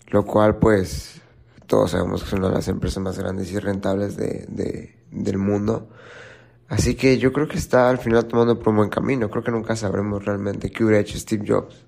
Lo 0.09 0.25
cual, 0.25 0.57
pues, 0.59 1.21
todos 1.67 1.91
sabemos 1.93 2.23
que 2.23 2.29
es 2.29 2.33
una 2.35 2.49
de 2.49 2.55
las 2.55 2.69
empresas 2.69 3.03
más 3.03 3.19
grandes 3.19 3.51
y 3.53 3.59
rentables 3.59 4.17
de, 4.17 4.45
de- 4.49 4.97
del 5.11 5.39
mundo. 5.39 5.89
Así 6.69 6.95
que 6.97 7.19
yo 7.19 7.33
creo 7.33 7.49
que 7.49 7.59
está 7.59 7.91
al 7.91 7.99
final 7.99 8.27
tomando 8.27 8.59
por 8.59 8.69
un 8.71 8.77
buen 8.79 8.91
camino. 8.91 9.31
Creo 9.31 9.45
que 9.45 9.51
nunca 9.53 9.77
sabremos 9.77 10.25
realmente 10.25 10.71
qué 10.71 10.85
hubiera 10.85 11.01
hecho 11.01 11.19
Steve 11.19 11.45
Jobs. 11.47 11.87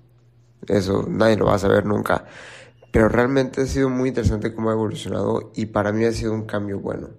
Eso 0.67 1.05
nadie 1.09 1.37
lo 1.37 1.45
va 1.47 1.55
a 1.55 1.59
saber 1.59 1.85
nunca. 1.85 2.25
Pero 2.97 3.09
realmente 3.09 3.61
ha 3.61 3.65
sido 3.67 3.91
muy 3.91 4.09
interesante 4.09 4.55
cómo 4.55 4.71
ha 4.71 4.73
evolucionado 4.73 5.51
y 5.55 5.67
para 5.67 5.91
mí 5.91 6.03
ha 6.05 6.11
sido 6.11 6.33
un 6.33 6.47
cambio 6.47 6.79
bueno. 6.79 7.09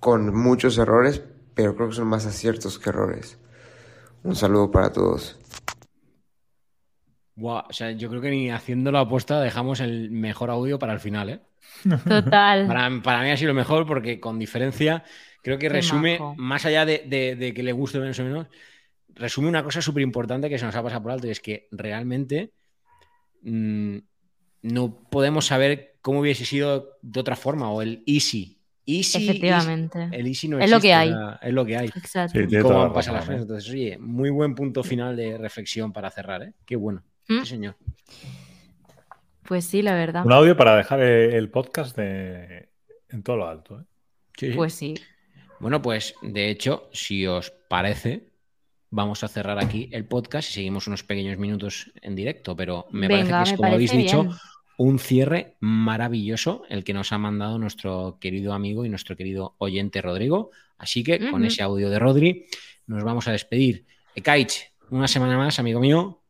Con 0.00 0.34
muchos 0.34 0.76
errores, 0.76 1.22
pero 1.54 1.76
creo 1.76 1.88
que 1.88 1.94
son 1.94 2.08
más 2.08 2.26
aciertos 2.26 2.80
que 2.80 2.90
errores. 2.90 3.38
Un 4.24 4.34
saludo 4.34 4.72
para 4.72 4.90
todos. 4.92 5.38
Buah, 7.36 7.66
o 7.70 7.72
sea, 7.72 7.92
yo 7.92 8.08
creo 8.10 8.20
que 8.20 8.30
ni 8.32 8.50
haciendo 8.50 8.90
la 8.90 9.02
apuesta 9.02 9.40
dejamos 9.40 9.78
el 9.78 10.10
mejor 10.10 10.50
audio 10.50 10.80
para 10.80 10.94
el 10.94 10.98
final, 10.98 11.28
¿eh? 11.30 11.40
Total. 12.08 12.66
Para, 12.66 12.90
para 13.00 13.22
mí 13.22 13.30
ha 13.30 13.36
sido 13.36 13.52
lo 13.52 13.54
mejor 13.54 13.86
porque 13.86 14.18
con 14.18 14.36
diferencia 14.36 15.04
creo 15.44 15.58
que 15.58 15.68
Qué 15.68 15.74
resume, 15.74 16.18
majo. 16.18 16.34
más 16.38 16.66
allá 16.66 16.84
de, 16.84 17.04
de- 17.06 17.36
de 17.36 17.54
que 17.54 17.62
le 17.62 17.70
guste 17.70 18.00
menos 18.00 18.18
o 18.18 18.24
menos, 18.24 18.48
resume 19.14 19.46
una 19.46 19.62
cosa 19.62 19.80
súper 19.80 20.02
importante 20.02 20.48
que 20.48 20.58
se 20.58 20.64
nos 20.66 20.74
ha 20.74 20.82
pasado 20.82 21.04
por 21.04 21.12
alto 21.12 21.28
y 21.28 21.30
es 21.30 21.38
que 21.38 21.68
realmente 21.70 22.52
mm, 23.42 23.98
no 24.62 24.94
podemos 25.10 25.46
saber 25.46 25.96
cómo 26.02 26.20
hubiese 26.20 26.44
sido 26.44 26.98
de 27.02 27.20
otra 27.20 27.36
forma 27.36 27.70
o 27.70 27.82
el 27.82 28.02
easy. 28.06 28.56
Easy, 28.86 29.28
Efectivamente. 29.28 29.98
easy- 30.00 30.16
el 30.16 30.26
easy 30.26 30.48
no 30.48 30.58
Es 30.58 30.70
lo 30.70 30.80
que 30.80 30.92
hay. 30.94 31.12
es 31.42 31.52
lo 31.52 31.64
que 31.64 31.76
hay. 31.76 31.86
Exacto. 31.88 32.38
Sí, 32.40 32.46
las 32.48 32.64
cosas. 32.64 33.28
¿eh? 33.28 33.34
Entonces, 33.34 33.70
oye, 33.70 33.98
muy 33.98 34.30
buen 34.30 34.54
punto 34.54 34.82
final 34.82 35.14
de 35.16 35.38
reflexión 35.38 35.92
para 35.92 36.10
cerrar, 36.10 36.42
¿eh? 36.42 36.52
Qué 36.66 36.76
bueno. 36.76 37.04
¿Mm? 37.28 37.40
Sí, 37.40 37.46
señor. 37.46 37.76
Pues 39.44 39.64
sí, 39.64 39.82
la 39.82 39.94
verdad. 39.94 40.24
Un 40.24 40.32
audio 40.32 40.56
para 40.56 40.76
dejar 40.76 41.00
eh, 41.02 41.36
el 41.36 41.50
podcast 41.50 41.96
de 41.96 42.68
en 43.08 43.22
todo 43.22 43.36
lo 43.36 43.48
alto. 43.48 43.80
¿eh? 43.80 43.84
Sí. 44.36 44.50
Pues 44.54 44.72
sí. 44.74 44.94
Bueno, 45.58 45.82
pues 45.82 46.14
de 46.22 46.48
hecho, 46.50 46.88
si 46.92 47.26
os 47.26 47.50
parece, 47.68 48.29
vamos 48.90 49.24
a 49.24 49.28
cerrar 49.28 49.58
aquí 49.58 49.88
el 49.92 50.04
podcast 50.04 50.50
y 50.50 50.52
seguimos 50.52 50.86
unos 50.86 51.04
pequeños 51.04 51.38
minutos 51.38 51.92
en 52.02 52.16
directo, 52.16 52.56
pero 52.56 52.86
me 52.90 53.08
Venga, 53.08 53.30
parece 53.30 53.44
que 53.44 53.50
es, 53.50 53.56
como 53.56 53.72
habéis 53.72 53.92
dicho, 53.92 54.28
un 54.76 54.98
cierre 54.98 55.56
maravilloso 55.60 56.64
el 56.68 56.84
que 56.84 56.94
nos 56.94 57.12
ha 57.12 57.18
mandado 57.18 57.58
nuestro 57.58 58.18
querido 58.20 58.52
amigo 58.52 58.84
y 58.84 58.88
nuestro 58.88 59.16
querido 59.16 59.54
oyente 59.58 60.02
Rodrigo. 60.02 60.50
Así 60.78 61.04
que 61.04 61.30
con 61.30 61.44
ese 61.44 61.62
audio 61.62 61.90
de 61.90 61.98
Rodri 61.98 62.46
nos 62.86 63.04
vamos 63.04 63.28
a 63.28 63.32
despedir. 63.32 63.84
Ekaich, 64.14 64.72
una 64.90 65.06
semana 65.06 65.36
más, 65.36 65.58
amigo 65.58 65.78
mío. 65.78 66.20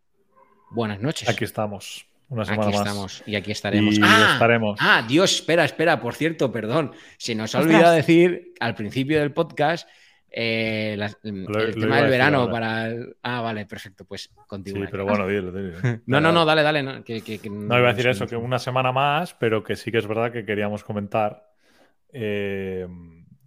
Buenas 0.70 1.00
noches. 1.00 1.28
Aquí 1.28 1.44
estamos. 1.44 2.06
Una 2.28 2.44
semana 2.44 2.68
Aquí 2.68 2.76
más. 2.76 2.86
estamos 2.86 3.22
y 3.26 3.34
aquí 3.36 3.50
estaremos. 3.50 3.96
Y 3.96 4.00
¡Ah! 4.04 4.30
estaremos. 4.34 4.78
Ah, 4.80 5.04
Dios, 5.06 5.32
espera, 5.34 5.64
espera, 5.64 6.00
por 6.00 6.14
cierto, 6.14 6.52
perdón. 6.52 6.92
Se 7.16 7.34
nos 7.34 7.54
ha 7.54 7.61
olvidado 7.61 7.92
decir 7.92 8.52
al 8.61 8.74
principio 8.74 9.18
del 9.20 9.32
podcast 9.32 9.88
eh, 10.31 10.93
el 11.24 11.45
Lo- 11.47 11.70
tema 11.72 12.01
del 12.03 12.11
verano 12.11 12.39
ahora. 12.41 12.53
para. 12.53 12.87
el- 12.87 13.16
Ah, 13.22 13.41
vale, 13.41 13.66
perfecto, 13.66 14.05
pues 14.05 14.22
Sí, 14.22 14.31
continúa. 14.47 14.89
pero 14.91 15.05
bueno, 15.05 15.26
dile, 15.26 15.51
dile. 15.53 15.72
No, 16.07 16.20
no, 16.20 16.33
no, 16.33 16.45
dale, 16.45 16.62
dale. 16.62 16.83
No, 16.83 17.03
que- 17.05 17.20
que- 17.22 17.39
que 17.39 17.51
No, 17.51 17.78
iba 17.78 17.89
a 17.91 17.93
decir 17.93 18.09
eso, 18.09 18.26
que 18.26 18.37
una 18.37 18.59
semana 18.59 18.93
más, 18.93 19.35
pero 19.35 19.62
que 19.64 19.76
sí 19.76 19.91
que 19.91 19.99
es 19.99 20.07
verdad 20.07 20.33
que 20.33 20.45
queríamos 20.45 20.85
comentar 20.85 21.47
eh, 22.12 22.87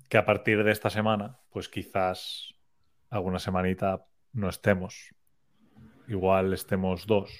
que 0.10 0.18
a 0.18 0.26
partir 0.26 0.64
de 0.64 0.72
esta 0.72 0.90
semana, 0.90 1.38
pues 1.52 1.68
quizás 1.70 2.54
alguna 3.10 3.40
semanita 3.40 4.06
no 4.34 4.50
estemos. 4.50 5.14
Igual 6.08 6.54
estemos 6.54 7.06
dos, 7.08 7.32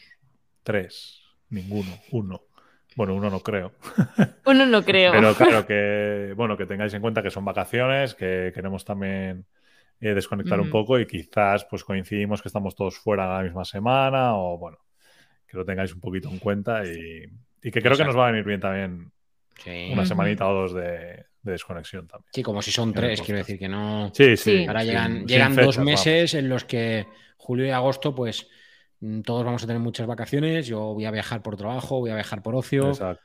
tres, 0.64 1.22
ninguno, 1.50 1.92
uno. 2.12 2.42
Bueno, 2.96 3.16
uno 3.16 3.30
no 3.30 3.40
creo. 3.40 3.72
Uno 4.46 4.66
no 4.66 4.84
creo. 4.84 5.12
Pero 5.12 5.34
claro 5.34 5.66
que, 5.66 6.34
bueno, 6.36 6.56
que 6.58 6.66
tengáis 6.66 6.94
en 6.94 7.02
cuenta 7.02 7.24
que 7.24 7.32
son 7.32 7.44
vacaciones, 7.46 8.14
que 8.14 8.52
queremos 8.54 8.86
también 8.86 9.46
eh, 10.02 10.14
desconectar 10.14 10.60
un 10.60 10.70
poco 10.70 11.00
y 11.00 11.08
quizás 11.08 11.66
pues 11.66 11.84
coincidimos 11.84 12.42
que 12.42 12.50
estamos 12.50 12.76
todos 12.76 12.98
fuera 12.98 13.38
la 13.38 13.44
misma 13.44 13.66
semana 13.66 14.36
o 14.36 14.58
bueno, 14.58 14.78
que 15.48 15.58
lo 15.58 15.66
tengáis 15.66 15.94
un 15.94 16.02
poquito 16.02 16.30
en 16.30 16.40
cuenta 16.40 16.84
y, 16.86 17.24
y 17.64 17.72
que 17.72 17.82
creo 17.82 17.96
que 17.98 18.04
nos 18.06 18.18
va 18.18 18.28
a 18.28 18.32
venir 18.32 18.46
bien 18.46 18.60
también 18.60 19.12
Sí. 19.64 19.90
una 19.94 20.04
semanita 20.06 20.48
o 20.50 20.54
dos 20.54 20.74
de, 20.74 21.26
de 21.44 21.52
desconexión 21.52 22.08
también. 22.08 22.28
Sí, 22.34 22.42
como 22.42 22.62
si 22.64 22.72
son 22.72 22.92
tres, 22.92 23.22
quiero 23.22 23.38
decir 23.38 23.60
que 23.60 23.70
no. 23.70 24.12
Sí, 24.14 24.36
sí. 24.36 24.58
Sí. 24.60 24.66
Ahora 24.66 24.82
sin- 24.82 24.90
llegan, 24.90 25.14
sin 25.20 25.28
llegan 25.28 25.52
fechas, 25.52 25.66
dos 25.68 25.78
vamos. 25.78 25.92
meses 25.92 26.34
en 26.34 26.50
los 26.50 26.66
que 26.66 27.06
julio 27.38 27.66
y 27.68 27.70
agosto, 27.70 28.16
pues 28.16 28.50
todos 29.24 29.44
vamos 29.46 29.64
a 29.64 29.68
tener 29.68 29.82
muchas 29.82 30.08
vacaciones. 30.08 30.68
Yo 30.68 30.94
voy 30.94 31.06
a 31.06 31.12
viajar 31.12 31.42
por 31.42 31.58
trabajo, 31.58 32.00
voy 32.00 32.12
a 32.12 32.16
viajar 32.16 32.42
por 32.42 32.56
ocio. 32.56 32.90
Exacto. 32.90 33.24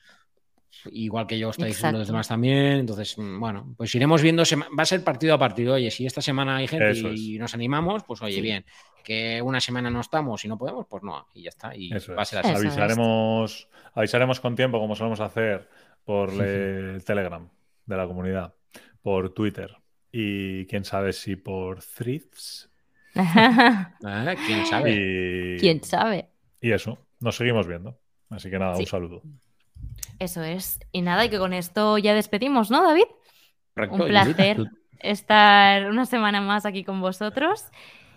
igual 0.92 1.26
que 1.26 1.38
yo 1.38 1.50
estáis 1.50 1.74
Exacto. 1.76 1.98
los 1.98 2.06
demás 2.06 2.28
también. 2.28 2.78
Entonces, 2.80 3.16
mm, 3.18 3.40
bueno, 3.40 3.74
pues 3.76 3.94
iremos 3.94 4.22
viendo, 4.22 4.42
va 4.78 4.82
a 4.82 4.86
ser 4.86 5.02
partido 5.02 5.34
a 5.34 5.38
partido. 5.38 5.74
Oye, 5.74 5.90
si 5.90 6.06
esta 6.06 6.20
semana 6.22 6.56
hay 6.56 6.68
gente 6.68 6.90
Eso 6.90 7.08
y 7.12 7.38
nos 7.38 7.54
animamos, 7.54 8.04
pues 8.04 8.22
oye, 8.22 8.34
Sí. 8.36 8.40
bien. 8.40 8.64
Que 9.02 9.40
una 9.42 9.60
semana 9.60 9.90
no 9.90 10.00
estamos 10.00 10.44
y 10.44 10.48
no 10.48 10.58
podemos, 10.58 10.86
pues 10.88 11.02
no, 11.02 11.26
y 11.34 11.42
ya 11.44 11.48
está. 11.48 11.74
Y 11.74 11.92
Eso 11.92 12.14
va 12.14 12.22
a 12.22 12.24
ser 12.26 12.40
así. 12.40 12.54
Avisaremos, 12.54 13.68
avisaremos 13.94 14.40
con 14.40 14.54
tiempo, 14.54 14.78
como 14.78 14.94
solemos 14.94 15.20
hacer, 15.20 15.68
por 16.04 16.30
el 16.30 17.02
Telegram 17.04 17.48
de 17.86 17.96
la 17.96 18.06
comunidad, 18.06 18.54
por 19.02 19.34
Twitter 19.34 19.74
y 20.12 20.66
quién 20.66 20.84
sabe 20.84 21.12
si 21.12 21.36
por 21.36 21.82
Threads. 21.82 22.67
Ah, 24.04 24.34
¿Quién 24.46 24.66
sabe? 24.66 24.90
Y, 25.56 25.58
¿Quién 25.60 25.82
sabe? 25.82 26.28
y 26.60 26.72
eso, 26.72 26.98
nos 27.20 27.36
seguimos 27.36 27.66
viendo. 27.66 27.98
Así 28.30 28.50
que 28.50 28.58
nada, 28.58 28.74
Sí. 28.76 28.82
un 28.82 28.86
saludo. 28.86 29.22
Eso 30.18 30.42
es. 30.42 30.78
Y 30.92 31.02
nada, 31.02 31.24
y 31.24 31.30
que 31.30 31.38
con 31.38 31.52
esto 31.52 31.98
ya 31.98 32.14
despedimos, 32.14 32.70
¿no, 32.70 32.82
David? 32.82 33.04
Correcto, 33.74 33.96
Un 33.96 34.08
placer 34.08 34.64
estar 34.98 35.90
una 35.90 36.06
semana 36.06 36.40
más 36.40 36.66
aquí 36.66 36.84
con 36.84 37.00
vosotros. 37.00 37.64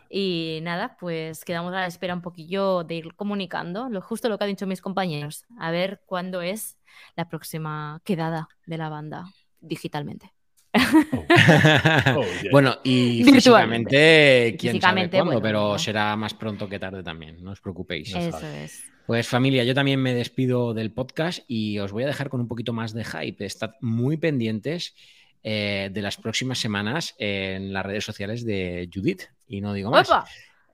Y 0.10 0.60
nada, 0.64 0.98
pues 1.00 1.46
quedamos 1.46 1.74
a 1.74 1.78
la 1.82 1.86
espera 1.88 2.14
un 2.14 2.22
poquillo 2.22 2.84
de 2.84 2.96
ir 2.96 3.16
comunicando, 3.16 3.88
lo 3.90 4.02
justo 4.02 4.28
lo 4.28 4.38
que 4.38 4.44
han 4.44 4.50
dicho 4.50 4.68
mis 4.68 4.82
compañeros, 4.82 5.46
a 5.58 5.72
ver 5.72 6.02
cuándo 6.06 6.42
es 6.42 6.78
la 7.16 7.30
próxima 7.30 8.02
quedada 8.04 8.50
de 8.66 8.78
la 8.78 8.90
banda 8.90 9.24
digitalmente. 9.62 10.34
Oh, 12.16 12.24
yeah. 12.42 12.52
bueno, 12.52 12.78
y 12.84 13.24
físicamente, 13.24 14.56
quién 14.60 14.74
Físicamente, 14.74 15.18
sabe 15.18 15.24
cuándo, 15.24 15.26
bueno, 15.26 15.42
pero 15.42 15.78
será 15.80 16.16
más 16.16 16.34
pronto 16.34 16.68
que 16.68 16.80
tarde 16.80 17.04
también, 17.04 17.44
no 17.44 17.52
os 17.52 17.62
preocupéis. 17.62 18.14
Eso 18.16 18.48
es. 18.48 18.92
Pues 19.06 19.28
familia, 19.28 19.64
yo 19.64 19.74
también 19.74 20.02
me 20.02 20.14
despido 20.14 20.74
del 20.74 20.92
podcast 20.92 21.44
y 21.48 21.80
os 21.80 21.92
voy 21.92 22.04
a 22.04 22.08
dejar 22.08 22.30
con 22.30 22.40
un 22.40 22.48
poquito 22.48 22.72
más 22.72 22.94
de 22.94 23.04
hype. 23.04 23.46
Estad 23.46 23.72
muy 23.82 24.18
pendientes 24.18 24.96
eh, 25.44 25.90
de 25.92 26.02
las 26.02 26.18
próximas 26.18 26.60
semanas 26.60 27.16
en 27.18 27.74
las 27.74 27.86
redes 27.86 28.06
sociales 28.06 28.46
de 28.46 28.90
Judith. 28.94 29.24
Y 29.48 29.60
no 29.60 29.74
digo 29.74 29.92
más. 29.92 30.08
¡Opa! 30.10 30.26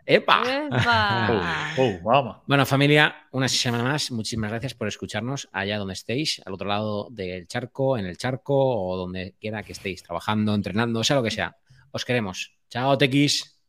¡Epa! 0.09 0.41
¡Epa! 0.71 1.73
Oh, 1.77 1.83
oh, 1.83 2.01
mamá. 2.01 2.41
Bueno, 2.47 2.65
familia, 2.65 3.27
una 3.31 3.47
semana 3.49 3.83
más. 3.83 4.09
Muchísimas 4.09 4.49
gracias 4.49 4.73
por 4.73 4.87
escucharnos 4.87 5.49
allá 5.51 5.77
donde 5.77 5.93
estéis, 5.93 6.41
al 6.45 6.53
otro 6.53 6.67
lado 6.67 7.09
del 7.11 7.45
charco, 7.47 7.97
en 7.97 8.05
el 8.05 8.17
charco 8.17 8.55
o 8.55 8.95
donde 8.95 9.35
quiera 9.39 9.61
que 9.63 9.73
estéis, 9.73 10.01
trabajando, 10.01 10.55
entrenando, 10.55 11.03
sea 11.03 11.17
lo 11.17 11.23
que 11.23 11.31
sea. 11.31 11.57
Os 11.91 12.05
queremos. 12.05 12.57
Chao, 12.69 12.97
Tequis. 12.97 13.59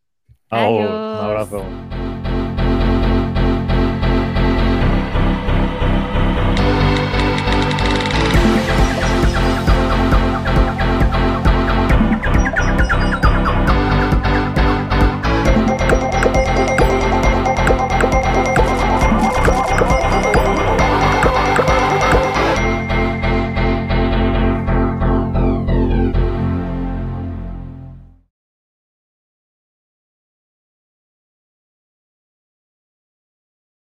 Chao, 0.49 0.79
Adiós. 0.79 0.91
un 0.91 1.27
abrazo. 1.27 2.08